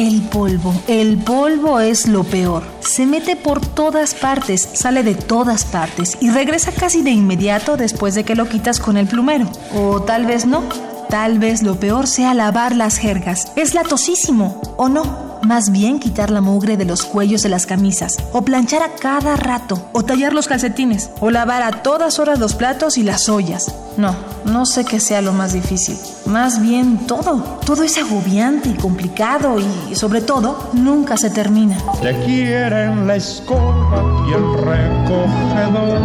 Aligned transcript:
El 0.00 0.22
polvo. 0.22 0.72
El 0.88 1.18
polvo 1.18 1.78
es 1.78 2.08
lo 2.08 2.24
peor. 2.24 2.62
Se 2.80 3.04
mete 3.04 3.36
por 3.36 3.60
todas 3.60 4.14
partes, 4.14 4.66
sale 4.72 5.02
de 5.02 5.14
todas 5.14 5.66
partes 5.66 6.16
y 6.22 6.30
regresa 6.30 6.72
casi 6.72 7.02
de 7.02 7.10
inmediato 7.10 7.76
después 7.76 8.14
de 8.14 8.24
que 8.24 8.34
lo 8.34 8.48
quitas 8.48 8.80
con 8.80 8.96
el 8.96 9.06
plumero. 9.06 9.46
O 9.74 10.00
tal 10.00 10.24
vez 10.24 10.46
no. 10.46 10.62
Tal 11.10 11.38
vez 11.38 11.62
lo 11.62 11.78
peor 11.78 12.06
sea 12.06 12.32
lavar 12.32 12.74
las 12.74 12.96
jergas. 12.96 13.52
Es 13.56 13.74
latosísimo, 13.74 14.62
¿o 14.78 14.88
no? 14.88 15.29
Más 15.42 15.70
bien 15.70 15.98
quitar 15.98 16.30
la 16.30 16.42
mugre 16.42 16.76
de 16.76 16.84
los 16.84 17.02
cuellos 17.02 17.42
de 17.42 17.48
las 17.48 17.64
camisas, 17.64 18.16
o 18.32 18.42
planchar 18.42 18.82
a 18.82 18.94
cada 18.94 19.36
rato, 19.36 19.88
o 19.92 20.04
tallar 20.04 20.34
los 20.34 20.46
calcetines, 20.46 21.10
o 21.20 21.30
lavar 21.30 21.62
a 21.62 21.82
todas 21.82 22.18
horas 22.18 22.38
los 22.38 22.54
platos 22.54 22.98
y 22.98 23.02
las 23.02 23.28
ollas. 23.28 23.74
No, 23.96 24.14
no 24.44 24.66
sé 24.66 24.84
qué 24.84 25.00
sea 25.00 25.22
lo 25.22 25.32
más 25.32 25.52
difícil. 25.52 25.96
Más 26.26 26.60
bien 26.60 27.06
todo. 27.06 27.58
Todo 27.64 27.82
es 27.82 27.96
agobiante 27.96 28.68
y 28.68 28.74
complicado 28.74 29.56
y, 29.58 29.94
sobre 29.94 30.20
todo, 30.20 30.70
nunca 30.74 31.16
se 31.16 31.30
termina. 31.30 31.78
Te 32.02 32.14
quieren 32.24 33.06
la 33.06 33.16
escoba 33.16 34.24
y 34.28 34.32
el 34.32 34.54
recogedor. 34.54 36.00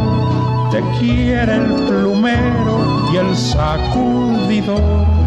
Te 0.72 0.81
quiere 0.99 1.55
el 1.55 1.73
plumero 1.86 3.09
y 3.13 3.17
el 3.17 3.36
sacudidor. 3.36 5.24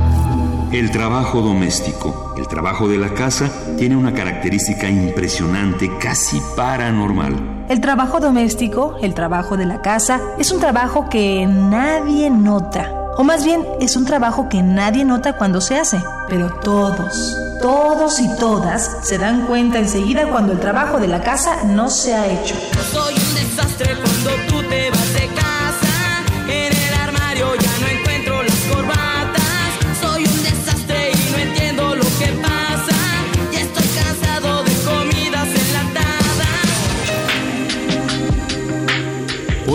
El 0.70 0.90
trabajo 0.90 1.40
doméstico, 1.40 2.34
el 2.36 2.46
trabajo 2.46 2.88
de 2.88 2.98
la 2.98 3.14
casa, 3.14 3.50
tiene 3.78 3.96
una 3.96 4.12
característica 4.12 4.86
impresionante, 4.86 5.90
casi 5.98 6.42
paranormal. 6.56 7.64
El 7.70 7.80
trabajo 7.80 8.20
doméstico, 8.20 8.98
el 9.00 9.14
trabajo 9.14 9.56
de 9.56 9.64
la 9.64 9.80
casa, 9.80 10.20
es 10.38 10.52
un 10.52 10.60
trabajo 10.60 11.08
que 11.08 11.46
nadie 11.46 12.28
nota. 12.28 12.92
O 13.16 13.24
más 13.24 13.44
bien, 13.44 13.66
es 13.80 13.96
un 13.96 14.04
trabajo 14.04 14.50
que 14.50 14.62
nadie 14.62 15.06
nota 15.06 15.38
cuando 15.38 15.62
se 15.62 15.78
hace. 15.78 16.02
Pero 16.28 16.50
todos, 16.60 17.34
todos 17.62 18.20
y 18.20 18.28
todas 18.36 18.98
se 19.02 19.16
dan 19.16 19.46
cuenta 19.46 19.78
enseguida 19.78 20.28
cuando 20.28 20.52
el 20.52 20.60
trabajo 20.60 20.98
de 20.98 21.08
la 21.08 21.22
casa 21.22 21.64
no 21.64 21.88
se 21.88 22.14
ha 22.14 22.26
hecho. 22.26 22.54
Soy 22.92 23.14
un 23.14 23.34
desastre 23.34 23.96
cuando 23.96 24.30
tú 24.48 24.57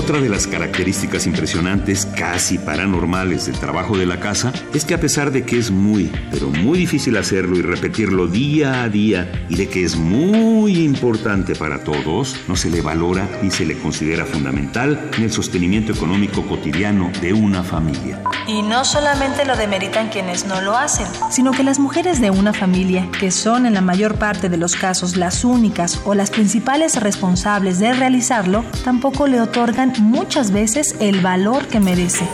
Otra 0.03 0.19
de 0.19 0.27
las 0.27 0.47
características 0.47 1.27
impresionantes, 1.27 2.05
casi 2.05 2.57
paranormales 2.57 3.45
del 3.45 3.57
trabajo 3.57 3.97
de 3.97 4.05
la 4.05 4.19
casa, 4.19 4.51
es 4.73 4.83
que 4.83 4.93
a 4.93 4.99
pesar 4.99 5.31
de 5.31 5.45
que 5.45 5.57
es 5.57 5.71
muy, 5.71 6.11
pero 6.29 6.49
muy 6.49 6.77
difícil 6.77 7.15
hacerlo 7.15 7.55
y 7.55 7.61
repetirlo 7.61 8.27
día 8.27 8.83
a 8.83 8.89
día, 8.89 9.31
y 9.47 9.55
de 9.55 9.69
que 9.69 9.85
es 9.85 9.95
muy 9.95 10.83
importante 10.83 11.55
para 11.55 11.85
todos, 11.85 12.35
no 12.49 12.57
se 12.57 12.69
le 12.69 12.81
valora 12.81 13.29
y 13.43 13.49
se 13.49 13.65
le 13.65 13.77
considera 13.77 14.25
fundamental 14.25 15.09
en 15.17 15.23
el 15.23 15.31
sostenimiento 15.31 15.93
económico 15.93 16.45
cotidiano 16.45 17.09
de 17.21 17.31
una 17.31 17.63
familia. 17.63 18.21
Y 18.45 18.61
no 18.61 18.83
solamente 18.83 19.45
lo 19.45 19.55
demeritan 19.55 20.09
quienes 20.09 20.45
no 20.45 20.59
lo 20.59 20.75
hacen, 20.75 21.07
sino 21.31 21.51
que 21.51 21.63
las 21.63 21.79
mujeres 21.79 22.19
de 22.19 22.29
una 22.29 22.51
familia, 22.51 23.07
que 23.17 23.31
son 23.31 23.65
en 23.65 23.73
la 23.73 23.79
mayor 23.79 24.15
parte 24.15 24.49
de 24.49 24.57
los 24.57 24.75
casos 24.75 25.15
las 25.15 25.45
únicas 25.45 26.01
o 26.03 26.13
las 26.13 26.29
principales 26.29 27.01
responsables 27.01 27.79
de 27.79 27.93
realizarlo, 27.93 28.65
tampoco 28.83 29.27
le 29.27 29.39
otorgan 29.39 29.92
muchas 29.99 30.51
veces 30.51 30.95
el 30.99 31.21
valor 31.21 31.67
que 31.67 31.79
merece. 31.79 32.25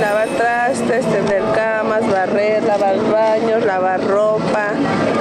Lavar 0.00 0.28
trastes, 0.28 1.06
tender 1.06 1.42
camas, 1.54 2.06
barrer, 2.10 2.62
lavar 2.64 2.96
baños, 3.10 3.64
lavar 3.64 4.04
ropa, 4.04 4.72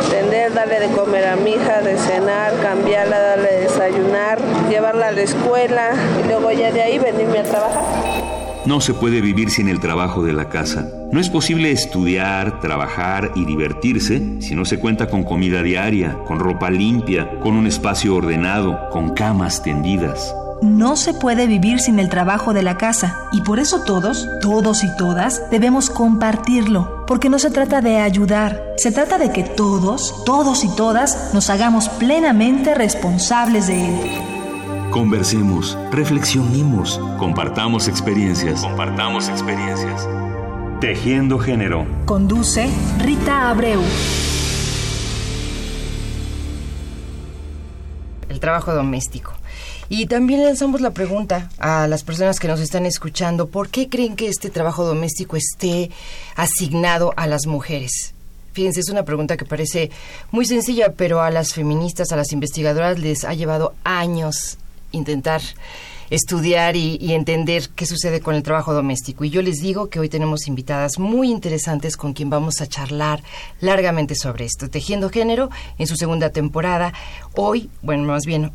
tender, 0.09 0.53
darle 0.53 0.79
de 0.79 0.87
comer 0.89 1.25
a 1.27 1.35
mi 1.35 1.51
hija, 1.51 1.81
de 1.81 1.97
cenar, 1.97 2.53
cambiarla, 2.61 3.19
darle 3.19 3.51
de 3.51 3.59
desayunar, 3.61 4.39
llevarla 4.69 5.07
a 5.07 5.11
la 5.11 5.21
escuela 5.21 5.91
y 6.23 6.27
luego 6.27 6.51
ya 6.51 6.71
de 6.71 6.81
ahí 6.81 6.99
venirme 6.99 7.39
a 7.39 7.43
trabajar. 7.43 7.83
No 8.65 8.81
se 8.81 8.95
puede 8.95 9.21
vivir 9.21 9.51
sin 9.51 9.69
el 9.69 9.79
trabajo 9.79 10.23
de 10.23 10.33
la 10.33 10.49
casa. 10.49 10.89
No 11.11 11.19
es 11.19 11.29
posible 11.29 11.71
estudiar, 11.71 12.59
trabajar 12.61 13.31
y 13.35 13.45
divertirse 13.45 14.41
si 14.41 14.55
no 14.55 14.65
se 14.65 14.79
cuenta 14.79 15.07
con 15.07 15.23
comida 15.23 15.61
diaria, 15.61 16.17
con 16.25 16.39
ropa 16.39 16.71
limpia, 16.71 17.39
con 17.41 17.55
un 17.55 17.67
espacio 17.67 18.15
ordenado, 18.15 18.89
con 18.89 19.13
camas 19.13 19.61
tendidas. 19.61 20.33
No 20.61 20.95
se 20.95 21.13
puede 21.13 21.47
vivir 21.47 21.79
sin 21.79 21.99
el 21.99 22.09
trabajo 22.09 22.53
de 22.53 22.63
la 22.63 22.77
casa 22.77 23.27
y 23.31 23.41
por 23.41 23.59
eso 23.59 23.83
todos, 23.83 24.27
todos 24.41 24.83
y 24.83 24.95
todas, 24.95 25.49
debemos 25.51 25.89
compartirlo, 25.89 27.05
porque 27.07 27.29
no 27.29 27.39
se 27.39 27.51
trata 27.51 27.81
de 27.81 27.99
ayudar, 27.99 28.63
se 28.77 28.91
trata 28.91 29.17
de 29.17 29.31
que 29.31 29.43
todos, 29.43 30.23
todos 30.25 30.63
y 30.63 30.69
todas 30.75 31.33
nos 31.33 31.49
hagamos 31.49 31.89
plenamente 31.89 32.73
responsables 32.73 33.67
de 33.67 33.85
él. 33.85 34.11
Conversemos, 34.91 35.77
reflexionemos, 35.91 37.01
compartamos 37.19 37.89
experiencias. 37.89 38.61
Compartamos 38.61 39.27
experiencias. 39.27 40.07
Tejiendo 40.79 41.37
género. 41.37 41.85
Conduce 42.05 42.69
Rita 42.99 43.49
Abreu. 43.49 43.81
El 48.29 48.39
trabajo 48.39 48.73
doméstico. 48.73 49.33
Y 49.89 50.07
también 50.07 50.43
lanzamos 50.43 50.81
la 50.81 50.91
pregunta 50.91 51.49
a 51.59 51.87
las 51.87 52.03
personas 52.03 52.39
que 52.39 52.47
nos 52.47 52.59
están 52.59 52.85
escuchando, 52.85 53.47
¿por 53.47 53.69
qué 53.69 53.87
creen 53.87 54.15
que 54.15 54.27
este 54.27 54.49
trabajo 54.49 54.83
doméstico 54.83 55.37
esté 55.37 55.91
asignado 56.35 57.13
a 57.17 57.27
las 57.27 57.45
mujeres? 57.45 58.13
Fíjense, 58.53 58.79
es 58.79 58.89
una 58.89 59.03
pregunta 59.03 59.37
que 59.37 59.45
parece 59.45 59.91
muy 60.31 60.45
sencilla, 60.45 60.93
pero 60.93 61.21
a 61.21 61.29
las 61.29 61.53
feministas, 61.53 62.11
a 62.11 62.15
las 62.15 62.31
investigadoras 62.31 62.99
les 62.99 63.25
ha 63.25 63.33
llevado 63.33 63.73
años 63.83 64.57
intentar 64.91 65.41
estudiar 66.09 66.75
y, 66.75 67.13
entender 67.13 67.69
qué 67.75 67.85
sucede 67.85 68.21
con 68.21 68.35
el 68.35 68.43
trabajo 68.43 68.73
doméstico. 68.73 69.25
Y 69.25 69.29
yo 69.29 69.41
les 69.41 69.57
digo 69.57 69.89
que 69.89 69.99
hoy 69.99 70.09
tenemos 70.09 70.47
invitadas 70.47 70.99
muy 70.99 71.29
interesantes 71.29 71.97
con 71.97 72.13
quien 72.13 72.29
vamos 72.29 72.61
a 72.61 72.67
charlar 72.67 73.23
largamente 73.59 74.15
sobre 74.15 74.45
esto. 74.45 74.69
Tejiendo 74.69 75.09
Género 75.09 75.49
en 75.77 75.87
su 75.87 75.95
segunda 75.95 76.29
temporada. 76.29 76.93
Hoy, 77.35 77.69
bueno, 77.81 78.03
más 78.03 78.25
bien 78.25 78.51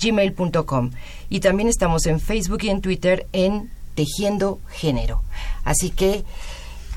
gmail.com. 0.00 0.92
Y 1.30 1.40
también 1.40 1.68
estamos 1.68 2.06
en 2.06 2.20
Facebook 2.20 2.62
y 2.62 2.68
en 2.68 2.80
Twitter 2.80 3.26
en 3.32 3.68
Tejiendo 3.96 4.60
Género. 4.68 5.24
Así 5.64 5.90
que 5.90 6.22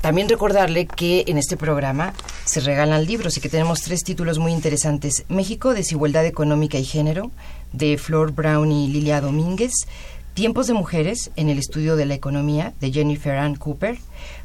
también 0.00 0.28
recordarle 0.28 0.86
que 0.86 1.24
en 1.26 1.36
este 1.36 1.56
programa 1.56 2.14
se 2.44 2.60
regalan 2.60 3.04
libros 3.04 3.36
y 3.36 3.40
que 3.40 3.50
tenemos 3.50 3.82
tres 3.82 4.02
títulos 4.02 4.38
muy 4.38 4.52
interesantes. 4.52 5.24
México, 5.28 5.74
Desigualdad 5.74 6.24
Económica 6.24 6.78
y 6.78 6.84
Género, 6.84 7.30
de 7.72 7.98
Flor 7.98 8.32
Brown 8.32 8.70
y 8.72 8.88
Lilia 8.88 9.20
Domínguez. 9.20 9.72
Tiempos 10.34 10.66
de 10.68 10.74
mujeres 10.74 11.30
en 11.36 11.48
el 11.48 11.58
estudio 11.58 11.96
de 11.96 12.06
la 12.06 12.14
economía, 12.14 12.72
de 12.80 12.92
Jennifer 12.92 13.36
Ann 13.36 13.56
Cooper. 13.56 13.98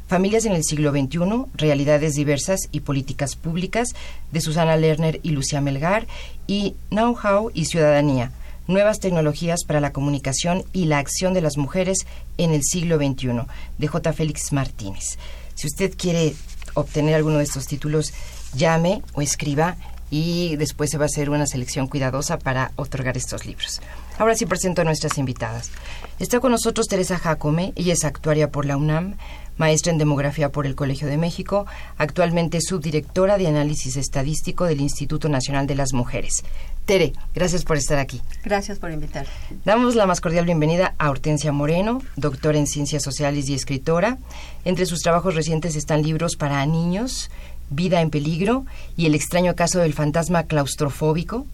Familias 0.08 0.44
en 0.44 0.52
el 0.52 0.62
siglo 0.64 0.90
XXI, 0.90 1.46
realidades 1.54 2.14
diversas 2.14 2.60
y 2.72 2.80
políticas 2.80 3.34
públicas, 3.34 3.88
de 4.30 4.40
Susana 4.40 4.76
Lerner 4.76 5.20
y 5.22 5.30
Lucía 5.30 5.60
Melgar. 5.60 6.06
Y 6.46 6.74
Know-how 6.90 7.50
y 7.54 7.64
ciudadanía, 7.64 8.32
nuevas 8.66 9.00
tecnologías 9.00 9.64
para 9.64 9.80
la 9.80 9.92
comunicación 9.92 10.64
y 10.72 10.86
la 10.86 10.98
acción 10.98 11.34
de 11.34 11.40
las 11.40 11.56
mujeres 11.56 12.06
en 12.38 12.52
el 12.52 12.62
siglo 12.62 12.96
XXI, 12.96 13.46
de 13.78 13.86
J. 13.86 14.12
Félix 14.12 14.52
Martínez. 14.52 15.18
Si 15.54 15.66
usted 15.66 15.94
quiere 15.96 16.34
obtener 16.74 17.14
alguno 17.14 17.38
de 17.38 17.44
estos 17.44 17.66
títulos, 17.66 18.12
llame 18.54 19.02
o 19.14 19.22
escriba 19.22 19.76
y 20.10 20.56
después 20.56 20.90
se 20.90 20.98
va 20.98 21.04
a 21.04 21.06
hacer 21.06 21.30
una 21.30 21.46
selección 21.46 21.86
cuidadosa 21.88 22.38
para 22.38 22.72
otorgar 22.76 23.16
estos 23.16 23.46
libros. 23.46 23.80
Ahora 24.18 24.34
sí 24.34 24.46
presento 24.46 24.82
a 24.82 24.84
nuestras 24.84 25.18
invitadas. 25.18 25.70
Está 26.18 26.40
con 26.40 26.52
nosotros 26.52 26.86
Teresa 26.86 27.18
Jacome, 27.18 27.72
ella 27.76 27.92
es 27.92 28.04
actuaria 28.04 28.50
por 28.50 28.66
la 28.66 28.76
UNAM, 28.76 29.16
maestra 29.58 29.92
en 29.92 29.98
demografía 29.98 30.50
por 30.50 30.66
el 30.66 30.74
Colegio 30.74 31.08
de 31.08 31.16
México, 31.16 31.66
actualmente 31.98 32.60
subdirectora 32.60 33.38
de 33.38 33.48
análisis 33.48 33.96
estadístico 33.96 34.64
del 34.64 34.80
Instituto 34.80 35.28
Nacional 35.28 35.66
de 35.66 35.74
las 35.74 35.92
Mujeres. 35.92 36.44
Tere, 36.84 37.14
gracias 37.34 37.64
por 37.64 37.76
estar 37.76 37.98
aquí. 37.98 38.22
Gracias 38.44 38.78
por 38.78 38.92
invitar. 38.92 39.26
Damos 39.64 39.96
la 39.96 40.06
más 40.06 40.20
cordial 40.20 40.44
bienvenida 40.44 40.94
a 40.98 41.10
Hortensia 41.10 41.50
Moreno, 41.50 42.00
doctora 42.14 42.58
en 42.58 42.68
Ciencias 42.68 43.02
Sociales 43.02 43.48
y 43.48 43.54
escritora. 43.54 44.18
Entre 44.64 44.86
sus 44.86 45.00
trabajos 45.00 45.34
recientes 45.34 45.74
están 45.74 46.02
libros 46.02 46.36
para 46.36 46.64
niños, 46.64 47.28
Vida 47.70 48.00
en 48.00 48.10
peligro 48.10 48.64
y 48.96 49.06
El 49.06 49.14
extraño 49.14 49.54
caso 49.54 49.78
del 49.78 49.94
fantasma 49.94 50.44
claustrofóbico. 50.44 51.46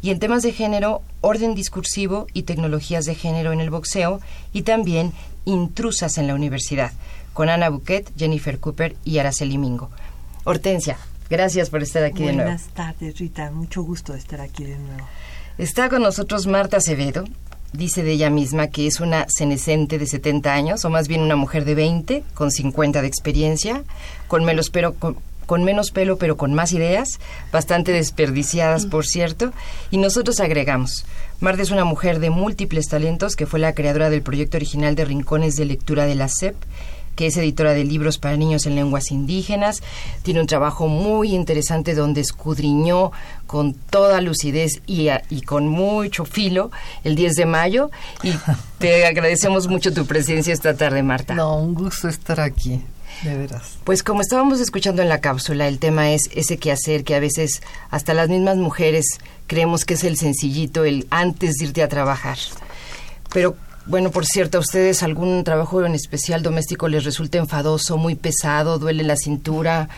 Y 0.00 0.10
en 0.10 0.20
temas 0.20 0.42
de 0.42 0.52
género, 0.52 1.02
orden 1.20 1.54
discursivo 1.54 2.26
y 2.32 2.44
tecnologías 2.44 3.04
de 3.04 3.14
género 3.14 3.52
en 3.52 3.60
el 3.60 3.70
boxeo 3.70 4.20
y 4.52 4.62
también 4.62 5.12
intrusas 5.44 6.18
en 6.18 6.28
la 6.28 6.34
universidad, 6.34 6.92
con 7.32 7.48
Ana 7.48 7.68
Buquet, 7.68 8.12
Jennifer 8.16 8.60
Cooper 8.60 8.94
y 9.04 9.18
Araceli 9.18 9.58
Mingo. 9.58 9.90
Hortensia, 10.44 10.98
Gracias 11.30 11.68
por 11.68 11.82
estar 11.82 12.04
aquí 12.04 12.22
Buenas 12.22 12.38
de 12.38 12.52
nuevo. 12.52 12.70
tardes, 12.74 13.18
Rita. 13.18 13.50
Mucho 13.50 13.82
gusto 13.82 14.14
de 14.14 14.18
estar 14.18 14.40
aquí 14.40 14.64
de 14.64 14.78
nuevo. 14.78 15.06
Está 15.58 15.88
con 15.90 16.02
nosotros 16.02 16.46
Marta 16.46 16.78
Acevedo. 16.78 17.24
Dice 17.74 18.02
de 18.02 18.12
ella 18.12 18.30
misma 18.30 18.68
que 18.68 18.86
es 18.86 19.00
una 19.00 19.26
cenecente 19.28 19.98
de 19.98 20.06
70 20.06 20.54
años, 20.54 20.84
o 20.86 20.90
más 20.90 21.06
bien 21.06 21.20
una 21.20 21.36
mujer 21.36 21.66
de 21.66 21.74
20, 21.74 22.24
con 22.32 22.50
50 22.50 23.02
de 23.02 23.08
experiencia, 23.08 23.82
con 24.26 24.42
menos, 24.44 24.70
pero, 24.70 24.94
con, 24.94 25.18
con 25.48 25.64
menos 25.64 25.90
pelo 25.90 26.18
pero 26.18 26.36
con 26.36 26.52
más 26.54 26.72
ideas, 26.72 27.18
bastante 27.50 27.90
desperdiciadas, 27.90 28.84
por 28.86 29.06
cierto. 29.06 29.52
Y 29.90 29.96
nosotros 29.96 30.38
agregamos, 30.40 31.06
Marta 31.40 31.62
es 31.62 31.70
una 31.70 31.84
mujer 31.84 32.20
de 32.20 32.28
múltiples 32.30 32.86
talentos 32.88 33.34
que 33.34 33.46
fue 33.46 33.58
la 33.58 33.72
creadora 33.74 34.10
del 34.10 34.22
proyecto 34.22 34.58
original 34.58 34.94
de 34.94 35.06
Rincones 35.06 35.56
de 35.56 35.64
Lectura 35.64 36.04
de 36.04 36.14
la 36.16 36.28
SEP, 36.28 36.54
que 37.16 37.26
es 37.28 37.36
editora 37.36 37.72
de 37.72 37.82
libros 37.82 38.18
para 38.18 38.36
niños 38.36 38.66
en 38.66 38.76
lenguas 38.76 39.10
indígenas. 39.10 39.82
Tiene 40.22 40.40
un 40.40 40.46
trabajo 40.46 40.86
muy 40.86 41.34
interesante 41.34 41.94
donde 41.94 42.20
escudriñó 42.20 43.10
con 43.48 43.72
toda 43.74 44.20
lucidez 44.20 44.82
y, 44.86 45.08
a- 45.08 45.22
y 45.30 45.40
con 45.40 45.66
mucho 45.66 46.24
filo 46.24 46.70
el 47.02 47.16
10 47.16 47.32
de 47.34 47.46
mayo. 47.46 47.90
Y 48.22 48.32
te 48.78 49.06
agradecemos 49.06 49.66
mucho 49.66 49.92
tu 49.92 50.06
presencia 50.06 50.52
esta 50.52 50.74
tarde, 50.76 51.02
Marta. 51.02 51.34
No, 51.34 51.56
un 51.58 51.74
gusto 51.74 52.06
estar 52.06 52.38
aquí, 52.38 52.82
de 53.22 53.36
veras. 53.36 53.78
Pues 53.84 54.02
como 54.02 54.20
estábamos 54.20 54.60
escuchando 54.60 55.02
en 55.02 55.08
la 55.08 55.20
cápsula, 55.20 55.66
el 55.68 55.78
tema 55.78 56.10
es 56.12 56.22
ese 56.34 56.58
quehacer 56.58 57.04
que 57.04 57.14
a 57.14 57.20
veces 57.20 57.62
hasta 57.90 58.14
las 58.14 58.28
mismas 58.28 58.56
mujeres 58.56 59.06
creemos 59.46 59.84
que 59.84 59.94
es 59.94 60.04
el 60.04 60.16
sencillito, 60.16 60.84
el 60.84 61.06
antes 61.10 61.54
de 61.56 61.66
irte 61.66 61.82
a 61.82 61.88
trabajar. 61.88 62.38
Pero 63.32 63.56
bueno, 63.86 64.10
por 64.10 64.26
cierto, 64.26 64.58
¿a 64.58 64.60
ustedes 64.60 65.02
algún 65.02 65.44
trabajo 65.44 65.84
en 65.84 65.94
especial 65.94 66.42
doméstico 66.42 66.88
les 66.88 67.04
resulta 67.04 67.38
enfadoso, 67.38 67.96
muy 67.96 68.14
pesado, 68.14 68.78
duele 68.78 69.02
la 69.02 69.16
cintura? 69.16 69.88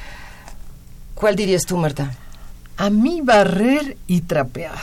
¿Cuál 1.14 1.36
dirías 1.36 1.64
tú, 1.66 1.76
Marta? 1.76 2.14
A 2.76 2.88
mí 2.88 3.20
barrer 3.22 3.96
y 4.06 4.22
trapear. 4.22 4.78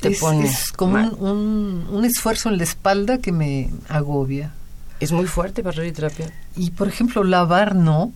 Te 0.00 0.08
es, 0.08 0.20
pone 0.20 0.46
es 0.46 0.72
como 0.72 0.94
un, 0.96 1.14
un- 1.28 1.86
un 1.90 2.04
esfuerzo 2.06 2.48
en 2.48 2.56
la 2.56 2.64
espalda 2.64 3.18
que 3.18 3.32
me 3.32 3.68
agobia. 3.88 4.54
Es 5.00 5.12
muy 5.12 5.26
fuerte 5.26 5.62
barrer 5.62 5.86
y 5.86 5.92
trapear. 5.92 6.30
Y 6.56 6.70
por 6.70 6.88
ejemplo, 6.88 7.24
lavar 7.24 7.74
no 7.74 8.12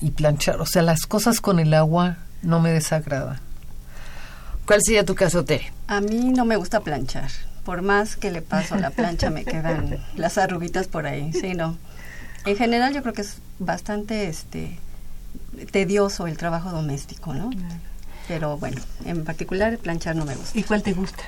y 0.00 0.10
planchar. 0.12 0.60
O 0.60 0.66
sea, 0.66 0.82
las 0.82 1.06
cosas 1.06 1.40
con 1.40 1.58
el 1.58 1.74
agua 1.74 2.16
no 2.42 2.60
me 2.60 2.70
desagrada. 2.70 3.40
¿Cuál 4.66 4.80
sería 4.82 5.04
tu 5.04 5.14
caso, 5.14 5.44
Tere? 5.44 5.72
A 5.88 6.00
mí 6.00 6.32
no 6.34 6.44
me 6.44 6.56
gusta 6.56 6.80
planchar. 6.80 7.30
Por 7.64 7.82
más 7.82 8.16
que 8.16 8.30
le 8.30 8.40
paso 8.40 8.76
la 8.76 8.90
plancha, 8.90 9.28
me 9.28 9.44
quedan 9.44 9.98
las 10.16 10.38
arruguitas 10.38 10.88
por 10.88 11.06
ahí. 11.06 11.32
Sí, 11.32 11.54
no. 11.54 11.76
En 12.46 12.56
general, 12.56 12.94
yo 12.94 13.02
creo 13.02 13.12
que 13.12 13.22
es 13.22 13.36
bastante 13.58 14.28
este 14.28 14.78
tedioso 15.72 16.26
el 16.26 16.38
trabajo 16.38 16.70
doméstico, 16.70 17.34
¿no? 17.34 17.50
Pero 18.28 18.56
bueno, 18.56 18.80
en 19.04 19.24
particular 19.24 19.76
planchar 19.76 20.16
no 20.16 20.24
me 20.24 20.36
gusta. 20.36 20.58
¿Y 20.58 20.62
cuál 20.62 20.82
te 20.82 20.94
gusta? 20.94 21.22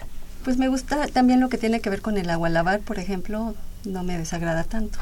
Pues 0.45 0.57
me 0.57 0.69
gusta 0.69 1.07
también 1.09 1.41
lo 1.41 1.49
que 1.49 1.59
tiene 1.59 1.81
que 1.81 1.91
ver 1.91 2.01
con 2.01 2.17
el 2.17 2.31
agua. 2.31 2.49
Lavar, 2.49 2.81
por 2.81 2.99
ejemplo, 2.99 3.55
no 3.85 4.03
me 4.03 4.19
desagrada 4.19 4.65
tanto. 4.65 4.99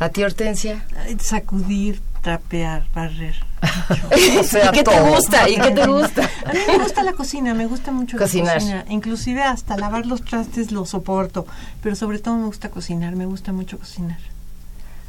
¿A 0.00 0.08
ti, 0.10 0.22
Hortensia? 0.22 0.84
Sacudir, 1.20 2.00
trapear, 2.22 2.86
barrer. 2.94 3.34
O 4.38 4.44
sea, 4.44 4.68
¿Y 4.68 4.72
qué 4.72 4.84
te 4.84 5.00
gusta? 5.00 5.48
¿Y 5.48 5.56
qué 5.56 5.70
te 5.72 5.86
gusta? 5.86 6.22
A 6.46 6.52
mí 6.52 6.58
me 6.68 6.78
gusta 6.78 7.02
la 7.02 7.12
cocina, 7.14 7.54
me 7.54 7.66
gusta 7.66 7.90
mucho 7.90 8.16
Cocinar. 8.16 8.54
la 8.54 8.60
cocina. 8.60 8.84
Inclusive 8.88 9.42
hasta 9.42 9.76
lavar 9.76 10.06
los 10.06 10.22
trastes 10.24 10.70
lo 10.70 10.86
soporto, 10.86 11.46
pero 11.82 11.96
sobre 11.96 12.18
todo 12.20 12.36
me 12.36 12.46
gusta 12.46 12.70
cocinar, 12.70 13.16
me 13.16 13.26
gusta 13.26 13.52
mucho 13.52 13.78
cocinar. 13.78 14.18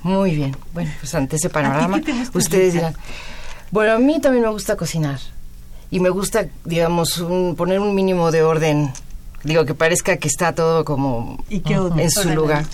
Muy 0.01 0.35
bien. 0.35 0.55
Bueno, 0.73 0.91
pues 0.99 1.13
ante 1.13 1.35
ese 1.35 1.49
panorama, 1.49 2.01
ustedes 2.33 2.73
dirán. 2.73 2.95
Bueno, 3.71 3.93
a 3.93 3.99
mí 3.99 4.19
también 4.19 4.43
me 4.43 4.49
gusta 4.49 4.75
cocinar. 4.75 5.19
Y 5.91 5.99
me 5.99 6.09
gusta, 6.09 6.45
digamos, 6.65 7.17
un- 7.19 7.55
poner 7.55 7.79
un 7.79 7.93
mínimo 7.93 8.31
de 8.31 8.41
orden. 8.43 8.91
Digo, 9.43 9.65
que 9.65 9.73
parezca 9.73 10.17
que 10.17 10.27
está 10.27 10.53
todo 10.53 10.83
como 10.85 11.43
¿Y 11.49 11.59
qué 11.61 11.77
odias? 11.79 11.99
en 12.17 12.23
su 12.23 12.29
lugar. 12.29 12.65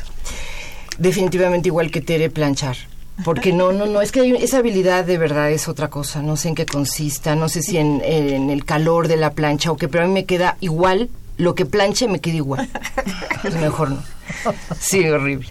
Definitivamente 0.98 1.68
igual 1.70 1.92
que 1.92 2.02
Tere 2.02 2.30
planchar. 2.30 2.78
Porque 3.24 3.54
no, 3.54 3.72
no, 3.72 3.86
no, 3.86 4.02
es 4.02 4.12
que 4.12 4.22
hay- 4.22 4.36
esa 4.36 4.58
habilidad 4.58 5.06
de 5.06 5.18
verdad 5.18 5.50
es 5.52 5.68
otra 5.68 5.90
cosa. 5.90 6.22
No 6.22 6.36
sé 6.36 6.50
en 6.50 6.56
qué 6.56 6.66
consista, 6.66 7.36
no 7.36 7.48
sé 7.50 7.62
si 7.62 7.78
en, 7.78 8.02
en 8.04 8.50
el 8.50 8.66
calor 8.66 9.08
de 9.08 9.16
la 9.18 9.32
plancha 9.32 9.72
o 9.72 9.78
qué, 9.78 9.88
pero 9.88 10.04
a 10.04 10.08
mí 10.08 10.14
me 10.14 10.26
queda 10.26 10.58
igual. 10.60 11.10
Lo 11.38 11.54
que 11.56 11.66
planche 11.66 12.08
me 12.08 12.20
queda 12.20 12.36
igual. 12.36 12.70
Pues 13.42 13.56
mejor 13.56 13.92
no. 13.92 14.04
Sí, 14.80 15.08
horrible. 15.08 15.48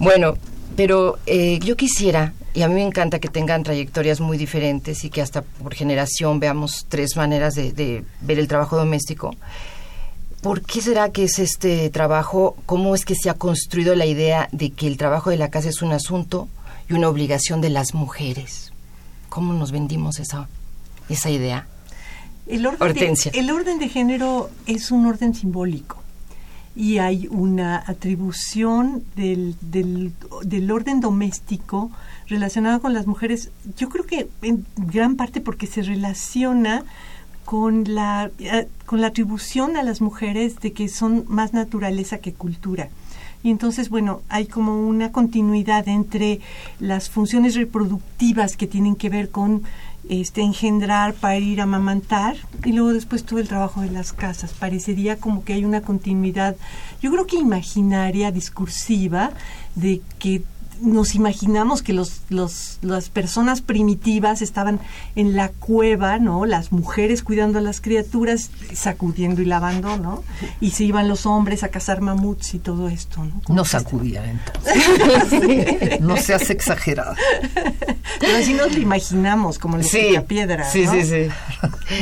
Bueno, 0.00 0.34
pero 0.76 1.18
eh, 1.26 1.58
yo 1.60 1.76
quisiera, 1.76 2.34
y 2.54 2.62
a 2.62 2.68
mí 2.68 2.74
me 2.74 2.82
encanta 2.84 3.18
que 3.20 3.28
tengan 3.28 3.62
trayectorias 3.62 4.20
muy 4.20 4.36
diferentes 4.36 5.04
y 5.04 5.10
que 5.10 5.22
hasta 5.22 5.42
por 5.42 5.74
generación 5.74 6.40
veamos 6.40 6.86
tres 6.88 7.16
maneras 7.16 7.54
de, 7.54 7.72
de 7.72 8.04
ver 8.20 8.38
el 8.40 8.48
trabajo 8.48 8.76
doméstico. 8.76 9.34
¿Por 10.42 10.62
qué 10.62 10.80
será 10.80 11.10
que 11.10 11.24
es 11.24 11.38
este 11.38 11.90
trabajo? 11.90 12.56
¿Cómo 12.64 12.94
es 12.94 13.04
que 13.04 13.14
se 13.14 13.28
ha 13.28 13.34
construido 13.34 13.94
la 13.94 14.06
idea 14.06 14.48
de 14.52 14.70
que 14.70 14.86
el 14.86 14.96
trabajo 14.96 15.30
de 15.30 15.36
la 15.36 15.50
casa 15.50 15.68
es 15.68 15.82
un 15.82 15.92
asunto 15.92 16.48
y 16.88 16.94
una 16.94 17.08
obligación 17.08 17.60
de 17.60 17.70
las 17.70 17.94
mujeres? 17.94 18.72
¿Cómo 19.28 19.52
nos 19.52 19.72
vendimos 19.72 20.20
esa, 20.20 20.48
esa 21.08 21.30
idea? 21.30 21.66
El 22.46 22.66
orden, 22.66 22.80
Hortensia. 22.80 23.32
De, 23.32 23.40
el 23.40 23.50
orden 23.50 23.78
de 23.78 23.88
género 23.88 24.48
es 24.66 24.90
un 24.90 25.06
orden 25.06 25.34
simbólico 25.34 25.98
y 26.76 26.98
hay 26.98 27.26
una 27.28 27.82
atribución 27.86 29.02
del, 29.16 29.56
del, 29.60 30.12
del 30.42 30.70
orden 30.70 31.00
doméstico 31.00 31.90
relacionado 32.28 32.80
con 32.80 32.94
las 32.94 33.08
mujeres, 33.08 33.50
yo 33.76 33.88
creo 33.88 34.06
que 34.06 34.28
en 34.42 34.64
gran 34.76 35.16
parte 35.16 35.40
porque 35.40 35.66
se 35.66 35.82
relaciona 35.82 36.84
con 37.48 37.94
la, 37.94 38.30
eh, 38.40 38.68
con 38.84 39.00
la 39.00 39.06
atribución 39.06 39.78
a 39.78 39.82
las 39.82 40.02
mujeres 40.02 40.60
de 40.60 40.74
que 40.74 40.86
son 40.90 41.24
más 41.28 41.54
naturaleza 41.54 42.18
que 42.18 42.34
cultura. 42.34 42.90
Y 43.42 43.50
entonces, 43.50 43.88
bueno, 43.88 44.20
hay 44.28 44.44
como 44.44 44.86
una 44.86 45.12
continuidad 45.12 45.88
entre 45.88 46.40
las 46.78 47.08
funciones 47.08 47.54
reproductivas 47.54 48.54
que 48.58 48.66
tienen 48.66 48.96
que 48.96 49.08
ver 49.08 49.30
con 49.30 49.62
este 50.10 50.42
engendrar, 50.42 51.14
parir, 51.14 51.62
amamantar 51.62 52.36
y 52.66 52.72
luego 52.72 52.92
después 52.92 53.24
todo 53.24 53.38
el 53.38 53.48
trabajo 53.48 53.80
de 53.80 53.92
las 53.92 54.12
casas. 54.12 54.52
Parecería 54.52 55.16
como 55.16 55.42
que 55.42 55.54
hay 55.54 55.64
una 55.64 55.80
continuidad, 55.80 56.54
yo 57.00 57.10
creo 57.10 57.26
que 57.26 57.36
imaginaria, 57.36 58.30
discursiva, 58.30 59.30
de 59.74 60.02
que 60.18 60.42
nos 60.80 61.14
imaginamos 61.14 61.82
que 61.82 61.92
los, 61.92 62.20
los, 62.28 62.78
las 62.82 63.08
personas 63.10 63.60
primitivas 63.60 64.42
estaban 64.42 64.80
en 65.16 65.36
la 65.36 65.48
cueva, 65.48 66.18
¿no? 66.18 66.44
Las 66.46 66.72
mujeres 66.72 67.22
cuidando 67.22 67.58
a 67.58 67.62
las 67.62 67.80
criaturas, 67.80 68.50
sacudiendo 68.72 69.42
y 69.42 69.44
lavando, 69.44 69.96
¿no? 69.96 70.22
Y 70.60 70.70
se 70.72 70.84
iban 70.84 71.08
los 71.08 71.26
hombres 71.26 71.62
a 71.62 71.68
cazar 71.68 72.00
mamuts 72.00 72.54
y 72.54 72.58
todo 72.58 72.88
esto, 72.88 73.24
¿no? 73.24 73.40
No 73.48 73.64
sacudía 73.64 74.24
entonces. 74.30 76.00
no 76.00 76.16
seas 76.16 76.50
exagerada. 76.50 77.14
Pero 78.20 78.36
así 78.36 78.54
nos 78.54 78.72
lo 78.74 78.80
imaginamos, 78.80 79.58
como 79.58 79.76
los 79.76 79.86
Sí, 79.88 80.16
piedra. 80.26 80.64
sí, 80.70 80.86
sí, 80.86 81.02
sí. 81.04 81.28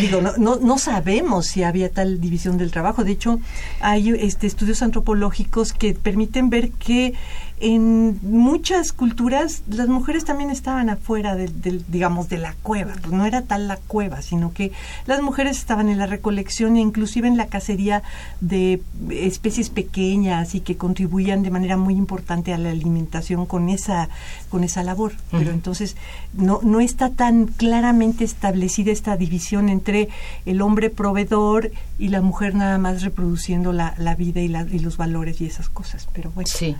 Digo, 0.01 0.21
no, 0.21 0.33
no, 0.37 0.57
no 0.57 0.79
sabemos 0.79 1.47
si 1.47 1.63
había 1.63 1.91
tal 1.91 2.21
división 2.21 2.59
del 2.59 2.71
trabajo. 2.71 3.05
De 3.05 3.13
hecho, 3.13 3.39
hay 3.81 4.11
este, 4.11 4.47
estudios 4.47 4.83
antropológicos 4.83 5.73
que 5.73 5.95
permiten 5.95 6.51
ver 6.51 6.71
que 6.73 7.15
en 7.59 8.19
muchas 8.23 8.93
culturas 8.93 9.63
las 9.69 9.89
mujeres 9.89 10.25
también 10.27 10.51
estaban 10.51 10.91
afuera 10.91 11.37
del, 11.37 11.63
del, 11.63 11.85
digamos, 11.89 12.29
de 12.29 12.37
la 12.37 12.55
cueva. 12.63 12.93
Pues 13.01 13.13
no 13.13 13.25
era 13.25 13.43
tal 13.43 13.67
la 13.67 13.79
cueva, 13.79 14.21
sino 14.21 14.53
que 14.53 14.73
las 15.07 15.23
mujeres 15.23 15.57
estaban 15.57 15.89
en 15.89 15.99
la 15.99 16.07
recolección 16.07 16.77
e 16.77 16.81
inclusive 16.81 17.29
en 17.29 17.37
la 17.37 17.47
cacería 17.47 18.03
de 18.41 18.83
especies 19.11 19.71
pequeñas 19.71 20.55
y 20.55 20.61
que 20.61 20.77
contribuían 20.77 21.43
de 21.43 21.51
manera 21.51 21.79
muy 21.79 21.95
importante 21.95 22.53
a 22.53 22.59
la 22.59 22.71
alimentación 22.71 23.47
con 23.47 23.71
esa, 23.71 24.11
con 24.51 24.63
esa 24.63 24.83
labor. 24.83 25.13
Pero 25.31 25.51
entonces 25.51 25.97
no, 26.35 26.61
no 26.63 26.81
está 26.81 27.11
tan 27.11 27.47
claramente 27.47 28.25
establecida 28.25 28.93
esta 28.93 29.17
división 29.17 29.71
entre 29.71 30.09
el 30.45 30.61
hombre 30.61 30.91
proveedor 30.91 31.71
y 31.99 32.09
la 32.09 32.21
mujer 32.21 32.55
nada 32.55 32.77
más 32.77 33.03
reproduciendo 33.03 33.73
la, 33.73 33.95
la 33.97 34.15
vida 34.15 34.41
y, 34.43 34.49
la, 34.49 34.67
y 34.71 34.79
los 34.79 34.99
valores 34.99 35.41
y 35.41 35.47
esas 35.47 35.71
cosas. 35.71 36.07
Pero 36.13 36.31
bueno. 36.33 36.49
Sí. 36.53 36.77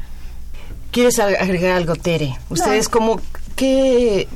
¿Quieres 0.97 1.19
ag- 1.19 1.37
agregar 1.39 1.73
algo, 1.73 1.95
Tere? 1.95 2.39
¿Ustedes 2.49 2.89
cómo, 2.89 3.21
qué 3.55 4.27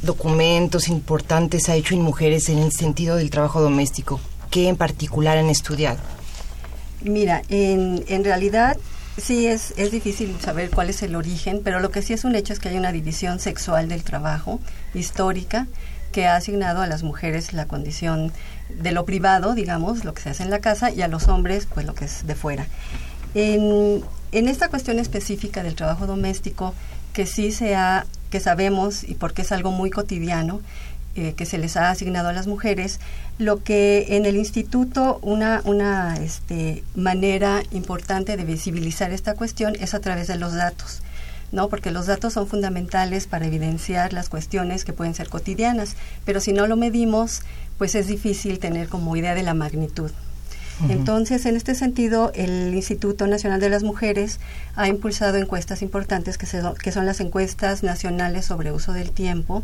documentos 0.00 0.86
importantes 0.86 1.68
ha 1.68 1.74
hecho 1.74 1.96
en 1.96 2.02
mujeres 2.02 2.48
en 2.50 2.58
el 2.58 2.70
sentido 2.70 3.16
del 3.16 3.30
trabajo 3.30 3.60
doméstico? 3.60 4.20
¿Qué 4.48 4.68
en 4.68 4.76
particular 4.76 5.38
han 5.38 5.50
estudiado? 5.50 5.98
Mira, 7.02 7.42
en, 7.48 8.04
en 8.06 8.22
realidad 8.22 8.76
sí 9.20 9.48
es, 9.48 9.74
es 9.76 9.90
difícil 9.90 10.36
saber 10.40 10.70
cuál 10.70 10.88
es 10.88 11.02
el 11.02 11.16
origen, 11.16 11.62
pero 11.64 11.80
lo 11.80 11.90
que 11.90 12.00
sí 12.00 12.12
es 12.12 12.22
un 12.22 12.36
hecho 12.36 12.52
es 12.52 12.60
que 12.60 12.68
hay 12.68 12.76
una 12.76 12.92
división 12.92 13.40
sexual 13.40 13.88
del 13.88 14.04
trabajo 14.04 14.60
histórica 14.94 15.66
que 16.12 16.26
ha 16.26 16.36
asignado 16.36 16.80
a 16.80 16.86
las 16.86 17.02
mujeres 17.02 17.52
la 17.54 17.66
condición 17.66 18.30
de 18.68 18.92
lo 18.92 19.04
privado, 19.04 19.54
digamos, 19.56 20.04
lo 20.04 20.14
que 20.14 20.22
se 20.22 20.30
hace 20.30 20.44
en 20.44 20.50
la 20.50 20.60
casa, 20.60 20.92
y 20.92 21.02
a 21.02 21.08
los 21.08 21.26
hombres, 21.26 21.66
pues 21.74 21.84
lo 21.86 21.94
que 21.96 22.04
es 22.04 22.24
de 22.24 22.36
fuera. 22.36 22.68
En, 23.34 24.04
en 24.34 24.48
esta 24.48 24.68
cuestión 24.68 24.98
específica 24.98 25.62
del 25.62 25.74
trabajo 25.74 26.06
doméstico, 26.06 26.74
que 27.12 27.26
sí 27.26 27.52
se 27.52 27.76
ha, 27.76 28.06
que 28.30 28.40
sabemos, 28.40 29.04
y 29.04 29.14
porque 29.14 29.42
es 29.42 29.52
algo 29.52 29.70
muy 29.70 29.90
cotidiano, 29.90 30.60
eh, 31.16 31.34
que 31.34 31.46
se 31.46 31.58
les 31.58 31.76
ha 31.76 31.90
asignado 31.90 32.28
a 32.30 32.32
las 32.32 32.48
mujeres, 32.48 32.98
lo 33.38 33.62
que 33.62 34.16
en 34.16 34.26
el 34.26 34.34
instituto 34.34 35.20
una, 35.22 35.62
una 35.64 36.16
este, 36.16 36.82
manera 36.96 37.62
importante 37.70 38.36
de 38.36 38.44
visibilizar 38.44 39.12
esta 39.12 39.34
cuestión 39.34 39.76
es 39.78 39.94
a 39.94 40.00
través 40.00 40.26
de 40.26 40.36
los 40.36 40.54
datos. 40.54 41.02
¿no? 41.52 41.68
Porque 41.68 41.92
los 41.92 42.06
datos 42.06 42.32
son 42.32 42.48
fundamentales 42.48 43.28
para 43.28 43.46
evidenciar 43.46 44.12
las 44.12 44.28
cuestiones 44.28 44.84
que 44.84 44.92
pueden 44.92 45.14
ser 45.14 45.28
cotidianas, 45.28 45.94
pero 46.24 46.40
si 46.40 46.52
no 46.52 46.66
lo 46.66 46.76
medimos, 46.76 47.42
pues 47.78 47.94
es 47.94 48.08
difícil 48.08 48.58
tener 48.58 48.88
como 48.88 49.14
idea 49.16 49.36
de 49.36 49.44
la 49.44 49.54
magnitud. 49.54 50.10
Entonces, 50.88 51.46
en 51.46 51.56
este 51.56 51.74
sentido, 51.74 52.32
el 52.34 52.74
Instituto 52.74 53.26
Nacional 53.26 53.60
de 53.60 53.68
las 53.68 53.82
Mujeres 53.82 54.40
ha 54.74 54.88
impulsado 54.88 55.36
encuestas 55.38 55.82
importantes 55.82 56.36
que, 56.36 56.46
que 56.82 56.92
son 56.92 57.06
las 57.06 57.20
encuestas 57.20 57.82
nacionales 57.82 58.44
sobre 58.44 58.72
uso 58.72 58.92
del 58.92 59.12
tiempo, 59.12 59.62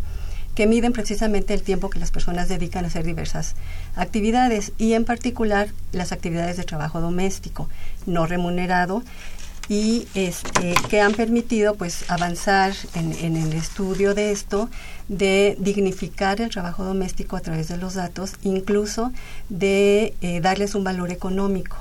que 0.54 0.66
miden 0.66 0.92
precisamente 0.92 1.54
el 1.54 1.62
tiempo 1.62 1.90
que 1.90 1.98
las 1.98 2.10
personas 2.10 2.48
dedican 2.48 2.84
a 2.84 2.88
hacer 2.88 3.04
diversas 3.04 3.54
actividades 3.96 4.72
y 4.78 4.94
en 4.94 5.04
particular 5.04 5.68
las 5.92 6.12
actividades 6.12 6.56
de 6.56 6.64
trabajo 6.64 7.00
doméstico 7.00 7.68
no 8.06 8.26
remunerado 8.26 9.02
y 9.70 10.08
este, 10.16 10.74
que 10.90 11.00
han 11.00 11.14
permitido 11.14 11.76
pues 11.76 12.04
avanzar 12.10 12.72
en, 12.96 13.12
en 13.12 13.36
el 13.36 13.52
estudio 13.52 14.14
de 14.14 14.32
esto, 14.32 14.68
de 15.06 15.56
dignificar 15.60 16.40
el 16.40 16.50
trabajo 16.50 16.82
doméstico 16.84 17.36
a 17.36 17.40
través 17.40 17.68
de 17.68 17.76
los 17.76 17.94
datos, 17.94 18.32
incluso 18.42 19.12
de 19.48 20.14
eh, 20.22 20.40
darles 20.40 20.74
un 20.74 20.82
valor 20.82 21.12
económico. 21.12 21.76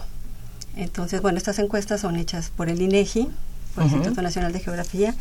Entonces, 0.75 1.21
bueno, 1.23 1.39
estas 1.39 1.57
encuestas 1.57 2.01
son 2.01 2.15
hechas 2.15 2.51
por 2.55 2.69
el 2.69 2.79
INEGI, 2.79 3.27
por 3.73 3.83
el. 3.83 3.89
Instituto 3.89 4.21
Nacional 4.21 4.53
de 4.53 4.59
Geografía. 4.59 5.15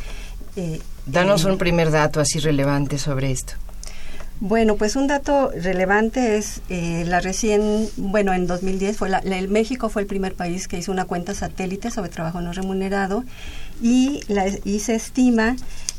eh, 0.56 0.78
Danos 1.06 1.44
eh, 1.46 1.50
un 1.50 1.56
primer 1.56 1.90
dato 1.90 2.20
así 2.20 2.38
relevante 2.38 2.98
sobre 2.98 3.30
esto. 3.30 3.54
Bueno, 4.40 4.76
pues 4.76 4.94
un 4.96 5.06
dato 5.08 5.50
relevante 5.50 6.36
es 6.36 6.60
eh, 6.68 7.04
la 7.06 7.20
recién, 7.20 7.88
bueno, 7.96 8.32
en 8.32 8.46
2010 8.46 8.96
fue 8.96 9.08
la, 9.08 9.20
la- 9.24 9.36
el 9.38 9.48
México 9.48 9.88
fue 9.88 10.02
el 10.02 10.08
primer 10.08 10.34
país 10.34 10.68
que 10.68 10.78
hizo 10.78 10.92
una 10.92 11.04
cuenta 11.06 11.34
satélite 11.34 11.90
sobre 11.90 12.08
trabajo 12.10 12.40
no 12.40 12.52
remunerado 12.52 13.24
y, 13.82 14.20
la, 14.28 14.46
y 14.64 14.80
se 14.80 14.94
estima 14.94 15.56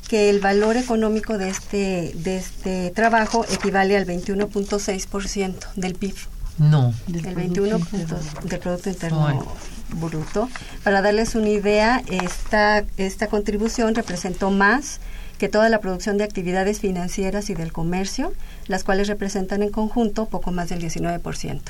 que 0.08 0.30
el 0.30 0.40
valor 0.40 0.76
económico 0.78 1.38
de 1.38 1.50
este 1.50 2.12
de 2.16 2.38
este 2.38 2.90
trabajo 2.92 3.46
equivale 3.52 3.96
al 3.96 4.06
21.6% 4.08 5.54
del 5.76 5.96
PIB 5.96 6.16
No. 6.58 6.94
el 7.14 7.36
21 7.36 7.80
puntos 7.80 8.22
del 8.44 8.60
Producto 8.60 8.90
Interno. 8.90 9.46
Bruto. 9.92 10.50
Para 10.84 11.02
darles 11.02 11.34
una 11.34 11.50
idea, 11.50 12.04
esta, 12.12 12.86
esta 12.98 13.26
contribución 13.28 13.96
representó 13.96 14.52
más 14.52 15.00
que 15.40 15.50
toda 15.50 15.70
la 15.70 15.80
producción 15.80 16.18
de 16.18 16.24
actividades 16.26 16.80
financieras 16.80 17.50
y 17.50 17.56
del 17.56 17.72
comercio, 17.72 18.34
las 18.68 18.84
cuales 18.84 19.08
representan 19.08 19.64
en 19.64 19.72
conjunto 19.72 20.28
poco 20.28 20.52
más 20.52 20.70
del 20.70 20.80
19%. 20.84 21.62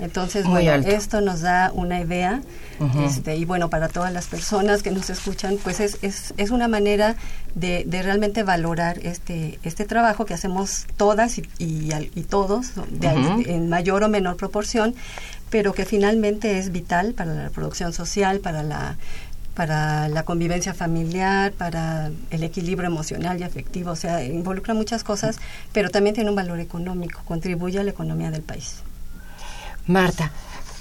Entonces, 0.00 0.44
Muy 0.44 0.62
bueno, 0.62 0.72
alto. 0.74 0.88
esto 0.90 1.20
nos 1.20 1.40
da 1.40 1.72
una 1.74 2.00
idea, 2.00 2.40
este, 3.04 3.34
y 3.34 3.44
bueno, 3.44 3.68
para 3.68 3.88
todas 3.88 4.12
las 4.12 4.26
personas 4.28 4.84
que 4.84 4.92
nos 4.92 5.10
escuchan, 5.10 5.56
pues 5.64 5.80
es, 5.80 5.98
es, 6.02 6.32
es 6.36 6.50
una 6.50 6.68
manera 6.68 7.16
de, 7.56 7.82
de 7.84 8.02
realmente 8.02 8.44
valorar 8.44 9.00
este, 9.02 9.58
este 9.64 9.86
trabajo 9.86 10.24
que 10.24 10.34
hacemos 10.34 10.86
todas 10.96 11.38
y, 11.38 11.48
y, 11.58 11.90
y 12.14 12.22
todos, 12.22 12.74
de- 12.90 13.08
en 13.52 13.68
mayor 13.68 14.04
o 14.04 14.08
menor 14.08 14.36
proporción, 14.36 14.94
pero 15.50 15.72
que 15.72 15.84
finalmente 15.84 16.58
es 16.58 16.70
vital 16.70 17.14
para 17.14 17.34
la 17.34 17.42
reproducción 17.44 17.92
social, 17.92 18.38
para 18.38 18.62
la 18.62 18.96
para 19.58 20.08
la 20.08 20.22
convivencia 20.22 20.72
familiar, 20.72 21.50
para 21.50 22.12
el 22.30 22.44
equilibrio 22.44 22.86
emocional 22.86 23.40
y 23.40 23.42
afectivo, 23.42 23.90
o 23.90 23.96
sea, 23.96 24.22
involucra 24.22 24.72
muchas 24.72 25.02
cosas, 25.02 25.40
pero 25.72 25.90
también 25.90 26.14
tiene 26.14 26.30
un 26.30 26.36
valor 26.36 26.60
económico, 26.60 27.22
contribuye 27.24 27.80
a 27.80 27.82
la 27.82 27.90
economía 27.90 28.30
del 28.30 28.42
país. 28.42 28.84
Marta, 29.88 30.30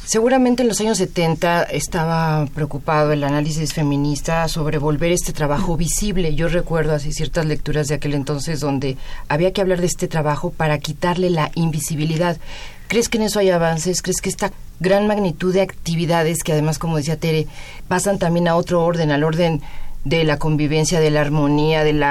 seguramente 0.08 0.62
en 0.62 0.70
los 0.70 0.80
años 0.80 0.98
70 1.00 1.64
estaba 1.64 2.48
preocupado 2.56 3.12
el 3.12 3.26
análisis 3.26 3.74
feminista 3.74 4.48
sobre 4.48 4.78
volver 4.78 5.12
este 5.12 5.34
trabajo 5.34 5.76
visible. 5.76 6.34
Yo 6.34 6.48
recuerdo 6.48 6.94
así 6.94 7.12
ciertas 7.12 7.46
lecturas 7.46 7.90
de 7.90 7.96
aquel 7.96 8.14
entonces 8.14 8.62
donde 8.62 8.96
había 9.28 9.52
que 9.52 9.60
hablar 9.60 9.82
de 9.82 9.88
este 9.88 10.08
trabajo 10.08 10.50
para 10.50 10.78
quitarle 10.80 11.30
la 11.30 11.52
invisibilidad. 11.56 12.38
¿Crees 12.88 13.10
que 13.10 13.18
en 13.18 13.26
eso 13.26 13.40
hay 13.40 13.50
avances? 13.50 14.02
¿Crees 14.02 14.22
que 14.22 14.30
esta 14.30 14.54
gran 14.80 15.08
magnitud 15.08 15.54
de 15.54 15.62
actividades 15.62 16.42
que 16.42 16.54
además, 16.54 16.80
como 16.80 16.96
decía 16.96 17.18
Tere, 17.18 17.46
pasan 17.90 18.18
también 18.18 18.48
a 18.48 18.56
otro 18.56 18.86
orden, 18.86 19.12
al 19.12 19.26
orden 19.26 19.62
de 20.06 20.24
la 20.24 20.40
convivencia, 20.40 21.02
de 21.02 21.12
la 21.12 21.20
armonía, 21.20 21.84
del 21.84 22.02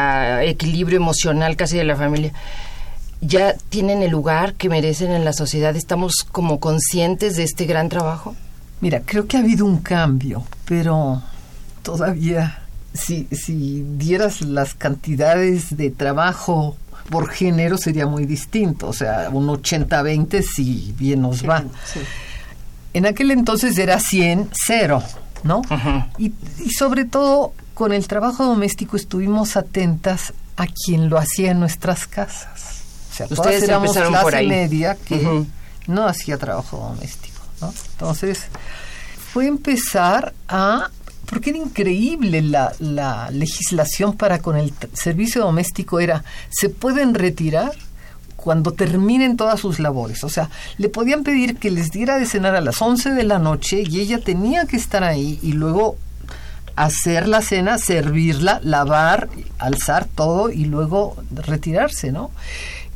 equilibrio 0.47 0.99
emocional 0.99 1.57
casi 1.57 1.79
de 1.79 1.85
la 1.85 1.97
familia? 1.97 2.35
Ya 3.26 3.54
tienen 3.68 4.02
el 4.02 4.11
lugar 4.11 4.54
que 4.54 4.68
merecen 4.68 5.12
en 5.12 5.25
la 5.25 5.33
sociedad? 5.33 5.76
¿Estamos 5.76 6.26
como 6.30 6.61
conscientes 6.61 7.37
de 7.37 7.42
este 7.42 7.66
gran 7.66 7.88
trabajo? 7.88 8.35
Mira, 8.80 9.02
creo 9.04 9.26
que 9.26 9.37
ha 9.37 9.40
habido 9.40 9.64
un 9.64 9.78
cambio, 9.78 10.45
pero 10.66 11.23
todavía, 11.83 12.62
si, 12.92 13.26
si 13.33 13.85
dieras 13.97 14.42
las 14.42 14.75
cantidades 14.75 15.76
de 15.76 15.90
trabajo 15.90 16.76
por 17.11 17.28
género 17.28 17.78
sería 17.78 18.06
muy 18.06 18.26
distinto, 18.26 18.88
o 18.88 18.92
sea, 18.92 19.30
un 19.33 19.47
80-20 19.47 20.42
si 20.42 20.95
bien 20.99 21.23
nos 21.23 21.49
va. 21.49 21.64
En 22.92 23.06
aquel 23.06 23.30
entonces 23.30 23.78
era 23.78 24.00
100, 24.00 24.50
0, 24.66 25.02
¿no? 25.45 25.62
Ajá. 25.68 26.09
Y, 26.18 26.33
y 26.64 26.71
sobre 26.71 27.04
todo 27.04 27.52
con 27.75 27.92
el 27.92 28.06
trabajo 28.09 28.45
doméstico 28.45 28.97
estuvimos 28.97 29.56
atentas 29.56 30.33
a 30.56 30.66
quien 30.66 31.09
lo 31.09 31.18
hacía 31.18 31.52
en 31.52 31.61
nuestras 31.61 32.06
casas. 32.06 32.75
O 33.16 33.18
sea, 33.18 33.26
todas 33.28 33.46
Ustedes 33.46 33.62
éramos 33.62 33.92
clase 33.96 34.23
por 34.23 34.35
ahí. 34.35 34.46
media 34.46 34.94
que 34.94 35.44
no 35.87 36.06
hacía 36.06 36.37
trabajo 36.37 36.76
doméstico, 36.76 37.40
¿no? 37.62 37.73
Entonces, 37.92 38.46
fue 39.32 39.46
empezar 39.46 40.35
a 40.49 40.90
porque 41.25 41.50
era 41.50 41.58
increíble 41.58 42.42
la, 42.42 42.73
la 42.78 43.30
legislación 43.30 44.16
para 44.16 44.38
con 44.40 44.56
el 44.56 44.73
servicio 44.92 45.42
doméstico 45.42 45.99
era 45.99 46.23
se 46.50 46.68
pueden 46.68 47.14
retirar 47.14 47.73
cuando 48.37 48.73
terminen 48.73 49.37
todas 49.37 49.58
sus 49.58 49.80
labores. 49.80 50.23
O 50.23 50.28
sea, 50.28 50.50
le 50.78 50.88
podían 50.88 51.25
pedir 51.25 51.56
que 51.56 51.70
les 51.70 51.90
diera 51.90 52.18
de 52.18 52.26
cenar 52.26 52.54
a 52.54 52.61
las 52.61 52.80
11 52.80 53.11
de 53.11 53.25
la 53.25 53.38
noche 53.38 53.82
y 53.88 53.99
ella 53.99 54.20
tenía 54.20 54.66
que 54.66 54.76
estar 54.76 55.02
ahí 55.02 55.40
y 55.42 55.52
luego 55.52 55.96
hacer 56.76 57.26
la 57.26 57.40
cena, 57.40 57.78
servirla, 57.78 58.61
lavar, 58.62 59.28
alzar 59.58 60.04
todo 60.04 60.50
y 60.50 60.66
luego 60.66 61.16
retirarse, 61.32 62.12
¿no? 62.12 62.30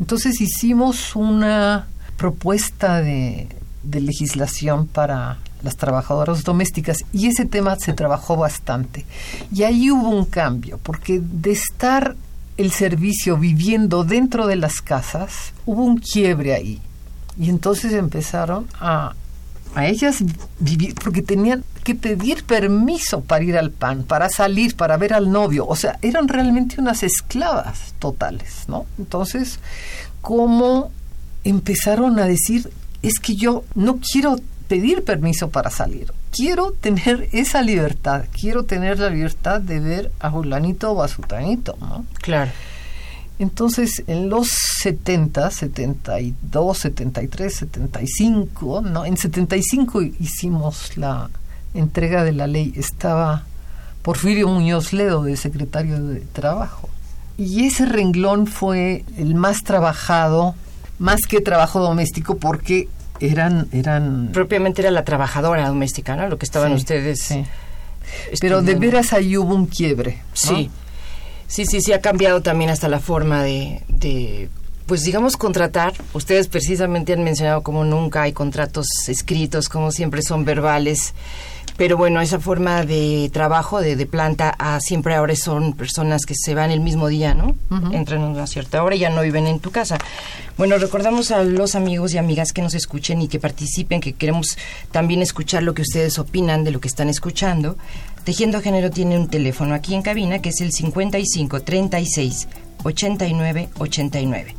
Entonces 0.00 0.40
hicimos 0.40 1.14
una 1.14 1.86
propuesta 2.16 3.00
de, 3.00 3.48
legislación 3.84 4.86
para 4.86 5.38
las 5.62 5.76
trabajadoras 5.76 6.42
domésticas 6.42 7.04
y 7.12 7.26
ese 7.26 7.44
tema 7.44 7.76
se 7.76 7.92
trabajó 7.92 8.36
bastante. 8.36 9.04
Y 9.54 9.62
ahí 9.62 9.90
hubo 9.90 10.08
un 10.08 10.24
cambio, 10.24 10.78
porque 10.82 11.20
de 11.22 11.52
estar 11.52 12.16
el 12.56 12.72
servicio 12.72 13.36
viviendo 13.36 14.04
dentro 14.04 14.46
de 14.46 14.56
las 14.56 14.80
casas, 14.80 15.52
hubo 15.66 15.84
un 15.84 15.98
quiebre 15.98 16.54
ahí. 16.54 16.80
Y 17.38 17.48
entonces 17.48 17.92
empezaron 17.92 18.66
a, 18.80 19.14
a 19.74 19.86
ellas 19.86 20.22
vivir, 20.58 20.94
porque 20.94 21.22
tenían 21.22 21.64
que 21.84 21.94
pedir 21.94 22.44
permiso 22.44 23.20
para 23.22 23.44
ir 23.44 23.56
al 23.56 23.70
pan, 23.70 24.04
para 24.04 24.28
salir, 24.28 24.76
para 24.76 24.96
ver 24.96 25.14
al 25.14 25.30
novio. 25.30 25.66
O 25.66 25.76
sea, 25.76 25.98
eran 26.02 26.28
realmente 26.28 26.80
unas 26.80 27.02
esclavas 27.02 27.94
totales, 27.98 28.64
¿no? 28.68 28.86
Entonces, 28.98 29.58
¿cómo 30.20 30.90
empezaron 31.44 32.18
a 32.18 32.26
decir, 32.26 32.70
es 33.02 33.18
que 33.18 33.34
yo 33.34 33.64
no 33.74 33.98
quiero 33.98 34.36
pedir 34.68 35.04
permiso 35.04 35.50
para 35.50 35.70
salir. 35.70 36.12
Quiero 36.30 36.70
tener 36.70 37.28
esa 37.32 37.60
libertad, 37.60 38.26
quiero 38.32 38.64
tener 38.64 39.00
la 39.00 39.10
libertad 39.10 39.60
de 39.60 39.80
ver 39.80 40.12
a 40.20 40.30
fulanito 40.30 40.92
o 40.92 41.02
a 41.02 41.08
sutanito, 41.08 41.76
¿no? 41.80 42.06
Claro. 42.22 42.52
Entonces, 43.40 44.04
en 44.06 44.28
los 44.28 44.48
70, 44.82 45.50
72, 45.50 46.78
73, 46.78 47.56
75, 47.56 48.82
¿no? 48.82 49.06
En 49.06 49.16
75 49.16 50.02
hicimos 50.02 50.98
la 50.98 51.30
entrega 51.72 52.22
de 52.22 52.32
la 52.32 52.46
ley. 52.46 52.74
Estaba 52.76 53.44
Porfirio 54.02 54.46
Muñoz 54.46 54.92
Ledo, 54.92 55.22
de 55.22 55.38
secretario 55.38 56.04
de 56.04 56.20
Trabajo. 56.20 56.90
Y 57.38 57.64
ese 57.64 57.86
renglón 57.86 58.46
fue 58.46 59.06
el 59.16 59.34
más 59.34 59.62
trabajado, 59.64 60.54
más 60.98 61.20
que 61.26 61.40
trabajo 61.40 61.80
doméstico, 61.80 62.36
porque 62.36 62.88
eran... 63.20 63.68
eran 63.72 64.28
Propiamente 64.34 64.82
era 64.82 64.90
la 64.90 65.04
trabajadora 65.06 65.66
doméstica, 65.66 66.14
¿no? 66.14 66.28
Lo 66.28 66.36
que 66.36 66.44
estaban 66.44 66.72
Sí, 66.72 66.76
ustedes... 66.76 67.22
sí. 67.22 67.46
Pero 68.40 68.60
de 68.60 68.74
veras 68.74 69.14
ahí 69.14 69.36
hubo 69.36 69.54
un 69.54 69.66
quiebre. 69.66 70.16
¿no? 70.16 70.24
Sí, 70.34 70.70
sí, 71.50 71.66
sí, 71.66 71.80
sí, 71.82 71.92
ha 71.92 72.00
cambiado 72.00 72.40
también 72.40 72.70
hasta 72.70 72.88
la 72.88 73.00
forma 73.00 73.42
de, 73.42 73.82
de, 73.88 74.48
pues 74.86 75.02
digamos, 75.02 75.36
contratar. 75.36 75.92
Ustedes 76.14 76.48
precisamente 76.48 77.12
han 77.12 77.24
mencionado 77.24 77.62
como 77.62 77.84
nunca 77.84 78.22
hay 78.22 78.32
contratos 78.32 78.86
escritos, 79.08 79.68
como 79.68 79.90
siempre 79.90 80.22
son 80.22 80.44
verbales. 80.44 81.12
Pero 81.76 81.96
bueno, 81.96 82.20
esa 82.20 82.38
forma 82.38 82.84
de 82.84 83.30
trabajo, 83.32 83.80
de, 83.80 83.96
de 83.96 84.06
planta, 84.06 84.54
a 84.58 84.80
siempre 84.80 85.14
ahora 85.14 85.34
son 85.36 85.72
personas 85.72 86.26
que 86.26 86.34
se 86.34 86.54
van 86.54 86.70
el 86.70 86.80
mismo 86.80 87.08
día, 87.08 87.34
¿no? 87.34 87.56
Entran 87.92 88.22
a 88.22 88.28
una 88.28 88.46
cierta 88.46 88.82
hora 88.82 88.96
y 88.96 89.00
ya 89.00 89.10
no 89.10 89.22
viven 89.22 89.46
en 89.46 89.60
tu 89.60 89.70
casa. 89.70 89.98
Bueno, 90.58 90.76
recordamos 90.76 91.30
a 91.30 91.42
los 91.42 91.74
amigos 91.74 92.12
y 92.12 92.18
amigas 92.18 92.52
que 92.52 92.60
nos 92.60 92.74
escuchen 92.74 93.22
y 93.22 93.28
que 93.28 93.38
participen, 93.38 94.00
que 94.00 94.12
queremos 94.12 94.58
también 94.90 95.22
escuchar 95.22 95.62
lo 95.62 95.72
que 95.72 95.82
ustedes 95.82 96.18
opinan 96.18 96.64
de 96.64 96.70
lo 96.70 96.80
que 96.80 96.88
están 96.88 97.08
escuchando. 97.08 97.78
Tejiendo 98.24 98.60
Género 98.60 98.90
tiene 98.90 99.18
un 99.18 99.28
teléfono 99.28 99.74
aquí 99.74 99.94
en 99.94 100.02
cabina 100.02 100.40
que 100.42 100.50
es 100.50 100.60
el 100.60 100.72
55 100.72 101.62
36 101.62 102.48
89 102.84 103.70
89. 103.78 104.54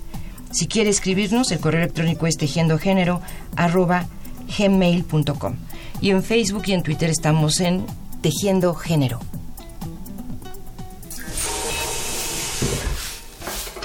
Si 0.52 0.68
quiere 0.68 0.90
escribirnos, 0.90 1.52
el 1.52 1.60
correo 1.60 1.82
electrónico 1.82 2.28
es 2.28 2.38
tejiendogénero 2.38 3.22
arroba 3.56 4.08
gmail.com. 4.58 5.56
Y 6.02 6.10
en 6.10 6.24
Facebook 6.24 6.64
y 6.66 6.74
en 6.74 6.82
Twitter 6.82 7.10
estamos 7.10 7.60
en 7.60 7.86
Tejiendo 8.22 8.74
Género. 8.74 9.20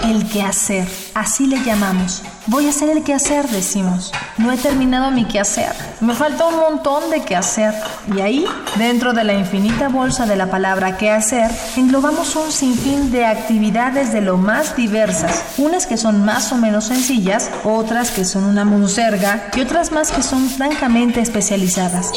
El 0.06 0.28
quehacer, 0.28 0.86
así 1.14 1.48
le 1.48 1.60
llamamos. 1.64 2.22
Voy 2.46 2.66
a 2.66 2.70
hacer 2.70 2.90
el 2.90 3.02
quehacer, 3.02 3.48
decimos. 3.48 4.12
No 4.38 4.52
he 4.52 4.56
terminado 4.56 5.10
mi 5.10 5.24
quehacer. 5.24 5.72
Me 6.00 6.14
falta 6.14 6.46
un 6.46 6.60
montón 6.60 7.10
de 7.10 7.22
quehacer. 7.22 7.74
Y 8.14 8.20
ahí, 8.20 8.46
dentro 8.76 9.14
de 9.14 9.24
la 9.24 9.34
infinita 9.34 9.88
bolsa 9.88 10.24
de 10.24 10.36
la 10.36 10.48
palabra 10.48 10.96
quehacer, 10.96 11.50
englobamos 11.76 12.36
un 12.36 12.52
sinfín 12.52 13.10
de 13.10 13.26
actividades 13.26 14.12
de 14.12 14.20
lo 14.20 14.36
más 14.36 14.76
diversas. 14.76 15.42
Unas 15.58 15.88
que 15.88 15.96
son 15.96 16.24
más 16.24 16.52
o 16.52 16.56
menos 16.56 16.84
sencillas, 16.84 17.50
otras 17.64 18.12
que 18.12 18.24
son 18.24 18.44
una 18.44 18.64
monserga 18.64 19.48
y 19.56 19.60
otras 19.60 19.90
más 19.90 20.12
que 20.12 20.22
son 20.22 20.48
francamente 20.48 21.20
especializadas. 21.20 22.12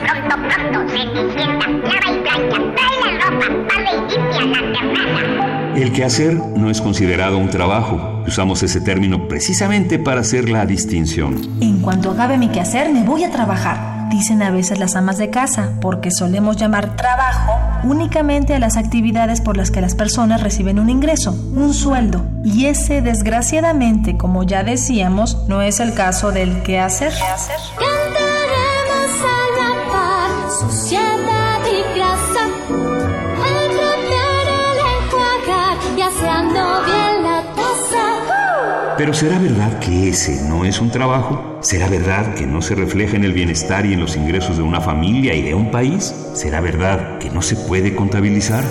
Pronto, 0.00 0.36
pronto, 0.36 0.80
y 0.84 1.10
trae 2.74 3.12
la 3.18 3.30
ropa, 3.30 3.74
y 3.74 4.08
limpia 4.08 4.44
la. 4.46 5.39
El 5.80 5.92
quehacer 5.92 6.34
no 6.34 6.68
es 6.68 6.82
considerado 6.82 7.38
un 7.38 7.48
trabajo. 7.48 8.22
Usamos 8.28 8.62
ese 8.62 8.82
término 8.82 9.28
precisamente 9.28 9.98
para 9.98 10.20
hacer 10.20 10.50
la 10.50 10.66
distinción. 10.66 11.40
En 11.62 11.80
cuanto 11.80 12.10
acabe 12.10 12.36
mi 12.36 12.48
quehacer, 12.48 12.92
me 12.92 13.02
voy 13.02 13.24
a 13.24 13.30
trabajar. 13.30 14.10
Dicen 14.10 14.42
a 14.42 14.50
veces 14.50 14.78
las 14.78 14.94
amas 14.94 15.16
de 15.16 15.30
casa, 15.30 15.78
porque 15.80 16.10
solemos 16.10 16.58
llamar 16.58 16.96
trabajo 16.96 17.54
únicamente 17.82 18.54
a 18.54 18.58
las 18.58 18.76
actividades 18.76 19.40
por 19.40 19.56
las 19.56 19.70
que 19.70 19.80
las 19.80 19.94
personas 19.94 20.42
reciben 20.42 20.78
un 20.78 20.90
ingreso, 20.90 21.34
un 21.54 21.72
sueldo. 21.72 22.26
Y 22.44 22.66
ese, 22.66 23.00
desgraciadamente, 23.00 24.18
como 24.18 24.42
ya 24.42 24.62
decíamos, 24.62 25.48
no 25.48 25.62
es 25.62 25.80
el 25.80 25.94
caso 25.94 26.30
del 26.30 26.62
quehacer. 26.62 27.14
Cantaremos 27.14 27.40
a 29.24 29.48
la 29.56 29.70
par, 29.90 30.28
Pero 39.00 39.14
¿será 39.14 39.38
verdad 39.38 39.78
que 39.78 40.10
ese 40.10 40.46
no 40.46 40.66
es 40.66 40.78
un 40.78 40.90
trabajo? 40.90 41.58
¿Será 41.62 41.88
verdad 41.88 42.34
que 42.34 42.46
no 42.46 42.60
se 42.60 42.74
refleja 42.74 43.16
en 43.16 43.24
el 43.24 43.32
bienestar 43.32 43.86
y 43.86 43.94
en 43.94 44.00
los 44.00 44.14
ingresos 44.14 44.58
de 44.58 44.62
una 44.62 44.82
familia 44.82 45.34
y 45.34 45.40
de 45.40 45.54
un 45.54 45.70
país? 45.70 46.14
¿Será 46.34 46.60
verdad 46.60 47.18
que 47.18 47.30
no 47.30 47.40
se 47.40 47.56
puede 47.56 47.94
contabilizar? 47.94 48.62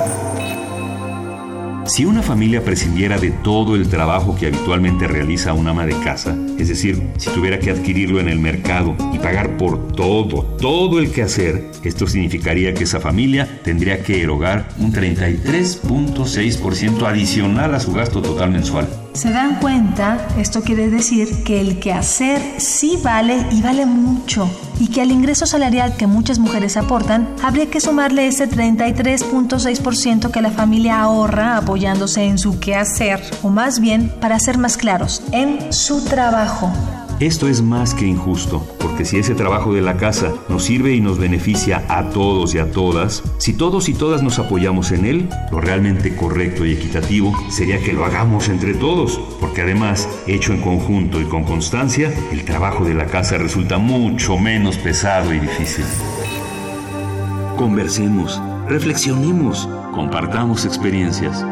Si 1.87 2.05
una 2.05 2.21
familia 2.21 2.63
prescindiera 2.63 3.17
de 3.17 3.31
todo 3.31 3.75
el 3.75 3.89
trabajo 3.89 4.35
que 4.35 4.45
habitualmente 4.45 5.07
realiza 5.07 5.53
una 5.53 5.71
ama 5.71 5.87
de 5.87 5.99
casa, 6.01 6.37
es 6.59 6.67
decir, 6.67 7.07
si 7.17 7.31
tuviera 7.31 7.57
que 7.57 7.71
adquirirlo 7.71 8.19
en 8.19 8.29
el 8.29 8.37
mercado 8.37 8.95
y 9.11 9.17
pagar 9.17 9.57
por 9.57 9.93
todo, 9.93 10.43
todo 10.61 10.99
el 10.99 11.11
que 11.11 11.23
hacer, 11.23 11.71
esto 11.83 12.05
significaría 12.05 12.75
que 12.75 12.83
esa 12.83 12.99
familia 12.99 13.61
tendría 13.63 14.03
que 14.03 14.21
erogar 14.21 14.69
un 14.77 14.93
33.6% 14.93 17.07
adicional 17.07 17.73
a 17.73 17.79
su 17.79 17.93
gasto 17.93 18.21
total 18.21 18.51
mensual. 18.51 19.08
¿Se 19.19 19.31
dan 19.31 19.59
cuenta? 19.59 20.17
Esto 20.37 20.61
quiere 20.61 20.89
decir 20.89 21.43
que 21.43 21.59
el 21.59 21.77
quehacer 21.81 22.41
sí 22.57 22.97
vale 23.03 23.45
y 23.51 23.61
vale 23.61 23.85
mucho. 23.85 24.49
Y 24.79 24.87
que 24.87 25.01
al 25.01 25.11
ingreso 25.11 25.45
salarial 25.45 25.97
que 25.97 26.07
muchas 26.07 26.39
mujeres 26.39 26.77
aportan, 26.77 27.27
habría 27.43 27.69
que 27.69 27.81
sumarle 27.81 28.27
ese 28.27 28.49
33.6% 28.49 30.31
que 30.31 30.41
la 30.41 30.51
familia 30.51 31.01
ahorra 31.01 31.57
apoyándose 31.57 32.23
en 32.23 32.37
su 32.37 32.61
quehacer, 32.61 33.21
o 33.43 33.49
más 33.49 33.81
bien, 33.81 34.07
para 34.21 34.39
ser 34.39 34.57
más 34.57 34.77
claros, 34.77 35.21
en 35.33 35.73
su 35.73 36.05
trabajo. 36.05 36.71
Esto 37.19 37.49
es 37.49 37.61
más 37.61 37.93
que 37.93 38.05
injusto, 38.05 38.65
porque 38.79 39.03
si 39.03 39.17
ese 39.17 39.35
trabajo 39.35 39.73
de 39.73 39.81
la 39.81 39.97
casa 39.97 40.31
nos 40.47 40.63
sirve 40.63 40.93
y 40.93 41.01
nos 41.01 41.17
beneficia 41.17 41.83
a 41.89 42.11
todos 42.11 42.55
y 42.55 42.59
a 42.59 42.71
todas, 42.71 43.23
si 43.39 43.51
todos 43.51 43.89
y 43.89 43.93
todas 43.93 44.23
nos 44.23 44.39
apoyamos 44.39 44.93
en 44.93 45.03
él, 45.03 45.29
lo 45.51 45.59
realmente 45.59 46.15
correcto 46.15 46.65
y 46.65 46.71
equitativo 46.71 47.33
sería 47.49 47.77
que 47.81 47.91
lo 47.91 48.05
hagamos 48.05 48.47
entre 48.47 48.73
todos, 48.73 49.19
porque 49.41 49.63
además, 49.63 50.07
hecho 50.27 50.53
en 50.53 50.61
conjunto 50.61 51.19
y 51.19 51.25
con 51.25 51.43
constancia, 51.43 52.09
el 52.31 52.45
trabajo 52.45 52.85
de 52.85 52.93
la 52.93 53.07
casa 53.07 53.37
resulta 53.37 53.79
mucho 53.79 54.37
menos 54.37 54.77
pesado 54.77 55.33
y 55.33 55.39
difícil. 55.39 55.83
Conversemos, 57.57 58.41
reflexionemos, 58.69 59.67
compartamos 59.93 60.63
experiencias. 60.63 61.45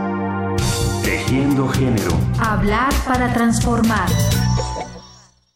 Tejiendo 1.03 1.67
género. 1.67 2.17
Hablar 2.39 2.93
para 3.05 3.33
transformar. 3.33 4.07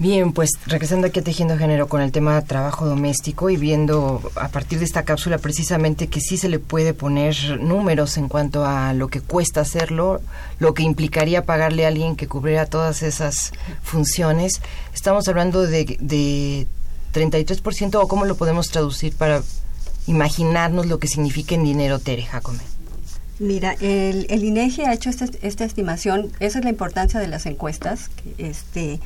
Bien, 0.02 0.34
pues 0.34 0.50
regresando 0.66 1.06
aquí 1.06 1.20
a 1.20 1.24
Tejiendo 1.24 1.60
Género 1.60 1.88
con 1.88 2.02
el 2.02 2.12
tema 2.12 2.42
trabajo 2.42 2.88
doméstico 2.88 3.52
y 3.52 3.58
viendo 3.58 4.32
a 4.34 4.48
partir 4.48 4.80
de 4.80 4.86
esta 4.86 5.04
cápsula 5.04 5.38
precisamente 5.38 6.08
que 6.08 6.22
sí 6.22 6.38
se 6.38 6.50
le 6.50 6.58
puede 6.58 6.96
poner 6.96 7.36
números 7.62 8.18
en 8.18 8.28
cuanto 8.28 8.66
a 8.66 8.94
lo 8.94 9.10
que 9.10 9.22
cuesta 9.22 9.62
hacerlo, 9.62 10.20
lo 10.58 10.74
que 10.74 10.82
implicaría 10.82 11.46
pagarle 11.46 11.86
a 11.86 11.90
alguien 11.90 12.16
que 12.16 12.28
cubriera 12.28 12.66
todas 12.66 13.04
esas 13.04 13.54
funciones. 13.84 14.64
Estamos 14.92 15.28
hablando 15.28 15.68
de, 15.68 15.98
de 16.00 16.66
33% 17.14 18.02
o 18.02 18.08
cómo 18.08 18.26
lo 18.26 18.34
podemos 18.34 18.70
traducir 18.70 19.14
para 19.14 19.44
imaginarnos 20.08 20.88
lo 20.88 20.98
que 20.98 21.08
significa 21.08 21.54
en 21.54 21.64
dinero, 21.64 22.00
Tere 22.00 22.24
Jacome. 22.24 22.64
Mira, 23.38 23.76
el, 23.80 24.26
el 24.32 24.44
INEGI 24.46 24.82
ha 24.82 24.94
hecho 24.94 25.12
esta, 25.12 25.28
esta 25.44 25.64
estimación, 25.64 26.32
esa 26.40 26.58
es 26.58 26.64
la 26.64 26.72
importancia 26.72 27.20
de 27.20 27.28
las 27.28 27.46
encuestas, 27.46 28.10
este 28.40 29.00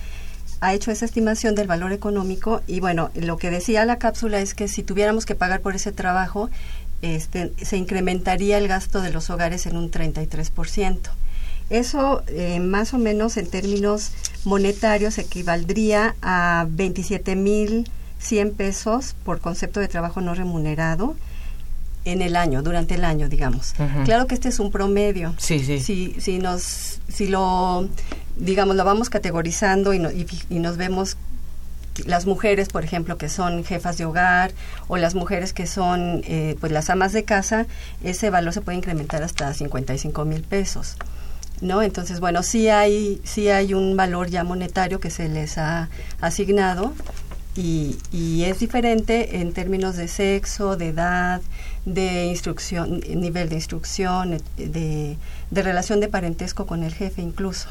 ha 0.65 0.73
hecho 0.73 0.91
esa 0.91 1.05
estimación 1.05 1.53
del 1.55 1.67
valor 1.67 1.93
económico 1.93 2.61
y 2.65 2.79
bueno, 2.79 3.11
lo 3.13 3.37
que 3.37 3.51
decía 3.51 3.85
la 3.85 3.99
cápsula 3.99 4.39
es 4.39 4.55
que 4.55 4.67
si 4.67 4.81
tuviéramos 4.83 5.25
que 5.25 5.35
pagar 5.35 5.61
por 5.61 5.75
ese 5.75 5.91
trabajo, 5.91 6.49
este, 7.01 7.53
se 7.61 7.77
incrementaría 7.77 8.57
el 8.57 8.67
gasto 8.67 9.01
de 9.01 9.11
los 9.11 9.29
hogares 9.29 9.67
en 9.67 9.77
un 9.77 9.91
33%. 9.91 10.99
Eso 11.69 12.23
eh, 12.27 12.59
más 12.59 12.93
o 12.93 12.97
menos 12.97 13.37
en 13.37 13.47
términos 13.47 14.11
monetarios 14.43 15.17
equivaldría 15.17 16.15
a 16.21 16.67
27.100 16.69 18.53
pesos 18.53 19.15
por 19.23 19.39
concepto 19.39 19.79
de 19.79 19.87
trabajo 19.87 20.21
no 20.21 20.33
remunerado 20.33 21.15
en 22.05 22.21
el 22.21 22.35
año, 22.35 22.61
durante 22.61 22.95
el 22.95 23.03
año, 23.03 23.29
digamos. 23.29 23.73
Claro 24.05 24.27
que 24.27 24.35
este 24.35 24.49
es 24.49 24.59
un 24.59 24.71
promedio. 24.71 25.33
Sí, 25.37 25.59
sí. 25.59 25.79
Si, 25.79 26.15
si, 26.19 26.37
nos, 26.37 26.99
si 27.07 27.27
lo, 27.27 27.89
digamos, 28.37 28.75
lo 28.75 28.83
vamos 28.85 29.09
categorizando 29.09 29.93
y, 29.93 29.99
no- 29.99 30.11
y 30.11 30.25
y 30.49 30.59
nos 30.59 30.77
vemos 30.77 31.17
las 32.05 32.25
mujeres, 32.25 32.67
por 32.67 32.83
ejemplo, 32.83 33.17
que 33.17 33.29
son 33.29 33.63
jefas 33.63 33.97
de 33.97 34.03
hogar 34.05 34.51
o 34.89 34.97
las 34.97 35.15
mujeres 35.15 35.53
que 35.53 35.65
son 35.65 36.23
eh, 36.25 36.57
pues 36.59 36.71
las 36.73 36.89
amas 36.89 37.13
de 37.13 37.23
casa, 37.23 37.67
ese 38.03 38.29
valor 38.29 38.51
se 38.53 38.59
puede 38.61 38.77
incrementar 38.77 39.23
hasta 39.23 39.53
55 39.53 40.25
mil 40.25 40.41
pesos. 40.43 40.97
¿No? 41.61 41.81
Entonces, 41.81 42.19
bueno, 42.19 42.43
sí 42.43 42.67
hay, 42.67 43.21
sí 43.23 43.47
hay 43.47 43.73
un 43.73 43.95
valor 43.95 44.27
ya 44.29 44.43
monetario 44.43 44.99
que 44.99 45.09
se 45.09 45.29
les 45.29 45.57
ha 45.57 45.87
asignado 46.19 46.91
y, 47.55 47.95
y 48.11 48.43
es 48.43 48.59
diferente 48.59 49.37
en 49.39 49.53
términos 49.53 49.95
de 49.95 50.09
sexo, 50.09 50.75
de 50.75 50.89
edad, 50.89 51.41
de 51.85 52.25
instrucción, 52.25 52.99
nivel 53.07 53.47
de 53.47 53.55
instrucción, 53.55 54.37
de, 54.57 55.15
de 55.49 55.61
relación 55.63 56.01
de 56.01 56.09
parentesco 56.09 56.65
con 56.65 56.83
el 56.83 56.93
jefe 56.93 57.21
incluso. 57.21 57.69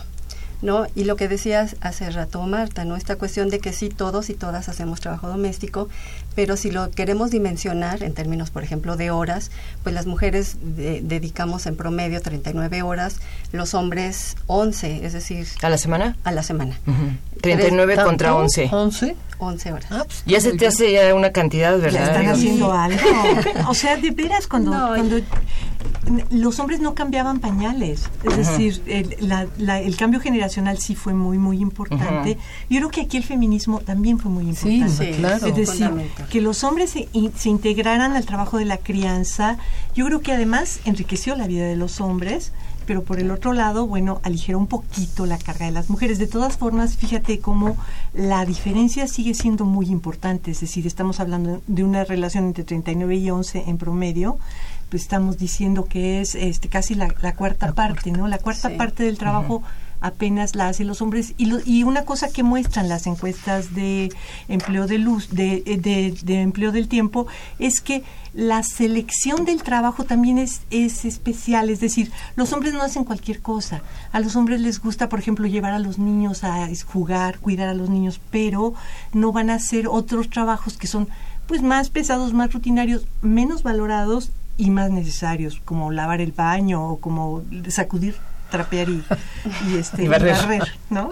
¿No? 0.64 0.86
Y 0.96 1.04
lo 1.04 1.14
que 1.14 1.28
decías 1.28 1.76
hace 1.80 2.10
rato 2.10 2.42
Marta, 2.42 2.84
¿no? 2.84 2.96
Esta 2.96 3.14
cuestión 3.16 3.50
de 3.50 3.60
que 3.60 3.72
sí 3.72 3.90
todos 3.90 4.30
y 4.30 4.34
todas 4.34 4.68
hacemos 4.68 4.98
trabajo 5.00 5.28
doméstico, 5.28 5.88
pero 6.34 6.56
si 6.56 6.70
lo 6.72 6.90
queremos 6.90 7.30
dimensionar 7.30 8.02
en 8.02 8.14
términos, 8.14 8.50
por 8.50 8.64
ejemplo, 8.64 8.96
de 8.96 9.10
horas, 9.12 9.50
pues 9.82 9.94
las 9.94 10.06
mujeres 10.06 10.56
de- 10.62 11.00
dedicamos 11.02 11.66
en 11.66 11.76
promedio 11.76 12.20
39 12.20 12.82
horas, 12.82 13.18
los 13.52 13.74
hombres 13.74 14.36
11, 14.46 15.04
es 15.04 15.12
decir, 15.12 15.46
¿A 15.62 15.68
la 15.68 15.78
semana? 15.78 16.16
a 16.24 16.32
la 16.32 16.42
semana. 16.42 16.78
Ujú. 16.86 17.12
39 17.42 17.94
Tres- 17.94 18.06
contra 18.06 18.28
¿tanto? 18.30 18.42
11. 18.42 18.68
11. 18.72 19.16
11 19.36 19.72
horas. 19.72 19.88
Ya 20.24 20.40
se 20.40 20.52
te 20.56 20.66
hace 20.66 20.92
ya 20.92 21.12
una 21.14 21.30
cantidad, 21.30 21.78
¿verdad? 21.78 22.00
Ya 22.00 22.06
están 22.06 22.26
haciendo 22.28 22.72
algo. 22.72 22.98
O 23.68 23.74
sea, 23.74 23.96
de 23.96 24.10
veras, 24.12 24.46
cuando, 24.46 24.70
No, 24.70 24.88
cuando 24.88 25.16
los 26.30 26.58
hombres 26.60 26.80
no 26.80 26.94
cambiaban 26.94 27.40
pañales. 27.40 28.10
Es 28.24 28.36
decir, 28.36 28.82
el, 28.86 29.16
la- 29.28 29.46
la- 29.58 29.80
el 29.80 29.96
cambio 29.96 30.20
generacional 30.20 30.78
sí 30.78 30.94
fue 30.94 31.14
muy, 31.14 31.38
muy 31.38 31.58
importante. 31.60 32.38
Yo 32.70 32.78
creo 32.78 32.90
que 32.90 33.00
aquí 33.02 33.16
el 33.16 33.24
feminismo 33.24 33.80
también 33.80 34.18
fue 34.18 34.30
muy 34.30 34.54
Sí, 34.54 34.76
importante. 34.78 35.12
sí, 35.14 35.18
claro. 35.20 35.46
Es 35.46 35.56
decir, 35.56 35.90
que 36.30 36.40
los 36.40 36.64
hombres 36.64 36.90
se, 36.90 37.08
in- 37.12 37.32
se 37.36 37.48
integraran 37.48 38.12
al 38.12 38.24
trabajo 38.26 38.58
de 38.58 38.64
la 38.64 38.76
crianza, 38.78 39.58
yo 39.94 40.04
creo 40.06 40.20
que 40.20 40.32
además 40.32 40.80
enriqueció 40.84 41.34
la 41.36 41.46
vida 41.46 41.64
de 41.66 41.76
los 41.76 42.00
hombres, 42.00 42.52
pero 42.86 43.02
por 43.02 43.18
el 43.18 43.30
otro 43.30 43.54
lado, 43.54 43.86
bueno, 43.86 44.20
aligeró 44.24 44.58
un 44.58 44.66
poquito 44.66 45.24
la 45.24 45.38
carga 45.38 45.64
de 45.64 45.72
las 45.72 45.88
mujeres. 45.88 46.18
De 46.18 46.26
todas 46.26 46.58
formas, 46.58 46.98
fíjate 46.98 47.38
cómo 47.38 47.78
la 48.12 48.44
diferencia 48.44 49.08
sigue 49.08 49.32
siendo 49.32 49.64
muy 49.64 49.86
importante, 49.86 50.50
es 50.50 50.60
decir, 50.60 50.86
estamos 50.86 51.18
hablando 51.18 51.62
de 51.66 51.82
una 51.82 52.04
relación 52.04 52.44
entre 52.44 52.62
39 52.64 53.16
y 53.16 53.30
11 53.30 53.64
en 53.68 53.78
promedio, 53.78 54.38
estamos 54.96 55.38
diciendo 55.38 55.84
que 55.86 56.20
es 56.20 56.34
este 56.34 56.68
casi 56.68 56.94
la, 56.94 57.12
la 57.22 57.34
cuarta 57.34 57.72
parte, 57.72 58.10
¿no? 58.12 58.28
La 58.28 58.38
cuarta 58.38 58.68
Sí. 58.70 58.76
parte 58.76 59.02
del 59.04 59.18
trabajo 59.18 59.62
apenas 60.00 60.54
la 60.54 60.68
hacen 60.68 60.86
los 60.86 61.00
hombres 61.00 61.32
y, 61.38 61.46
lo- 61.46 61.60
y 61.64 61.82
una 61.82 62.04
cosa 62.04 62.28
que 62.30 62.42
muestran 62.42 62.90
las 62.90 63.06
encuestas 63.06 63.74
de 63.74 64.12
empleo 64.48 64.86
de 64.86 64.98
luz 64.98 65.30
de, 65.30 65.62
eh, 65.64 65.78
de, 65.78 66.14
de 66.22 66.42
empleo 66.42 66.72
del 66.72 66.88
tiempo 66.88 67.26
es 67.58 67.80
que 67.80 68.02
la 68.34 68.62
selección 68.64 69.46
del 69.46 69.62
trabajo 69.62 70.04
también 70.04 70.36
es, 70.36 70.60
es 70.70 71.06
especial 71.06 71.70
es 71.70 71.80
decir 71.80 72.12
los 72.36 72.52
hombres 72.52 72.74
no 72.74 72.82
hacen 72.82 73.04
cualquier 73.04 73.40
cosa 73.40 73.80
a 74.12 74.20
los 74.20 74.36
hombres 74.36 74.60
les 74.60 74.78
gusta 74.82 75.08
por 75.08 75.20
ejemplo 75.20 75.46
llevar 75.46 75.72
a 75.72 75.78
los 75.78 75.98
niños 75.98 76.44
a 76.44 76.68
jugar 76.86 77.38
cuidar 77.38 77.68
a 77.68 77.74
los 77.74 77.88
niños 77.88 78.20
pero 78.30 78.74
no 79.14 79.32
van 79.32 79.48
a 79.48 79.54
hacer 79.54 79.88
otros 79.88 80.28
trabajos 80.28 80.76
que 80.76 80.86
son 80.86 81.08
pues 81.46 81.62
más 81.62 81.88
pesados 81.88 82.34
más 82.34 82.52
rutinarios 82.52 83.06
menos 83.22 83.62
valorados 83.62 84.32
y 84.56 84.70
más 84.70 84.90
necesarios 84.90 85.60
como 85.64 85.90
lavar 85.90 86.20
el 86.20 86.32
baño 86.32 86.84
o 86.88 86.98
como 87.00 87.42
sacudir 87.68 88.16
trapear 88.50 88.88
y, 88.88 89.02
y, 89.68 89.76
este, 89.78 90.02
Y 90.02 90.04
y 90.04 90.08
barrer. 90.08 90.36
barrer, 90.36 90.62
¿no? 90.90 91.10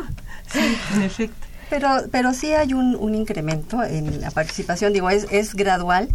Sí, 0.53 0.61
en 0.95 1.03
efecto. 1.03 1.47
Pero, 1.71 1.89
pero 2.11 2.35
sí 2.35 2.53
hay 2.53 2.75
un, 2.75 2.95
un 2.95 3.15
incremento 3.15 3.83
en 3.83 4.21
la 4.21 4.31
participación, 4.31 4.93
digo, 4.93 5.09
es, 5.11 5.27
es 5.31 5.55
gradual. 5.55 6.09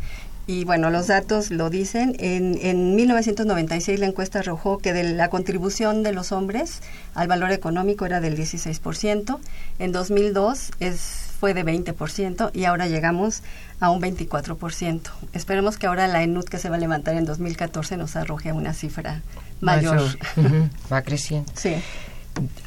Y 0.50 0.64
bueno, 0.64 0.90
los 0.90 1.08
datos 1.08 1.52
lo 1.52 1.70
dicen. 1.70 2.16
En, 2.20 2.58
en 2.62 2.96
1996 2.96 4.00
la 4.00 4.06
encuesta 4.06 4.40
arrojó 4.40 4.78
que 4.78 4.94
de 4.94 5.04
la 5.04 5.30
contribución 5.30 6.04
de 6.04 6.14
los 6.14 6.32
hombres 6.32 6.82
al 7.16 7.28
valor 7.28 7.52
económico 7.52 8.06
era 8.06 8.22
del 8.22 8.38
16%. 8.38 9.40
En 9.80 9.92
2002 9.92 10.72
es, 10.80 11.00
fue 11.40 11.54
de 11.54 11.66
20% 11.66 12.52
y 12.54 12.64
ahora 12.64 12.88
llegamos 12.88 13.42
a 13.80 13.92
un 13.92 14.02
24%. 14.02 15.02
Esperemos 15.34 15.78
que 15.78 15.88
ahora 15.88 16.08
la 16.08 16.24
ENUD 16.24 16.46
que 16.46 16.58
se 16.58 16.70
va 16.70 16.78
a 16.78 16.80
levantar 16.80 17.16
en 17.16 17.26
2014 17.26 17.98
nos 17.98 18.16
arroje 18.16 18.52
una 18.52 18.74
cifra 18.74 19.22
mayor. 19.62 20.02
Va 20.92 21.02
creciendo. 21.02 21.52
Sí. 21.56 21.76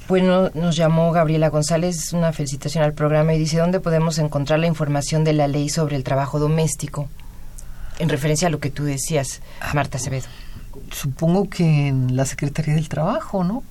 Bueno, 0.09 0.51
nos 0.55 0.77
llamó 0.77 1.13
Gabriela 1.13 1.49
González, 1.49 2.13
una 2.13 2.33
felicitación 2.33 2.83
al 2.83 2.93
programa 2.93 3.35
y 3.35 3.39
dice, 3.39 3.59
¿dónde 3.59 3.81
podemos 3.81 4.19
encontrar 4.19 4.59
la 4.59 4.67
información 4.67 5.23
de 5.23 5.33
la 5.33 5.47
ley 5.47 5.69
sobre 5.69 5.97
el 5.97 6.05
trabajo 6.05 6.39
doméstico? 6.39 7.09
En 7.99 8.09
referencia 8.09 8.49
a 8.49 8.51
lo 8.51 8.59
que 8.59 8.71
tú 8.71 8.85
decías, 8.85 9.41
Marta 9.75 9.99
Acevedo. 9.99 10.27
Supongo 10.91 11.49
que 11.49 11.89
en 11.89 12.17
la 12.17 12.25
Secretaría 12.25 12.75
del 12.75 12.89
Trabajo, 12.89 13.45
¿no? 13.45 13.63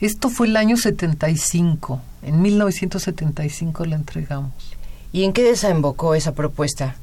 Esto 0.00 0.28
fue 0.28 0.46
el 0.46 0.56
año 0.56 0.76
75. 0.76 2.00
En 2.22 2.42
1975 2.42 3.86
la 3.86 3.96
entregamos. 3.96 4.52
¿Y 5.12 5.24
en 5.24 5.32
qué 5.32 5.42
desembocó 5.42 6.14
esa 6.14 6.32
propuesta? 6.34 6.96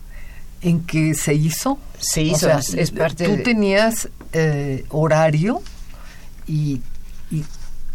¿En 0.62 0.82
qué 0.84 1.14
se 1.14 1.34
hizo? 1.34 1.78
Se 2.00 2.22
hizo, 2.22 2.50
es- 2.50 2.74
es 2.74 2.92
parte 2.92 3.26
Tú 3.26 3.32
de- 3.38 3.44
tenías 3.44 4.10
eh, 4.34 4.86
horario 4.90 5.62
y, 6.48 6.82
y, 7.32 7.44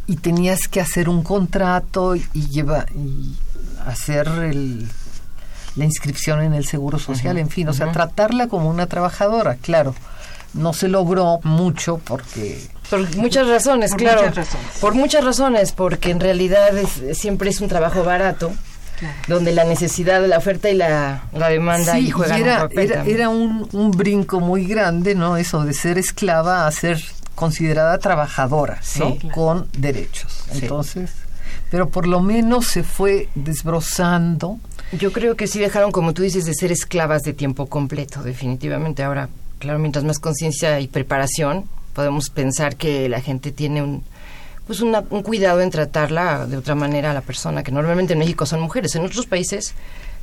y 0.07 0.16
tenías 0.16 0.68
que 0.68 0.81
hacer 0.81 1.09
un 1.09 1.22
contrato 1.22 2.14
y, 2.16 2.25
lleva, 2.48 2.87
y 2.94 3.35
hacer 3.87 4.29
el, 4.29 4.88
la 5.77 5.85
inscripción 5.85 6.42
en 6.42 6.53
el 6.55 6.66
Seguro 6.66 6.98
Social, 6.98 7.38
en 7.38 7.48
fin, 7.48 7.68
o 7.68 7.72
sea, 7.72 7.90
tratarla 7.92 8.48
como 8.48 8.68
una 8.68 8.87
trabajadora, 8.87 9.57
claro. 9.57 9.94
No 10.55 10.75
se 10.75 10.87
logró 10.88 11.40
mucho 11.44 11.98
porque 12.05 12.61
Por 12.90 13.16
muchas 13.16 13.48
razones, 13.48 13.90
Por 13.92 14.01
claro. 14.01 14.20
muchas 14.20 14.37
razones. 14.37 14.66
Por 14.83 14.94
muchas 14.94 15.25
razones, 15.25 15.72
porque 15.72 16.11
en 16.11 16.20
realidad 16.20 16.77
es- 16.77 17.18
siempre 17.18 17.48
es 17.48 17.61
un 17.62 17.68
trabajo 17.68 18.05
barato, 18.05 18.53
donde 19.29 19.53
la 19.53 19.65
necesidad, 19.65 20.25
la 20.27 20.38
oferta 20.38 20.71
y 20.71 20.75
la, 20.75 21.25
la 21.33 21.49
demanda 21.49 21.95
Sí, 21.95 22.07
y 22.07 22.11
juegan 22.11 22.38
y 22.38 22.43
un 22.43 22.49
era, 22.49 22.59
papel 22.61 22.93
era, 22.93 23.05
era 23.05 23.29
un, 23.29 23.69
un 23.73 23.91
brinco 23.91 24.41
muy 24.41 24.67
grande, 24.67 25.15
¿no? 25.15 25.37
Eso 25.37 25.65
de 25.65 25.73
ser 25.73 25.99
esclava 25.99 26.67
a 26.67 26.73
ser 26.73 27.03
considerada 27.35 27.99
trabajadora, 27.99 28.77
¿no? 28.77 28.83
Sí. 28.83 29.19
Claro. 29.19 29.35
Con 29.35 29.69
derechos. 29.77 30.45
Sí. 30.53 30.61
Entonces, 30.62 31.11
pero 31.71 31.88
por 31.88 32.07
lo 32.07 32.21
menos 32.21 32.67
se 32.67 32.83
fue 32.83 33.29
desbrozando. 33.35 34.59
Yo 34.93 35.11
creo 35.11 35.37
que 35.37 35.47
sí 35.47 35.59
dejaron, 35.59 35.91
como 35.91 36.12
tú 36.12 36.23
dices, 36.23 36.45
de 36.45 36.55
ser 36.55 36.71
esclavas 36.71 37.23
de 37.23 37.33
tiempo 37.33 37.67
completo, 37.67 38.23
definitivamente. 38.23 39.03
Ahora, 39.03 39.31
claro, 39.59 39.79
mientras 39.79 40.05
más 40.05 40.19
conciencia 40.19 40.79
y 40.81 40.88
preparación, 40.88 41.65
podemos 41.95 42.29
pensar 42.29 42.77
que 42.77 43.09
la 43.09 43.21
gente 43.21 43.53
tiene 43.53 43.83
un 43.83 44.05
pues 44.72 44.80
una- 44.80 45.04
un 45.11 45.22
cuidado 45.22 45.61
en 45.61 45.68
tratarla 45.70 46.46
de 46.46 46.56
otra 46.56 46.74
manera 46.74 47.11
a 47.11 47.14
la 47.14 47.20
persona, 47.20 47.62
que 47.62 47.70
normalmente 47.70 48.14
en 48.14 48.18
México 48.18 48.46
son 48.46 48.61
mujeres. 48.62 48.94
En 48.94 49.04
otros 49.04 49.26
países 49.26 49.74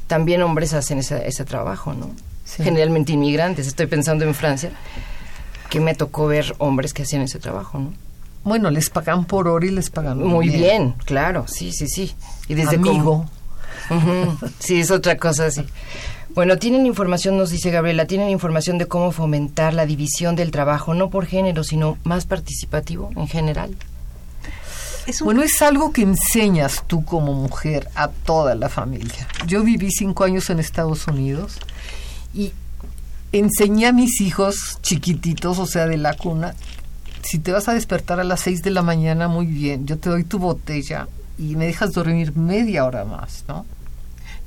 también 0.08 0.42
hombres 0.42 0.74
hacen 0.74 0.98
ese, 0.98 1.28
ese 1.28 1.46
trabajo, 1.46 1.94
¿no? 1.94 2.10
Sí. 2.46 2.64
Generalmente 2.64 3.12
inmigrantes. 3.12 3.68
Estoy 3.68 3.86
pensando 3.86 4.26
en 4.26 4.34
Francia, 4.34 4.72
que 5.70 5.80
me 5.80 5.94
tocó 5.94 6.26
ver 6.26 6.56
hombres 6.58 6.96
que 6.96 7.04
hacían 7.04 7.22
ese 7.22 7.38
trabajo, 7.38 7.78
¿no? 7.78 7.94
Bueno, 8.44 8.72
les 8.72 8.90
pagan 8.90 9.26
por 9.26 9.48
hora 9.48 9.68
y 9.68 9.70
les 9.70 9.92
pagan 9.92 10.18
Muy 10.18 10.50
bien, 10.50 10.96
claro, 11.06 11.46
sí, 11.48 11.72
sí, 11.72 11.88
sí. 11.88 12.16
Y 12.48 12.56
desde 12.56 12.78
Amigo. 12.78 13.28
Sí, 14.58 14.80
es 14.80 14.90
otra 14.90 15.18
cosa, 15.18 15.52
sí. 15.52 15.64
Bueno, 16.34 16.58
tienen 16.58 16.88
información, 16.88 17.38
nos 17.38 17.52
dice 17.52 17.70
Gabriela, 17.70 18.06
tienen 18.06 18.30
información 18.30 18.80
de 18.80 18.88
cómo 18.88 19.12
fomentar 19.12 19.76
la 19.76 19.86
división 19.86 20.36
del 20.36 20.50
trabajo, 20.50 20.96
no 20.96 21.12
por 21.12 21.28
género, 21.28 21.64
sino 21.64 21.98
más 22.04 22.26
participativo 22.26 23.12
en 23.16 23.28
general. 23.28 23.76
Es 25.06 25.22
un 25.22 25.26
Bueno, 25.26 25.44
es 25.44 25.62
algo 25.62 25.92
que 25.92 26.02
enseñas 26.02 26.84
tú 26.88 27.04
como 27.04 27.34
mujer 27.34 27.90
a 27.96 28.10
toda 28.10 28.56
la 28.56 28.70
familia. 28.70 29.28
Yo 29.48 29.64
viví 29.64 29.92
cinco 29.92 30.24
años 30.24 30.50
en 30.50 30.60
Estados 30.60 31.08
Unidos 31.08 31.58
y 32.34 32.54
enseñé 33.32 33.88
a 33.88 33.94
mis 33.94 34.22
hijos 34.22 34.80
chiquititos, 34.82 35.60
o 35.60 35.66
sea, 35.66 35.88
de 35.88 35.98
la 35.98 36.16
cuna, 36.16 36.56
si 37.22 37.40
te 37.40 37.52
vas 37.52 37.68
a 37.68 37.74
despertar 37.74 38.20
a 38.20 38.24
las 38.24 38.42
seis 38.42 38.62
de 38.62 38.72
la 38.72 38.82
mañana, 38.82 39.28
muy 39.28 39.46
bien, 39.46 39.86
yo 39.86 39.98
te 39.98 40.10
doy 40.10 40.24
tu 40.24 40.40
botella 40.40 41.08
y 41.38 41.56
me 41.56 41.66
dejas 41.66 41.94
dormir 41.94 42.36
media 42.36 42.86
hora 42.86 43.06
más, 43.06 43.44
¿no? 43.48 43.66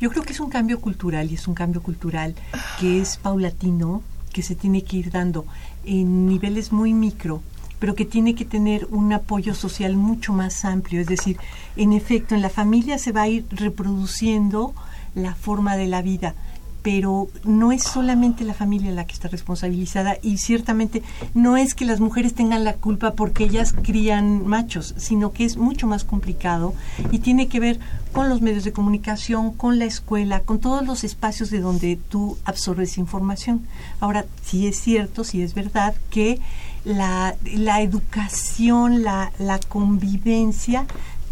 Yo 0.01 0.11
creo 0.11 0.25
que 0.25 0.33
es 0.33 0.41
un 0.41 0.51
cambio 0.51 0.81
cultural 0.81 1.31
y 1.31 1.35
es 1.35 1.47
un 1.47 1.55
cambio 1.55 1.81
cultural 1.81 2.35
que 2.81 3.01
es 3.01 3.19
paulatino, 3.19 4.03
que 4.33 4.43
se 4.43 4.57
tiene 4.57 4.83
que 4.83 4.97
ir 4.97 5.11
dando 5.11 5.47
en 5.85 6.27
niveles 6.27 6.73
muy 6.73 6.93
micro, 6.93 7.43
pero 7.83 7.97
que 7.97 8.05
tiene 8.05 8.37
que 8.37 8.45
tener 8.45 8.87
un 8.93 9.13
apoyo 9.13 9.57
social 9.57 9.97
mucho 9.97 10.33
más 10.33 10.65
amplio. 10.65 11.01
Es 11.01 11.09
decir, 11.09 11.37
en 11.75 11.93
efecto, 11.93 12.37
en 12.37 12.41
la 12.41 12.49
familia 12.49 12.97
se 12.97 13.11
va 13.11 13.23
a 13.23 13.29
ir 13.29 13.45
reproduciendo 13.51 14.73
la 15.17 15.35
forma 15.35 15.77
de 15.77 15.89
la 15.89 16.01
vida, 16.01 16.37
pero 16.83 17.27
no 17.43 17.73
es 17.73 17.83
solamente 17.83 18.45
la 18.45 18.55
familia 18.55 18.93
la 18.93 19.05
que 19.05 19.15
está 19.15 19.27
responsabilizada 19.27 20.17
y 20.23 20.39
ciertamente 20.39 21.03
no 21.35 21.57
es 21.57 21.75
que 21.75 21.85
las 21.85 21.99
mujeres 21.99 22.35
tengan 22.35 22.63
la 22.63 22.75
culpa 22.75 23.15
porque 23.15 23.43
ellas 23.43 23.75
crían 23.83 24.47
machos, 24.47 24.95
sino 24.97 25.33
que 25.33 25.45
es 25.45 25.57
mucho 25.57 25.89
más 25.89 26.05
complicado 26.05 26.75
y 27.11 27.19
tiene 27.19 27.49
que 27.49 27.59
ver 27.59 27.81
con 28.13 28.29
los 28.29 28.43
medios 28.43 28.63
de 28.63 28.73
comunicación, 28.73 29.53
con 29.53 29.81
la 29.81 29.87
escuela, 29.87 30.39
con 30.39 30.61
todos 30.61 30.87
los 30.87 31.03
espacios 31.03 31.51
de 31.51 31.59
donde 31.59 31.99
tú 32.11 32.39
absorbes 32.45 32.97
información. 32.97 33.67
Ahora, 33.99 34.25
sí 34.45 34.69
es 34.69 34.81
cierto, 34.81 35.25
sí 35.25 35.43
es 35.43 35.55
verdad 35.55 35.95
que 36.11 36.39
la, 36.85 37.35
la 37.55 37.81
educación, 37.83 39.03
la, 39.03 39.33
la 39.39 39.59
convivencia 39.59 40.87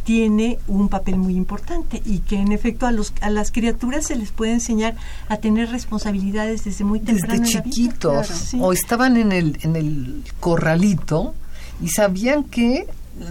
tiene 0.05 0.59
un 0.67 0.89
papel 0.89 1.17
muy 1.17 1.35
importante 1.37 2.03
y 2.05 2.21
que 2.21 2.37
en 2.37 2.53
efecto 2.53 2.87
a 2.87 2.91
los 2.93 3.13
a 3.21 3.31
las 3.31 3.53
criaturas 3.53 4.07
se 4.07 4.17
les 4.17 4.33
puede 4.33 4.53
enseñar 4.53 4.97
a 5.29 5.37
tener 5.37 5.71
responsabilidades 5.71 6.65
desde 6.65 6.85
muy 6.85 7.01
temprano 7.01 7.43
Desde 7.43 7.51
en 7.51 7.55
la 7.55 7.61
vida. 7.63 7.71
chiquitos. 7.75 8.27
Claro, 8.27 8.43
sí. 8.45 8.59
O 8.61 8.73
estaban 8.73 9.17
en 9.17 9.31
el, 9.33 9.59
en 9.63 9.77
el 9.77 10.25
corralito 10.41 11.35
y 11.83 11.89
sabían 11.89 12.45
que 12.45 12.87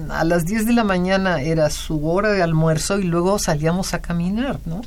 a 0.09 0.23
las 0.23 0.45
10 0.45 0.67
de 0.67 0.73
la 0.73 0.83
mañana 0.83 1.41
era 1.41 1.69
su 1.69 2.05
hora 2.07 2.31
de 2.31 2.43
almuerzo 2.43 2.99
y 2.99 3.03
luego 3.03 3.39
salíamos 3.39 3.93
a 3.93 3.99
caminar, 4.01 4.59
¿no? 4.65 4.81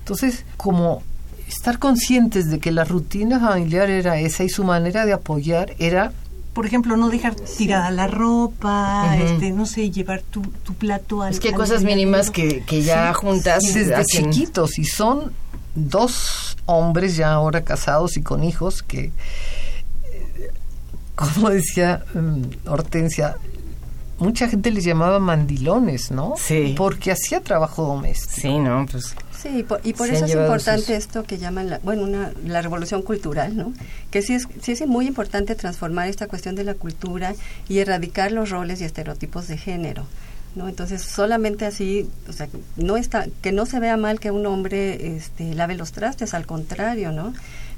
Entonces, 0.00 0.44
como 0.56 1.02
estar 1.48 1.78
conscientes 1.78 2.50
de 2.50 2.58
que 2.58 2.70
la 2.72 2.84
rutina 2.84 3.40
familiar 3.40 3.88
era 3.88 4.18
esa 4.18 4.44
y 4.44 4.48
su 4.48 4.64
manera 4.64 5.06
de 5.06 5.12
apoyar 5.12 5.74
era 5.78 6.12
por 6.52 6.66
ejemplo, 6.66 6.96
no 6.96 7.08
dejar 7.08 7.34
tirada 7.34 7.90
la 7.90 8.06
ropa, 8.06 9.16
este, 9.18 9.50
no 9.52 9.64
sé, 9.66 9.90
llevar 9.90 10.20
tu, 10.22 10.42
tu 10.42 10.74
plato 10.74 11.22
al 11.22 11.32
Es 11.32 11.40
que 11.40 11.48
hay 11.48 11.54
cosas 11.54 11.82
mínimas 11.82 12.30
que, 12.30 12.62
que 12.64 12.82
ya 12.82 13.08
Sí. 13.12 13.14
juntas 13.20 13.62
desde 13.62 13.94
hacen- 13.94 14.30
chiquitos 14.30 14.78
y 14.78 14.84
son 14.84 15.32
dos 15.74 16.56
hombres 16.66 17.16
ya 17.16 17.32
ahora 17.32 17.62
casados 17.62 18.16
y 18.18 18.22
con 18.22 18.44
hijos 18.44 18.82
que 18.82 19.04
eh, 20.12 20.50
como 21.14 21.48
decía 21.50 22.04
mm, 22.14 22.68
Hortensia 22.68 23.36
mucha 24.22 24.48
gente 24.48 24.70
les 24.70 24.84
llamaba 24.84 25.18
mandilones 25.18 26.10
no 26.10 26.34
Sí. 26.38 26.74
porque 26.76 27.12
hacía 27.12 27.40
trabajo 27.40 27.82
doméstico 27.84 28.40
Sí, 28.40 28.58
no, 28.58 28.86
pues 28.90 29.14
Sí, 29.42 29.48
y 29.58 29.62
por, 29.64 29.80
y 29.82 29.92
por 29.92 30.08
eso 30.08 30.24
es 30.24 30.30
importante 30.34 30.82
sus- 30.86 30.90
esto 30.90 31.24
que 31.24 31.36
llaman, 31.36 31.68
la, 31.68 31.80
bueno, 31.82 32.04
una, 32.04 32.30
la 32.46 32.62
revolución 32.62 33.02
cultural, 33.02 33.56
¿no? 33.56 33.72
Que 34.12 34.22
sí 34.22 34.34
es, 34.34 34.46
sí 34.60 34.70
es 34.70 34.86
muy 34.86 35.08
importante 35.08 35.56
transformar 35.56 36.06
esta 36.08 36.28
cuestión 36.28 36.54
de 36.54 36.62
la 36.62 36.74
cultura 36.74 37.34
y 37.68 37.78
erradicar 37.80 38.30
los 38.30 38.50
roles 38.50 38.80
y 38.80 38.84
estereotipos 38.84 39.48
de 39.48 39.58
género, 39.58 40.06
¿no? 40.54 40.68
Entonces, 40.68 41.02
solamente 41.02 41.66
así, 41.66 42.08
o 42.28 42.32
sea, 42.32 42.46
no 42.76 42.96
está, 42.96 43.26
que 43.40 43.50
no 43.50 43.66
se 43.66 43.80
vea 43.80 43.96
mal 43.96 44.20
que 44.20 44.30
un 44.30 44.46
hombre 44.46 45.16
este, 45.16 45.52
lave 45.56 45.74
los 45.74 45.90
trastes, 45.90 46.34
al 46.34 46.46
contrario, 46.46 47.10
¿no? 47.10 47.34